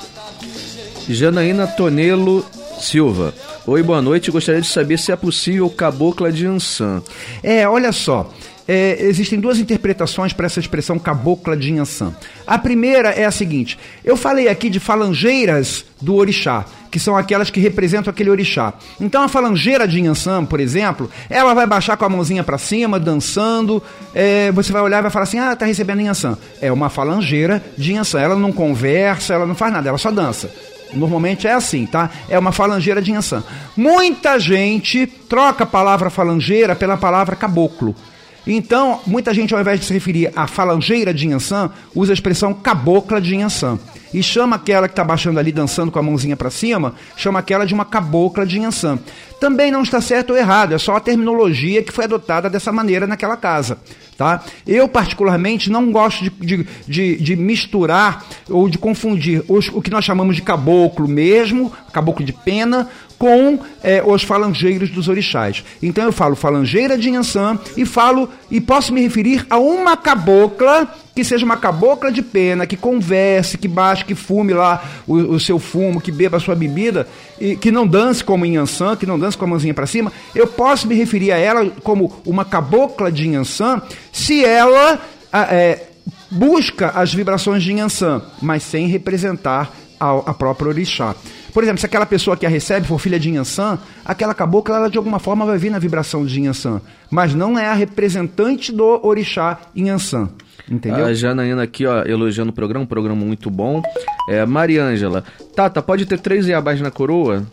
Janaína 1.08 1.66
Tonelo 1.66 2.44
Silva. 2.80 3.34
Oi, 3.66 3.82
boa 3.82 4.00
noite. 4.00 4.30
Gostaria 4.30 4.62
de 4.62 4.66
saber 4.66 4.98
se 4.98 5.12
é 5.12 5.16
possível 5.16 5.68
cabocla 5.68 6.32
de 6.32 6.46
Ansan. 6.46 7.02
É, 7.42 7.68
olha 7.68 7.92
só. 7.92 8.32
É, 8.66 8.96
existem 9.02 9.38
duas 9.38 9.58
interpretações 9.58 10.32
para 10.32 10.46
essa 10.46 10.58
expressão 10.58 10.98
cabocla 10.98 11.54
de 11.54 11.76
Ansan. 11.76 12.14
A 12.46 12.56
primeira 12.56 13.10
é 13.10 13.26
a 13.26 13.30
seguinte: 13.30 13.78
eu 14.02 14.16
falei 14.16 14.48
aqui 14.48 14.70
de 14.70 14.80
falangeiras 14.80 15.84
do 16.00 16.14
orixá, 16.14 16.64
que 16.90 16.98
são 16.98 17.14
aquelas 17.16 17.50
que 17.50 17.60
representam 17.60 18.10
aquele 18.10 18.30
orixá. 18.30 18.72
Então 18.98 19.22
a 19.22 19.28
falangeira 19.28 19.86
de 19.86 20.00
Inhansã, 20.00 20.42
por 20.42 20.58
exemplo, 20.58 21.10
ela 21.28 21.52
vai 21.52 21.66
baixar 21.66 21.98
com 21.98 22.04
a 22.06 22.08
mãozinha 22.08 22.42
para 22.42 22.56
cima, 22.56 22.98
dançando. 22.98 23.82
É, 24.14 24.50
você 24.52 24.72
vai 24.72 24.80
olhar 24.80 25.00
e 25.00 25.02
vai 25.02 25.10
falar 25.10 25.24
assim: 25.24 25.38
ah, 25.38 25.54
tá 25.54 25.66
recebendo 25.66 26.00
Inhansã. 26.00 26.38
É 26.62 26.72
uma 26.72 26.88
falangeira 26.88 27.62
de 27.76 27.92
Inhansã. 27.92 28.18
Ela 28.20 28.36
não 28.36 28.52
conversa, 28.52 29.34
ela 29.34 29.44
não 29.44 29.54
faz 29.54 29.70
nada, 29.70 29.90
ela 29.90 29.98
só 29.98 30.10
dança. 30.10 30.50
Normalmente 30.92 31.46
é 31.46 31.52
assim, 31.52 31.86
tá? 31.86 32.10
É 32.28 32.38
uma 32.38 32.52
falangeira 32.52 33.00
de 33.00 33.10
Inhansã. 33.10 33.42
Muita 33.76 34.38
gente 34.38 35.06
troca 35.06 35.64
a 35.64 35.66
palavra 35.66 36.10
falangeira 36.10 36.74
pela 36.74 36.96
palavra 36.96 37.36
caboclo. 37.36 37.94
Então, 38.46 39.00
muita 39.06 39.34
gente, 39.34 39.54
ao 39.54 39.60
invés 39.60 39.80
de 39.80 39.86
se 39.86 39.92
referir 39.92 40.32
à 40.34 40.46
falangeira 40.46 41.12
de 41.12 41.26
Inhansã, 41.26 41.70
usa 41.94 42.12
a 42.12 42.14
expressão 42.14 42.54
cabocla 42.54 43.20
de 43.20 43.34
Inhansã. 43.34 43.78
E 44.12 44.22
chama 44.22 44.56
aquela 44.56 44.88
que 44.88 44.92
está 44.92 45.04
baixando 45.04 45.38
ali, 45.38 45.52
dançando 45.52 45.92
com 45.92 45.98
a 45.98 46.02
mãozinha 46.02 46.36
para 46.36 46.50
cima, 46.50 46.94
chama 47.16 47.38
aquela 47.38 47.64
de 47.64 47.72
uma 47.72 47.84
cabocla 47.84 48.44
de 48.44 48.58
Inhansã. 48.58 48.98
Também 49.38 49.70
não 49.70 49.82
está 49.82 50.00
certo 50.00 50.30
ou 50.30 50.36
errado, 50.36 50.74
é 50.74 50.78
só 50.78 50.96
a 50.96 51.00
terminologia 51.00 51.82
que 51.82 51.92
foi 51.92 52.04
adotada 52.04 52.50
dessa 52.50 52.72
maneira 52.72 53.06
naquela 53.06 53.36
casa. 53.36 53.78
Tá? 54.20 54.44
Eu, 54.66 54.86
particularmente, 54.86 55.70
não 55.70 55.90
gosto 55.90 56.24
de, 56.24 56.30
de, 56.30 56.66
de, 56.86 57.16
de 57.16 57.36
misturar 57.36 58.22
ou 58.50 58.68
de 58.68 58.76
confundir 58.76 59.42
os, 59.48 59.68
o 59.68 59.80
que 59.80 59.88
nós 59.88 60.04
chamamos 60.04 60.36
de 60.36 60.42
caboclo 60.42 61.08
mesmo, 61.08 61.72
caboclo 61.90 62.22
de 62.22 62.34
pena, 62.34 62.86
com 63.20 63.58
é, 63.82 64.02
os 64.02 64.22
falangeiros 64.22 64.88
dos 64.88 65.06
orixás. 65.06 65.62
Então 65.82 66.04
eu 66.04 66.10
falo 66.10 66.34
falangeira 66.34 66.96
de 66.96 67.10
Inhansã 67.10 67.58
e 67.76 67.84
falo 67.84 68.30
e 68.50 68.62
posso 68.62 68.94
me 68.94 69.02
referir 69.02 69.46
a 69.50 69.58
uma 69.58 69.94
cabocla 69.94 70.88
que 71.14 71.22
seja 71.22 71.44
uma 71.44 71.58
cabocla 71.58 72.10
de 72.10 72.22
pena, 72.22 72.66
que 72.66 72.78
converse, 72.78 73.58
que 73.58 73.68
baixe, 73.68 74.06
que 74.06 74.14
fume 74.14 74.54
lá 74.54 74.82
o, 75.06 75.16
o, 75.16 75.40
seu 75.40 75.58
fumo, 75.58 76.00
que 76.00 76.10
beba 76.10 76.38
a 76.38 76.40
sua 76.40 76.54
bebida, 76.54 77.06
e 77.38 77.56
que 77.56 77.70
não 77.70 77.86
dance 77.86 78.24
como 78.24 78.46
Inhansã, 78.46 78.96
que 78.96 79.04
não 79.04 79.18
dance 79.18 79.36
com 79.36 79.44
a 79.44 79.48
mãozinha 79.48 79.74
para 79.74 79.86
cima, 79.86 80.10
eu 80.34 80.46
posso 80.46 80.88
me 80.88 80.94
referir 80.94 81.30
a 81.32 81.36
ela 81.36 81.68
como 81.82 82.22
uma 82.24 82.42
cabocla 82.42 83.12
de 83.12 83.26
Inhansã, 83.26 83.82
se 84.10 84.42
ela 84.42 84.98
é, 85.30 85.88
busca 86.30 86.88
as 86.94 87.12
vibrações 87.12 87.62
de 87.62 87.72
Inhansã, 87.72 88.22
mas 88.40 88.62
sem 88.62 88.86
representar 88.86 89.70
a, 90.00 90.30
a 90.30 90.32
própria 90.32 90.68
orixá. 90.68 91.14
Por 91.52 91.62
exemplo, 91.62 91.80
se 91.80 91.86
aquela 91.86 92.06
pessoa 92.06 92.36
que 92.36 92.46
a 92.46 92.48
recebe 92.48 92.86
for 92.86 92.98
filha 92.98 93.18
de 93.18 93.30
Inhansã, 93.30 93.78
aquela 94.04 94.34
cabocla, 94.34 94.76
ela 94.76 94.90
de 94.90 94.98
alguma 94.98 95.18
forma 95.18 95.44
vai 95.44 95.58
vir 95.58 95.70
na 95.70 95.78
vibração 95.78 96.24
de 96.24 96.40
Inhansã, 96.40 96.80
mas 97.10 97.34
não 97.34 97.58
é 97.58 97.66
a 97.66 97.74
representante 97.74 98.72
do 98.72 99.00
orixá 99.06 99.58
Inhansã. 99.74 100.28
Entendeu? 100.70 101.04
A 101.04 101.12
Janaína 101.12 101.64
aqui, 101.64 101.84
ó, 101.84 102.04
elogiando 102.04 102.50
o 102.50 102.54
programa, 102.54 102.84
um 102.84 102.86
programa 102.86 103.24
muito 103.24 103.50
bom. 103.50 103.82
É, 104.28 104.46
Mariângela, 104.46 105.24
Tata, 105.54 105.82
pode 105.82 106.06
ter 106.06 106.20
três 106.20 106.46
Iabás 106.46 106.80
na 106.80 106.90
coroa? 106.90 107.44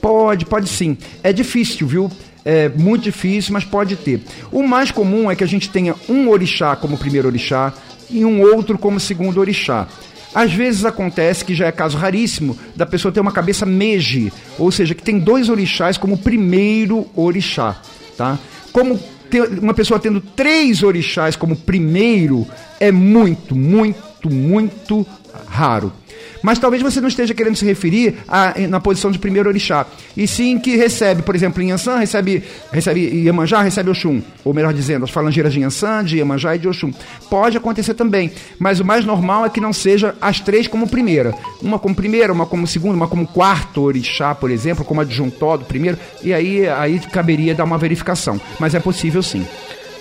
Pode, 0.00 0.46
pode 0.46 0.68
sim. 0.68 0.96
É 1.22 1.32
difícil, 1.32 1.86
viu? 1.86 2.10
É 2.44 2.68
muito 2.70 3.04
difícil, 3.04 3.52
mas 3.52 3.64
pode 3.64 3.96
ter. 3.96 4.20
O 4.50 4.66
mais 4.66 4.90
comum 4.90 5.30
é 5.30 5.36
que 5.36 5.44
a 5.44 5.46
gente 5.46 5.70
tenha 5.70 5.94
um 6.08 6.28
orixá 6.28 6.74
como 6.74 6.96
primeiro 6.96 7.28
orixá 7.28 7.72
e 8.10 8.24
um 8.24 8.40
outro 8.40 8.78
como 8.78 8.98
segundo 8.98 9.38
orixá. 9.38 9.86
Às 10.34 10.52
vezes 10.52 10.84
acontece, 10.84 11.44
que 11.44 11.54
já 11.54 11.66
é 11.66 11.72
caso 11.72 11.98
raríssimo, 11.98 12.58
da 12.74 12.86
pessoa 12.86 13.12
ter 13.12 13.20
uma 13.20 13.32
cabeça 13.32 13.66
meji, 13.66 14.32
ou 14.58 14.70
seja, 14.70 14.94
que 14.94 15.02
tem 15.02 15.18
dois 15.18 15.48
orixás 15.48 15.98
como 15.98 16.16
primeiro 16.16 17.06
orixá, 17.14 17.76
tá? 18.16 18.38
Como 18.72 18.98
uma 19.60 19.74
pessoa 19.74 19.98
tendo 20.00 20.20
três 20.20 20.82
orixás 20.82 21.36
como 21.36 21.56
primeiro 21.56 22.46
é 22.80 22.90
muito, 22.92 23.54
muito, 23.54 24.30
muito 24.30 25.06
raro. 25.46 25.92
Mas 26.42 26.58
talvez 26.58 26.82
você 26.82 27.00
não 27.00 27.08
esteja 27.08 27.34
querendo 27.34 27.56
se 27.56 27.64
referir 27.64 28.16
a, 28.26 28.54
na 28.68 28.80
posição 28.80 29.10
de 29.10 29.18
primeiro 29.18 29.48
orixá. 29.48 29.86
E 30.16 30.26
sim 30.26 30.58
que 30.58 30.76
recebe, 30.76 31.22
por 31.22 31.34
exemplo, 31.34 31.62
em 31.62 31.70
Yansan, 31.70 31.96
recebe, 31.96 32.42
recebe 32.70 33.00
Iemanjá, 33.00 33.62
recebe 33.62 33.90
Oxum. 33.90 34.20
Ou 34.44 34.52
melhor 34.52 34.72
dizendo, 34.72 35.04
as 35.04 35.10
falangeiras 35.10 35.52
de 35.52 35.60
Yansan, 35.60 36.04
de 36.04 36.18
Iemanjá 36.18 36.56
e 36.56 36.58
de 36.58 36.68
Oxum. 36.68 36.92
Pode 37.30 37.56
acontecer 37.56 37.94
também. 37.94 38.32
Mas 38.58 38.80
o 38.80 38.84
mais 38.84 39.04
normal 39.04 39.46
é 39.46 39.48
que 39.48 39.60
não 39.60 39.72
seja 39.72 40.14
as 40.20 40.40
três 40.40 40.66
como 40.66 40.88
primeira. 40.88 41.34
Uma 41.60 41.78
como 41.78 41.94
primeira, 41.94 42.32
uma 42.32 42.46
como 42.46 42.66
segunda, 42.66 42.94
uma 42.94 43.08
como 43.08 43.26
quarto 43.26 43.82
orixá, 43.82 44.34
por 44.34 44.50
exemplo, 44.50 44.84
como 44.84 45.00
adjuntó 45.00 45.56
do 45.56 45.64
primeiro. 45.64 45.98
E 46.22 46.32
aí, 46.32 46.68
aí 46.68 46.98
caberia 47.00 47.54
dar 47.54 47.64
uma 47.64 47.78
verificação. 47.78 48.40
Mas 48.58 48.74
é 48.74 48.80
possível 48.80 49.22
sim. 49.22 49.46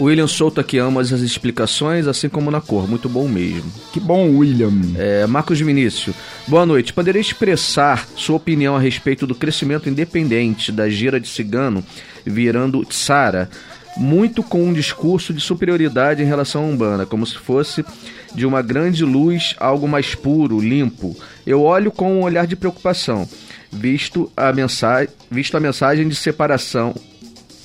William 0.01 0.25
Souto 0.25 0.59
aqui 0.59 0.79
ama 0.79 0.99
as 0.99 1.11
explicações, 1.11 2.07
assim 2.07 2.27
como 2.27 2.49
na 2.49 2.59
cor. 2.59 2.89
Muito 2.89 3.07
bom 3.07 3.27
mesmo. 3.27 3.71
Que 3.93 3.99
bom, 3.99 4.37
William. 4.37 4.71
É, 4.97 5.27
Marcos 5.27 5.59
Vinícius. 5.59 6.15
Boa 6.47 6.65
noite. 6.65 6.91
Poderia 6.91 7.21
expressar 7.21 8.07
sua 8.15 8.37
opinião 8.37 8.75
a 8.75 8.79
respeito 8.79 9.27
do 9.27 9.35
crescimento 9.35 9.87
independente 9.87 10.71
da 10.71 10.89
gira 10.89 11.19
de 11.19 11.27
cigano 11.27 11.83
virando 12.25 12.83
Tsara, 12.83 13.47
muito 13.95 14.41
com 14.41 14.63
um 14.63 14.73
discurso 14.73 15.33
de 15.33 15.39
superioridade 15.39 16.23
em 16.23 16.25
relação 16.25 16.63
à 16.63 16.65
Umbanda, 16.65 17.05
como 17.05 17.25
se 17.25 17.37
fosse 17.37 17.85
de 18.33 18.45
uma 18.45 18.63
grande 18.63 19.05
luz 19.05 19.55
algo 19.59 19.87
mais 19.87 20.15
puro, 20.15 20.59
limpo. 20.59 21.15
Eu 21.45 21.61
olho 21.61 21.91
com 21.91 22.11
um 22.19 22.23
olhar 22.23 22.47
de 22.47 22.55
preocupação, 22.55 23.29
visto 23.71 24.31
a 24.35 24.51
mensagem, 24.51 25.09
visto 25.29 25.55
a 25.55 25.59
mensagem 25.59 26.07
de 26.07 26.15
separação 26.15 26.95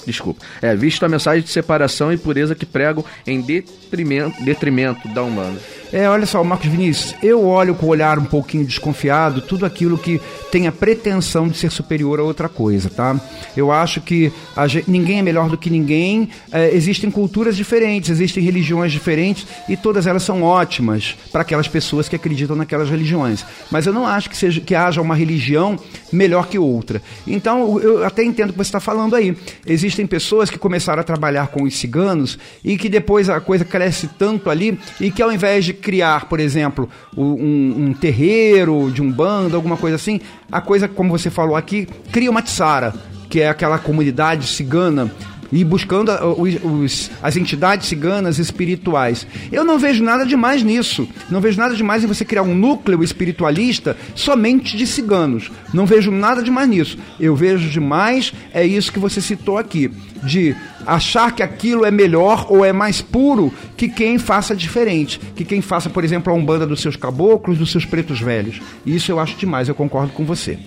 desculpa, 0.06 0.44
é, 0.62 0.74
visto 0.74 1.04
a 1.04 1.08
mensagem 1.08 1.42
de 1.42 1.50
separação 1.50 2.12
e 2.12 2.16
pureza 2.16 2.54
que 2.54 2.64
pregam 2.64 3.04
em 3.26 3.40
detrimento, 3.40 4.42
detrimento 4.44 5.08
da 5.08 5.22
humana. 5.22 5.58
É, 5.96 6.06
olha 6.10 6.26
só, 6.26 6.44
Marcos 6.44 6.68
Vinícius, 6.68 7.14
eu 7.22 7.42
olho 7.46 7.74
com 7.74 7.86
o 7.86 7.88
olhar 7.88 8.18
um 8.18 8.24
pouquinho 8.26 8.66
desconfiado 8.66 9.40
tudo 9.40 9.64
aquilo 9.64 9.96
que 9.96 10.20
tem 10.52 10.66
a 10.66 10.72
pretensão 10.72 11.48
de 11.48 11.56
ser 11.56 11.70
superior 11.70 12.20
a 12.20 12.22
outra 12.22 12.50
coisa, 12.50 12.90
tá? 12.90 13.18
Eu 13.56 13.72
acho 13.72 14.02
que 14.02 14.30
gente, 14.66 14.90
ninguém 14.90 15.20
é 15.20 15.22
melhor 15.22 15.48
do 15.48 15.56
que 15.56 15.70
ninguém, 15.70 16.28
é, 16.52 16.68
existem 16.74 17.10
culturas 17.10 17.56
diferentes, 17.56 18.10
existem 18.10 18.44
religiões 18.44 18.92
diferentes 18.92 19.46
e 19.70 19.74
todas 19.74 20.06
elas 20.06 20.22
são 20.22 20.42
ótimas 20.42 21.16
para 21.32 21.40
aquelas 21.40 21.66
pessoas 21.66 22.10
que 22.10 22.14
acreditam 22.14 22.54
naquelas 22.54 22.90
religiões. 22.90 23.42
Mas 23.70 23.86
eu 23.86 23.92
não 23.94 24.06
acho 24.06 24.28
que, 24.28 24.36
seja, 24.36 24.60
que 24.60 24.74
haja 24.74 25.00
uma 25.00 25.14
religião 25.14 25.78
melhor 26.12 26.46
que 26.46 26.58
outra. 26.58 27.00
Então, 27.26 27.80
eu 27.80 28.04
até 28.04 28.22
entendo 28.22 28.50
o 28.50 28.52
que 28.52 28.58
você 28.58 28.68
está 28.68 28.80
falando 28.80 29.16
aí. 29.16 29.34
Existem 29.66 30.06
pessoas 30.06 30.50
que 30.50 30.58
começaram 30.58 31.00
a 31.00 31.04
trabalhar 31.04 31.46
com 31.46 31.62
os 31.62 31.78
ciganos 31.78 32.38
e 32.62 32.76
que 32.76 32.90
depois 32.90 33.30
a 33.30 33.40
coisa 33.40 33.64
cresce 33.64 34.10
tanto 34.18 34.50
ali 34.50 34.78
e 35.00 35.10
que 35.10 35.22
ao 35.22 35.32
invés 35.32 35.64
de 35.64 35.85
criar, 35.86 36.24
por 36.24 36.40
exemplo, 36.40 36.88
um, 37.16 37.86
um 37.86 37.92
terreiro 37.92 38.90
de 38.90 39.00
um 39.00 39.12
bando, 39.12 39.54
alguma 39.54 39.76
coisa 39.76 39.94
assim, 39.94 40.20
a 40.50 40.60
coisa, 40.60 40.88
como 40.88 41.16
você 41.16 41.30
falou 41.30 41.54
aqui, 41.54 41.86
cria 42.10 42.28
uma 42.28 42.42
tsara, 42.42 42.92
que 43.30 43.40
é 43.40 43.48
aquela 43.48 43.78
comunidade 43.78 44.48
cigana 44.48 45.08
e 45.52 45.64
buscando 45.64 46.12
os, 46.38 46.54
os, 46.62 47.10
as 47.22 47.36
entidades 47.36 47.86
ciganas 47.86 48.38
espirituais. 48.38 49.26
Eu 49.50 49.64
não 49.64 49.78
vejo 49.78 50.02
nada 50.02 50.24
demais 50.24 50.62
nisso. 50.62 51.08
Não 51.30 51.40
vejo 51.40 51.58
nada 51.58 51.74
demais 51.74 52.04
em 52.04 52.06
você 52.06 52.24
criar 52.24 52.42
um 52.42 52.54
núcleo 52.54 53.02
espiritualista 53.02 53.96
somente 54.14 54.76
de 54.76 54.86
ciganos. 54.86 55.50
Não 55.72 55.86
vejo 55.86 56.10
nada 56.10 56.42
demais 56.42 56.68
nisso. 56.68 56.98
Eu 57.18 57.34
vejo 57.34 57.68
demais 57.68 58.32
é 58.52 58.64
isso 58.66 58.92
que 58.92 58.98
você 58.98 59.20
citou 59.20 59.58
aqui, 59.58 59.90
de 60.22 60.54
achar 60.86 61.32
que 61.32 61.42
aquilo 61.42 61.84
é 61.84 61.90
melhor 61.90 62.46
ou 62.48 62.64
é 62.64 62.72
mais 62.72 63.00
puro 63.00 63.52
que 63.76 63.88
quem 63.88 64.18
faça 64.18 64.54
diferente, 64.54 65.20
que 65.34 65.44
quem 65.44 65.60
faça, 65.60 65.90
por 65.90 66.04
exemplo, 66.04 66.32
a 66.32 66.36
umbanda 66.36 66.66
dos 66.66 66.80
seus 66.80 66.96
caboclos, 66.96 67.58
dos 67.58 67.70
seus 67.70 67.84
pretos 67.84 68.20
velhos. 68.20 68.60
Isso 68.84 69.10
eu 69.10 69.20
acho 69.20 69.36
demais, 69.36 69.68
eu 69.68 69.74
concordo 69.74 70.12
com 70.12 70.24
você. 70.24 70.58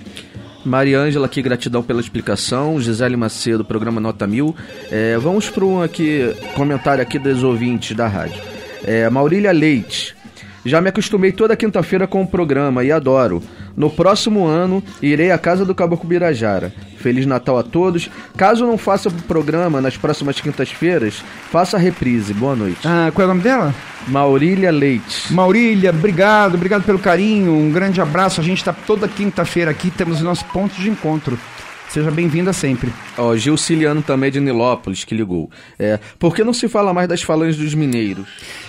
Mariângela 0.66 1.26
aqui, 1.26 1.41
gratidão 1.41 1.82
pela 1.82 2.01
explicação. 2.01 2.80
Gisele 2.80 3.16
Macedo, 3.16 3.64
programa 3.64 3.99
Nota 3.99 4.28
Mil. 4.28 4.55
É, 4.91 5.18
vamos 5.18 5.49
para 5.49 5.66
um 5.66 5.82
aqui, 5.82 6.34
comentário 6.55 7.01
aqui 7.01 7.18
dos 7.18 7.43
ouvintes 7.43 7.95
da 7.95 8.07
rádio. 8.07 8.41
É, 8.84 9.10
Maurília 9.10 9.51
Leite. 9.51 10.16
Já 10.66 10.82
me 10.82 10.89
acostumei 10.89 11.32
toda 11.32 11.55
quinta-feira 11.55 12.07
com 12.07 12.22
o 12.22 12.28
programa 12.28 12.84
e 12.84 12.91
adoro. 12.91 13.41
No 13.76 13.89
próximo 13.89 14.45
ano, 14.45 14.84
irei 15.01 15.32
à 15.32 15.38
casa 15.38 15.66
do 15.66 15.74
Caboclo 15.74 16.07
Birajara. 16.07 16.74
Feliz 16.97 17.26
Natal 17.26 17.57
a 17.57 17.64
todos. 17.64 18.10
Caso 18.36 18.66
não 18.66 18.78
faça 18.78 19.10
o 19.10 19.12
programa 19.24 19.80
nas 19.80 19.95
próximas 19.95 20.39
quintas-feiras, 20.41 21.24
faça 21.49 21.78
a 21.78 21.80
reprise. 21.80 22.34
Boa 22.34 22.55
noite. 22.55 22.80
Ah, 22.86 23.10
qual 23.14 23.24
é 23.24 23.26
o 23.26 23.34
nome 23.34 23.41
dela? 23.41 23.74
Maurília 24.07 24.72
Leite. 24.72 25.32
Maurília, 25.32 25.91
obrigado, 25.91 26.55
obrigado 26.55 26.84
pelo 26.84 26.99
carinho. 26.99 27.53
Um 27.53 27.72
grande 27.72 28.01
abraço. 28.01 28.41
A 28.41 28.43
gente 28.43 28.57
está 28.57 28.74
toda 28.74 29.07
quinta-feira 29.07 29.72
aqui, 29.72 29.89
temos 29.89 30.20
o 30.20 30.24
nosso 30.24 30.45
ponto 30.45 30.76
de 30.76 30.89
encontro. 30.89 31.39
Seja 31.89 32.12
bem-vinda 32.12 32.53
sempre. 32.53 32.93
Ó, 33.18 33.36
Gil 33.36 33.57
Ciliano 33.57 34.01
também 34.01 34.30
de 34.30 34.39
Nilópolis 34.39 35.03
que 35.03 35.16
ligou. 35.16 35.49
É, 35.78 35.99
por 36.20 36.36
que 36.36 36.43
não 36.43 36.53
se 36.53 36.68
fala 36.68 36.93
mais 36.93 37.07
das 37.07 37.24
falanges 37.24 37.57
dos 37.57 37.74
mineiros? 37.74 38.28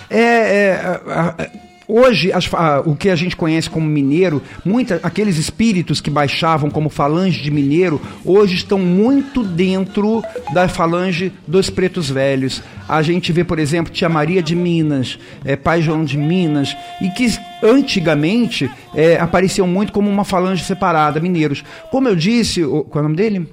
É, 0.09 0.19
é 0.19 1.01
a, 1.07 1.35
a, 1.37 1.70
Hoje, 1.93 2.31
as, 2.31 2.49
a, 2.53 2.79
o 2.85 2.95
que 2.95 3.09
a 3.09 3.17
gente 3.17 3.35
conhece 3.35 3.69
como 3.69 3.85
mineiro, 3.85 4.41
muita, 4.63 5.01
aqueles 5.03 5.37
espíritos 5.37 5.99
que 5.99 6.09
baixavam 6.09 6.69
como 6.69 6.89
falange 6.89 7.41
de 7.41 7.51
mineiro, 7.51 7.99
hoje 8.23 8.55
estão 8.55 8.79
muito 8.79 9.43
dentro 9.43 10.23
da 10.53 10.69
falange 10.69 11.33
dos 11.45 11.69
pretos 11.69 12.09
velhos. 12.09 12.63
A 12.87 13.01
gente 13.01 13.33
vê, 13.33 13.43
por 13.43 13.59
exemplo, 13.59 13.91
Tia 13.91 14.07
Maria 14.07 14.41
de 14.41 14.55
Minas, 14.55 15.19
é, 15.43 15.57
Pai 15.57 15.81
João 15.81 16.05
de 16.05 16.17
Minas, 16.17 16.73
e 17.01 17.09
que 17.09 17.27
antigamente 17.61 18.71
é, 18.95 19.17
apareciam 19.17 19.67
muito 19.67 19.91
como 19.91 20.09
uma 20.09 20.23
falange 20.23 20.63
separada, 20.63 21.19
mineiros. 21.19 21.61
Como 21.91 22.07
eu 22.07 22.15
disse, 22.15 22.63
o, 22.63 22.85
qual 22.85 23.03
é 23.03 23.05
o 23.05 23.09
nome 23.09 23.17
dele? 23.17 23.49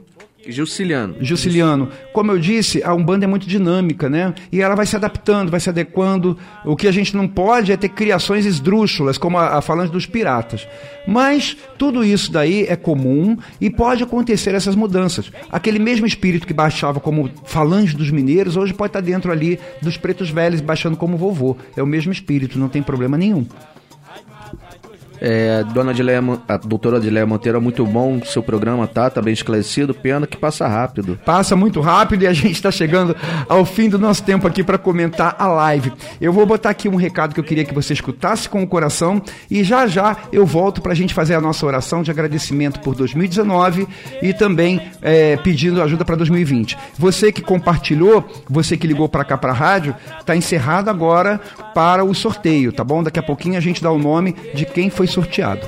Juciliano. 0.48 1.16
Juciliano. 1.20 1.90
Como 2.12 2.32
eu 2.32 2.38
disse, 2.38 2.82
a 2.82 2.94
Umbanda 2.94 3.26
é 3.26 3.28
muito 3.28 3.46
dinâmica, 3.46 4.08
né? 4.08 4.34
E 4.50 4.62
ela 4.62 4.74
vai 4.74 4.86
se 4.86 4.96
adaptando, 4.96 5.50
vai 5.50 5.60
se 5.60 5.68
adequando. 5.68 6.38
O 6.64 6.74
que 6.74 6.88
a 6.88 6.92
gente 6.92 7.14
não 7.14 7.28
pode 7.28 7.70
é 7.70 7.76
ter 7.76 7.90
criações 7.90 8.46
esdrúxulas, 8.46 9.18
como 9.18 9.36
a, 9.36 9.58
a 9.58 9.60
falange 9.60 9.92
dos 9.92 10.06
piratas. 10.06 10.66
Mas 11.06 11.56
tudo 11.76 12.04
isso 12.04 12.32
daí 12.32 12.64
é 12.66 12.76
comum 12.76 13.36
e 13.60 13.68
pode 13.68 14.02
acontecer 14.02 14.54
essas 14.54 14.74
mudanças. 14.74 15.30
Aquele 15.50 15.78
mesmo 15.78 16.06
espírito 16.06 16.46
que 16.46 16.54
baixava 16.54 16.98
como 16.98 17.30
falange 17.44 17.94
dos 17.94 18.10
mineiros, 18.10 18.56
hoje 18.56 18.72
pode 18.72 18.90
estar 18.90 19.00
dentro 19.00 19.30
ali 19.30 19.58
dos 19.82 19.96
pretos 19.96 20.30
velhos, 20.30 20.60
baixando 20.60 20.96
como 20.96 21.16
vovô. 21.16 21.56
É 21.76 21.82
o 21.82 21.86
mesmo 21.86 22.10
espírito, 22.10 22.58
não 22.58 22.68
tem 22.68 22.82
problema 22.82 23.18
nenhum. 23.18 23.46
É, 25.20 25.64
Dona 25.72 25.90
Adileia, 25.90 26.22
a 26.46 26.56
doutora 26.56 26.98
Adileia 26.98 27.26
Monteiro, 27.26 27.60
muito 27.60 27.84
bom 27.84 28.20
seu 28.24 28.42
programa, 28.42 28.86
tá? 28.86 29.10
Tá 29.10 29.20
bem 29.20 29.32
esclarecido, 29.32 29.92
pena 29.92 30.26
que 30.26 30.36
passa 30.36 30.66
rápido. 30.66 31.18
Passa 31.24 31.56
muito 31.56 31.80
rápido 31.80 32.22
e 32.22 32.26
a 32.26 32.32
gente 32.34 32.52
está 32.52 32.70
chegando 32.70 33.16
ao 33.48 33.64
fim 33.64 33.88
do 33.88 33.98
nosso 33.98 34.22
tempo 34.22 34.46
aqui 34.46 34.62
para 34.62 34.78
comentar 34.78 35.34
a 35.38 35.46
live. 35.46 35.92
Eu 36.20 36.32
vou 36.32 36.46
botar 36.46 36.70
aqui 36.70 36.88
um 36.88 36.96
recado 36.96 37.34
que 37.34 37.40
eu 37.40 37.44
queria 37.44 37.64
que 37.64 37.74
você 37.74 37.92
escutasse 37.92 38.48
com 38.48 38.62
o 38.62 38.66
coração 38.66 39.20
e 39.50 39.64
já 39.64 39.86
já 39.86 40.16
eu 40.32 40.46
volto 40.46 40.80
para 40.80 40.92
a 40.92 40.94
gente 40.94 41.12
fazer 41.12 41.34
a 41.34 41.40
nossa 41.40 41.66
oração 41.66 42.02
de 42.02 42.10
agradecimento 42.10 42.80
por 42.80 42.94
2019 42.94 43.88
e 44.22 44.32
também 44.32 44.80
é, 45.02 45.36
pedindo 45.36 45.82
ajuda 45.82 46.04
para 46.04 46.16
2020. 46.16 46.76
Você 46.96 47.32
que 47.32 47.42
compartilhou, 47.42 48.24
você 48.48 48.76
que 48.76 48.86
ligou 48.86 49.08
para 49.08 49.24
cá 49.24 49.36
para 49.36 49.50
a 49.50 49.54
rádio, 49.54 49.94
tá 50.24 50.36
encerrado 50.36 50.88
agora 50.88 51.40
para 51.74 52.04
o 52.04 52.14
sorteio, 52.14 52.72
tá 52.72 52.84
bom? 52.84 53.02
Daqui 53.02 53.18
a 53.18 53.22
pouquinho 53.22 53.56
a 53.56 53.60
gente 53.60 53.82
dá 53.82 53.90
o 53.90 53.98
nome 53.98 54.34
de 54.54 54.64
quem 54.64 54.90
foi 54.90 55.07
sorteado. 55.08 55.66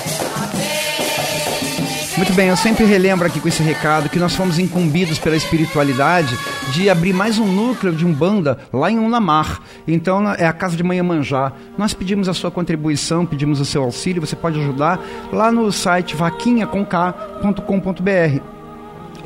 Muito 2.15 2.31
bem, 2.33 2.49
eu 2.49 2.57
sempre 2.57 2.85
relembro 2.85 3.25
aqui 3.25 3.39
com 3.39 3.47
esse 3.47 3.63
recado 3.63 4.09
que 4.09 4.19
nós 4.19 4.35
fomos 4.35 4.59
incumbidos 4.59 5.17
pela 5.17 5.37
espiritualidade 5.37 6.37
de 6.71 6.89
abrir 6.89 7.13
mais 7.13 7.37
um 7.37 7.45
núcleo 7.45 7.93
de 7.93 8.05
Umbanda 8.05 8.57
lá 8.71 8.89
em 8.91 8.99
Unamar. 8.99 9.61
Então 9.87 10.31
é 10.33 10.45
a 10.45 10.53
Casa 10.53 10.77
de 10.77 10.83
Manhã 10.83 11.03
Manjá. 11.03 11.51
Nós 11.77 11.93
pedimos 11.93 12.29
a 12.29 12.33
sua 12.33 12.51
contribuição, 12.51 13.25
pedimos 13.25 13.59
o 13.59 13.65
seu 13.65 13.83
auxílio, 13.83 14.25
você 14.25 14.35
pode 14.35 14.59
ajudar 14.59 14.99
lá 15.31 15.51
no 15.51 15.71
site 15.71 16.15
vaquinhaconk.com.br. 16.15 18.41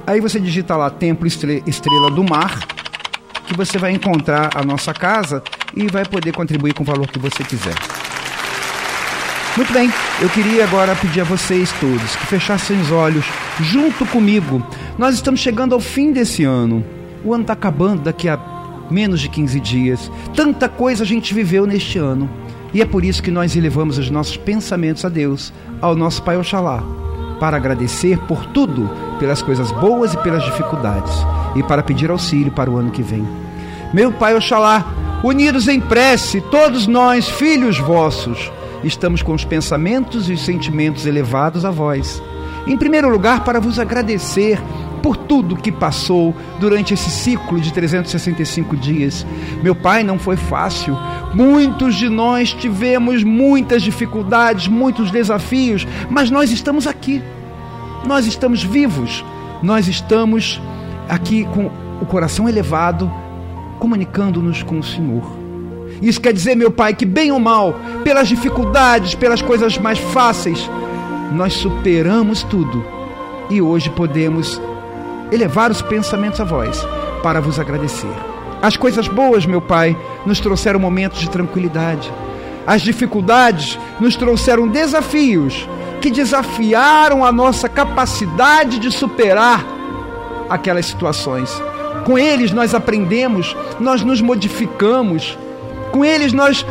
Aí 0.06 0.20
você 0.20 0.38
digita 0.40 0.76
lá 0.76 0.90
Templo 0.90 1.28
Estrela 1.28 2.12
do 2.12 2.24
Mar, 2.24 2.60
que 3.46 3.56
você 3.56 3.78
vai 3.78 3.92
encontrar 3.92 4.50
a 4.56 4.64
nossa 4.64 4.94
casa 4.94 5.44
e 5.76 5.88
vai 5.88 6.06
poder 6.06 6.34
contribuir 6.34 6.74
com 6.74 6.84
o 6.84 6.86
valor 6.86 7.08
que 7.08 7.20
você 7.20 7.44
quiser. 7.44 7.76
Muito 9.56 9.72
bem, 9.72 9.92
eu 10.20 10.30
queria 10.30 10.64
agora 10.64 10.96
pedir 10.96 11.22
a 11.22 11.24
vocês 11.24 11.72
todos 11.80 12.16
que 12.16 12.26
fechassem 12.26 12.82
os 12.82 12.92
olhos 12.92 13.24
junto 13.62 14.04
comigo. 14.08 14.66
Nós 14.98 15.14
estamos 15.16 15.40
chegando 15.40 15.76
ao 15.76 15.80
fim 15.80 16.12
desse 16.12 16.44
ano. 16.44 16.84
O 17.24 17.34
ano 17.34 17.44
está 17.44 17.54
acabando 17.54 18.04
daqui 18.04 18.28
a 18.28 18.38
menos 18.90 19.22
de 19.22 19.30
15 19.30 19.60
dias. 19.60 20.12
Tanta 20.36 20.68
coisa 20.68 21.04
a 21.04 21.08
gente 21.08 21.34
viveu 21.34 21.66
neste 21.66 21.98
ano. 21.98 22.30
E 22.74 22.82
é 22.82 22.86
por 22.86 23.06
isso 23.06 23.22
que 23.22 23.32
nós 23.32 23.56
elevamos 23.56 23.98
os 23.98 24.10
nossos 24.10 24.36
pensamentos 24.36 25.06
a 25.06 25.10
Deus, 25.10 25.54
ao 25.80 25.96
nosso 25.96 26.24
Pai 26.24 26.38
Oxalá, 26.38 26.84
para 27.40 27.56
agradecer 27.56 28.18
por 28.22 28.46
tudo, 28.48 28.90
pelas 29.20 29.42
coisas 29.44 29.72
boas 29.74 30.14
e 30.14 30.18
pelas 30.18 30.44
dificuldades, 30.44 31.14
e 31.56 31.62
para 31.62 31.84
pedir 31.84 32.10
auxílio 32.10 32.52
para 32.52 32.72
o 32.72 32.78
ano 32.78 32.90
que 32.90 33.04
vem. 33.04 33.28
Meu 33.94 34.12
Pai 34.12 34.36
Oxalá, 34.36 34.86
unidos 35.24 35.68
em 35.68 35.80
prece, 35.80 36.42
todos 36.42 36.88
nós, 36.88 37.30
filhos 37.30 37.78
vossos, 37.78 38.52
estamos 38.84 39.22
com 39.22 39.34
os 39.34 39.46
pensamentos 39.46 40.28
e 40.28 40.34
os 40.34 40.44
sentimentos 40.44 41.06
elevados 41.06 41.64
a 41.64 41.70
vós. 41.70 42.24
Em 42.66 42.76
primeiro 42.76 43.08
lugar, 43.08 43.44
para 43.44 43.60
vos 43.60 43.78
agradecer 43.78 44.60
por 45.04 45.18
tudo 45.18 45.58
que 45.58 45.70
passou 45.70 46.34
durante 46.62 46.94
esse 46.94 47.10
ciclo 47.10 47.60
de 47.60 47.74
365 47.74 48.78
dias. 48.78 49.28
Meu 49.62 49.76
Pai, 49.76 50.02
não 50.02 50.18
foi 50.18 50.38
fácil. 50.38 50.98
Muitos 51.34 51.96
de 51.96 52.08
nós 52.08 52.54
tivemos 52.54 53.22
muitas 53.22 53.84
dificuldades, 53.84 54.70
muitos 54.70 55.12
desafios, 55.12 55.86
mas 56.10 56.32
nós 56.32 56.52
estamos 56.52 56.88
aqui. 56.88 57.22
Nós 58.08 58.26
estamos 58.26 58.64
vivos. 58.64 59.26
Nós 59.62 59.90
estamos 59.90 60.62
aqui 61.10 61.44
com 61.54 61.70
o 62.02 62.06
coração 62.06 62.48
elevado, 62.48 63.12
comunicando-nos 63.80 64.64
com 64.64 64.80
o 64.80 64.84
Senhor. 64.84 65.24
Isso 66.02 66.22
quer 66.22 66.32
dizer, 66.32 66.56
meu 66.56 66.72
Pai, 66.72 66.94
que 66.94 67.06
bem 67.06 67.30
ou 67.30 67.40
mal, 67.40 67.76
pelas 68.06 68.30
dificuldades, 68.30 69.16
pelas 69.16 69.42
coisas 69.42 69.78
mais 69.78 70.00
fáceis, 70.00 70.70
nós 71.34 71.54
superamos 71.54 72.44
tudo 72.44 72.86
e 73.50 73.62
hoje 73.62 73.90
podemos 73.90 74.62
elevar 75.32 75.72
os 75.72 75.82
pensamentos 75.82 76.40
a 76.40 76.44
vós 76.44 76.86
para 77.22 77.42
vos 77.42 77.60
agradecer. 77.60 78.14
As 78.62 78.78
coisas 78.78 79.08
boas, 79.08 79.46
meu 79.46 79.62
Pai, 79.62 79.98
nos 80.26 80.40
trouxeram 80.40 80.80
momentos 80.80 81.20
de 81.20 81.30
tranquilidade. 81.30 82.12
As 82.66 82.82
dificuldades 82.82 83.78
nos 84.00 84.16
trouxeram 84.16 84.68
desafios 84.68 85.68
que 86.00 86.10
desafiaram 86.10 87.26
a 87.26 87.32
nossa 87.32 87.68
capacidade 87.68 88.80
de 88.80 88.92
superar 88.92 89.66
aquelas 90.50 90.86
situações. 90.86 91.50
Com 92.06 92.18
eles 92.18 92.52
nós 92.52 92.74
aprendemos, 92.74 93.56
nós 93.80 94.04
nos 94.04 94.22
modificamos, 94.22 95.38
com 95.92 96.04
eles 96.04 96.34
nós 96.34 96.66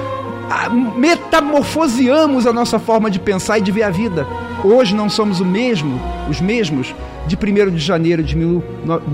ah, 0.50 0.68
metamorfoseamos 0.68 2.46
a 2.46 2.53
nossa 2.53 2.78
forma 2.78 3.11
de 3.11 3.18
pensar 3.18 3.59
e 3.59 3.62
de 3.62 3.72
ver 3.72 3.84
a 3.84 3.90
vida. 3.90 4.26
Hoje 4.64 4.94
não 4.94 5.09
somos 5.09 5.40
o 5.40 5.44
mesmo, 5.44 6.00
os 6.28 6.40
mesmos 6.40 6.94
de 7.26 7.36
1 7.36 7.70
de 7.70 7.78
janeiro 7.78 8.22
de, 8.22 8.36
mil, 8.36 8.62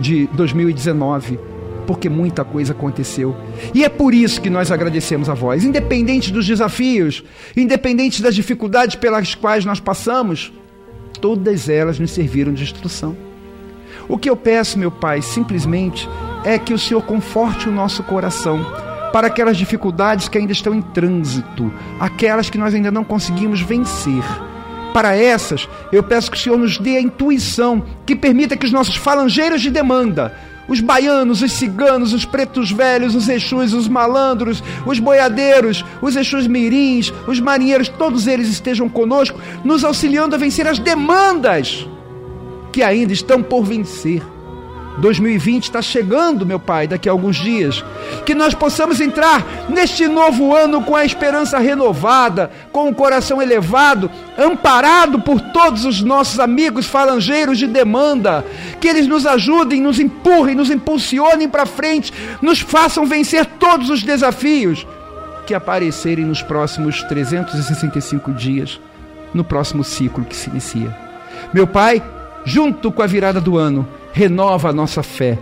de 0.00 0.26
2019, 0.32 1.38
porque 1.86 2.08
muita 2.08 2.44
coisa 2.44 2.72
aconteceu. 2.72 3.34
E 3.74 3.84
é 3.84 3.88
por 3.88 4.12
isso 4.12 4.40
que 4.40 4.50
nós 4.50 4.70
agradecemos 4.70 5.28
a 5.28 5.34
vós, 5.34 5.64
independente 5.64 6.32
dos 6.32 6.46
desafios, 6.46 7.24
independente 7.56 8.22
das 8.22 8.34
dificuldades 8.34 8.96
pelas 8.96 9.34
quais 9.34 9.64
nós 9.64 9.80
passamos, 9.80 10.52
todas 11.20 11.68
elas 11.68 11.98
nos 11.98 12.10
serviram 12.10 12.52
de 12.52 12.62
instrução. 12.62 13.16
O 14.08 14.16
que 14.16 14.30
eu 14.30 14.36
peço, 14.36 14.78
meu 14.78 14.90
Pai, 14.90 15.20
simplesmente 15.20 16.08
é 16.44 16.58
que 16.58 16.72
o 16.72 16.78
Senhor 16.78 17.02
conforte 17.02 17.68
o 17.68 17.72
nosso 17.72 18.02
coração 18.02 18.64
para 19.12 19.26
aquelas 19.26 19.56
dificuldades 19.56 20.28
que 20.28 20.38
ainda 20.38 20.52
estão 20.52 20.74
em 20.74 20.82
trânsito, 20.82 21.72
aquelas 21.98 22.48
que 22.50 22.58
nós 22.58 22.74
ainda 22.74 22.90
não 22.90 23.04
conseguimos 23.04 23.60
vencer. 23.60 24.22
Para 24.92 25.16
essas, 25.16 25.68
eu 25.92 26.02
peço 26.02 26.30
que 26.30 26.36
o 26.36 26.40
Senhor 26.40 26.58
nos 26.58 26.78
dê 26.78 26.96
a 26.96 27.00
intuição 27.00 27.84
que 28.06 28.16
permita 28.16 28.56
que 28.56 28.66
os 28.66 28.72
nossos 28.72 28.96
falangeiros 28.96 29.60
de 29.60 29.70
demanda, 29.70 30.34
os 30.68 30.80
baianos, 30.80 31.42
os 31.42 31.52
ciganos, 31.52 32.12
os 32.12 32.24
pretos 32.24 32.70
velhos, 32.70 33.14
os 33.14 33.28
exus, 33.28 33.72
os 33.72 33.88
malandros, 33.88 34.62
os 34.84 34.98
boiadeiros, 34.98 35.84
os 36.02 36.14
exus 36.14 36.46
mirins, 36.46 37.12
os 37.26 37.40
marinheiros, 37.40 37.88
todos 37.88 38.26
eles 38.26 38.48
estejam 38.48 38.88
conosco, 38.88 39.40
nos 39.64 39.84
auxiliando 39.84 40.34
a 40.34 40.38
vencer 40.38 40.66
as 40.66 40.78
demandas 40.78 41.88
que 42.70 42.82
ainda 42.82 43.12
estão 43.12 43.42
por 43.42 43.64
vencer. 43.64 44.22
2020 44.98 45.64
está 45.64 45.80
chegando, 45.80 46.44
meu 46.44 46.58
Pai, 46.58 46.86
daqui 46.86 47.08
a 47.08 47.12
alguns 47.12 47.36
dias. 47.36 47.84
Que 48.26 48.34
nós 48.34 48.54
possamos 48.54 49.00
entrar 49.00 49.44
neste 49.68 50.06
novo 50.06 50.54
ano 50.54 50.82
com 50.82 50.94
a 50.94 51.04
esperança 51.04 51.58
renovada, 51.58 52.50
com 52.72 52.88
o 52.88 52.94
coração 52.94 53.40
elevado, 53.40 54.10
amparado 54.36 55.20
por 55.20 55.40
todos 55.40 55.84
os 55.84 56.02
nossos 56.02 56.40
amigos 56.40 56.86
falangeiros 56.86 57.58
de 57.58 57.66
demanda. 57.66 58.44
Que 58.80 58.88
eles 58.88 59.06
nos 59.06 59.26
ajudem, 59.26 59.80
nos 59.80 59.98
empurrem, 59.98 60.54
nos 60.54 60.70
impulsionem 60.70 61.48
para 61.48 61.66
frente, 61.66 62.12
nos 62.42 62.60
façam 62.60 63.06
vencer 63.06 63.46
todos 63.58 63.90
os 63.90 64.02
desafios 64.02 64.86
que 65.46 65.54
aparecerem 65.54 66.26
nos 66.26 66.42
próximos 66.42 67.02
365 67.04 68.32
dias, 68.32 68.78
no 69.32 69.42
próximo 69.42 69.82
ciclo 69.82 70.24
que 70.24 70.36
se 70.36 70.50
inicia. 70.50 70.94
Meu 71.54 71.66
Pai, 71.66 72.02
junto 72.44 72.92
com 72.92 73.02
a 73.02 73.06
virada 73.06 73.40
do 73.40 73.56
ano, 73.56 73.88
renova 74.12 74.70
a 74.70 74.72
nossa 74.72 75.02
fé, 75.02 75.38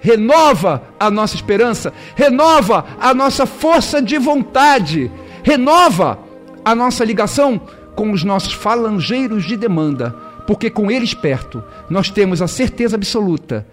renova 0.00 0.82
a 0.98 1.10
nossa 1.10 1.34
esperança, 1.34 1.92
renova 2.14 2.84
a 3.00 3.14
nossa 3.14 3.46
força 3.46 4.00
de 4.00 4.18
vontade, 4.18 5.10
renova 5.42 6.18
a 6.64 6.74
nossa 6.74 7.04
ligação 7.04 7.60
com 7.94 8.12
os 8.12 8.22
nossos 8.22 8.52
falangeiros 8.52 9.44
de 9.44 9.56
demanda, 9.56 10.10
porque 10.46 10.70
com 10.70 10.90
eles 10.90 11.14
perto 11.14 11.62
nós 11.90 12.10
temos 12.10 12.40
a 12.40 12.46
certeza 12.46 12.96
absoluta 12.96 13.66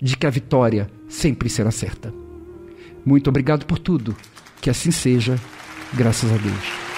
de 0.00 0.16
que 0.16 0.26
a 0.26 0.30
vitória 0.30 0.90
sempre 1.08 1.48
será 1.48 1.70
certa. 1.70 2.12
Muito 3.04 3.28
obrigado 3.28 3.64
por 3.64 3.78
tudo, 3.78 4.16
que 4.60 4.70
assim 4.70 4.90
seja, 4.90 5.38
graças 5.94 6.30
a 6.30 6.36
Deus. 6.36 6.89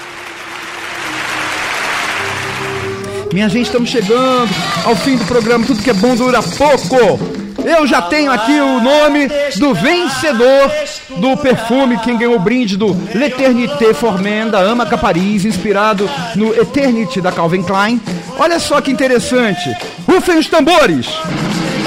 Minha 3.32 3.48
gente, 3.48 3.64
estamos 3.64 3.88
chegando 3.88 4.50
ao 4.84 4.94
fim 4.94 5.16
do 5.16 5.24
programa. 5.24 5.64
Tudo 5.64 5.82
que 5.82 5.88
é 5.88 5.94
bom 5.94 6.14
dura 6.14 6.42
pouco. 6.42 7.18
Eu 7.64 7.86
já 7.86 8.02
tenho 8.02 8.30
aqui 8.30 8.60
o 8.60 8.80
nome 8.80 9.28
do 9.56 9.72
vencedor 9.72 10.70
do 11.16 11.36
perfume, 11.36 11.98
quem 11.98 12.18
ganhou 12.18 12.36
o 12.36 12.38
brinde 12.38 12.76
do 12.76 12.88
L'Eternité 13.14 13.94
Formenda, 13.94 14.58
Ama 14.58 14.84
Paris, 14.84 15.44
inspirado 15.44 16.10
no 16.34 16.52
Eternity 16.54 17.20
da 17.20 17.32
Calvin 17.32 17.62
Klein. 17.62 18.00
Olha 18.38 18.58
só 18.58 18.80
que 18.80 18.90
interessante. 18.90 19.74
Rufem 20.06 20.38
os 20.38 20.48
tambores. 20.48 21.06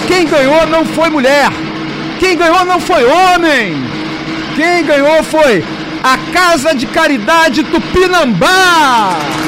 Quem 0.07 0.25
ganhou 0.25 0.65
não 0.65 0.83
foi 0.83 1.09
mulher. 1.09 1.49
Quem 2.19 2.37
ganhou 2.37 2.65
não 2.65 2.79
foi 2.79 3.05
homem. 3.05 3.75
Quem 4.55 4.83
ganhou 4.83 5.21
foi 5.23 5.63
a 6.01 6.17
Casa 6.31 6.73
de 6.73 6.87
Caridade 6.87 7.63
Tupinambá. 7.63 9.44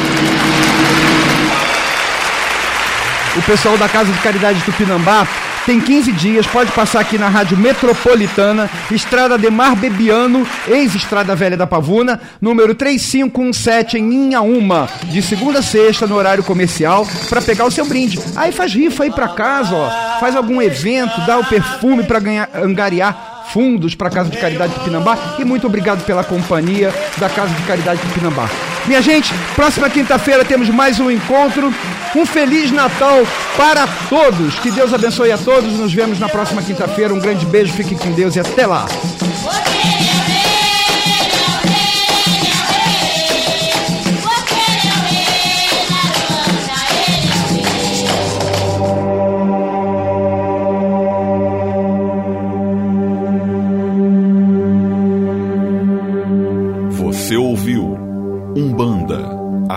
O 3.38 3.42
pessoal 3.44 3.78
da 3.78 3.88
Casa 3.88 4.12
de 4.12 4.20
Caridade 4.20 4.62
Tupinambá 4.64 5.28
tem 5.66 5.82
15 5.82 6.12
dias, 6.14 6.48
pode 6.48 6.72
passar 6.72 7.02
aqui 7.02 7.18
na 7.18 7.28
Rádio 7.28 7.58
Metropolitana, 7.58 8.70
Estrada 8.90 9.38
de 9.38 9.50
Mar 9.50 9.76
Bebiano, 9.76 10.48
ex-Estrada 10.66 11.36
Velha 11.36 11.58
da 11.58 11.68
Pavuna, 11.68 12.22
número 12.42 12.74
3517 12.74 13.98
em 13.98 14.14
Inhaúma, 14.14 14.88
de 15.04 15.22
segunda 15.22 15.60
a 15.60 15.62
sexta 15.62 16.08
no 16.08 16.16
horário 16.16 16.44
comercial, 16.44 17.06
para 17.28 17.42
pegar 17.42 17.66
o 17.66 17.72
seu 17.72 17.86
brinde. 17.86 18.18
Aí 18.36 18.54
faz 18.54 18.74
rifa 18.74 19.04
aí 19.04 19.12
para 19.12 19.28
casa, 19.28 19.76
ó, 19.76 20.20
faz 20.20 20.38
algum 20.38 20.62
evento, 20.62 21.20
dá 21.28 21.38
o 21.38 21.46
perfume 21.46 22.04
para 22.04 22.20
angariar 22.56 23.44
fundos 23.52 23.94
para 23.94 24.08
a 24.08 24.12
Casa 24.12 24.30
de 24.30 24.38
Caridade 24.38 24.74
Tupinambá 24.74 25.36
e 25.38 25.44
muito 25.44 25.68
obrigado 25.68 26.04
pela 26.06 26.24
companhia 26.24 26.94
da 27.18 27.30
Casa 27.30 27.54
de 27.54 27.64
Caridade 27.64 28.00
Tupinambá. 28.02 28.50
Minha 28.88 29.02
gente, 29.02 29.34
próxima 29.54 29.90
quinta-feira 29.90 30.46
temos 30.46 30.70
mais 30.70 30.98
um 31.00 31.12
encontro. 31.12 31.74
Um 32.16 32.26
feliz 32.26 32.72
Natal 32.72 33.20
para 33.58 33.86
todos. 34.08 34.58
Que 34.60 34.72
Deus 34.72 34.94
abençoe 34.94 35.32
a 35.32 35.38
todos. 35.38 35.78
Nos 35.78 35.94
vemos 35.94 36.20
na 36.20 36.30
próxima 36.30 36.62
quinta-feira. 36.62 37.14
Um 37.14 37.20
grande 37.20 37.46
beijo, 37.46 37.74
fique 37.74 37.96
com 37.96 38.12
Deus 38.14 38.38
e 38.38 38.40
até 38.40 38.66
lá. 38.66 38.86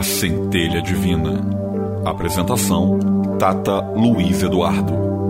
A 0.01 0.03
centelha 0.03 0.81
divina. 0.81 1.43
Apresentação: 2.07 2.99
Tata 3.39 3.81
Luiz 3.95 4.43
Eduardo. 4.43 5.30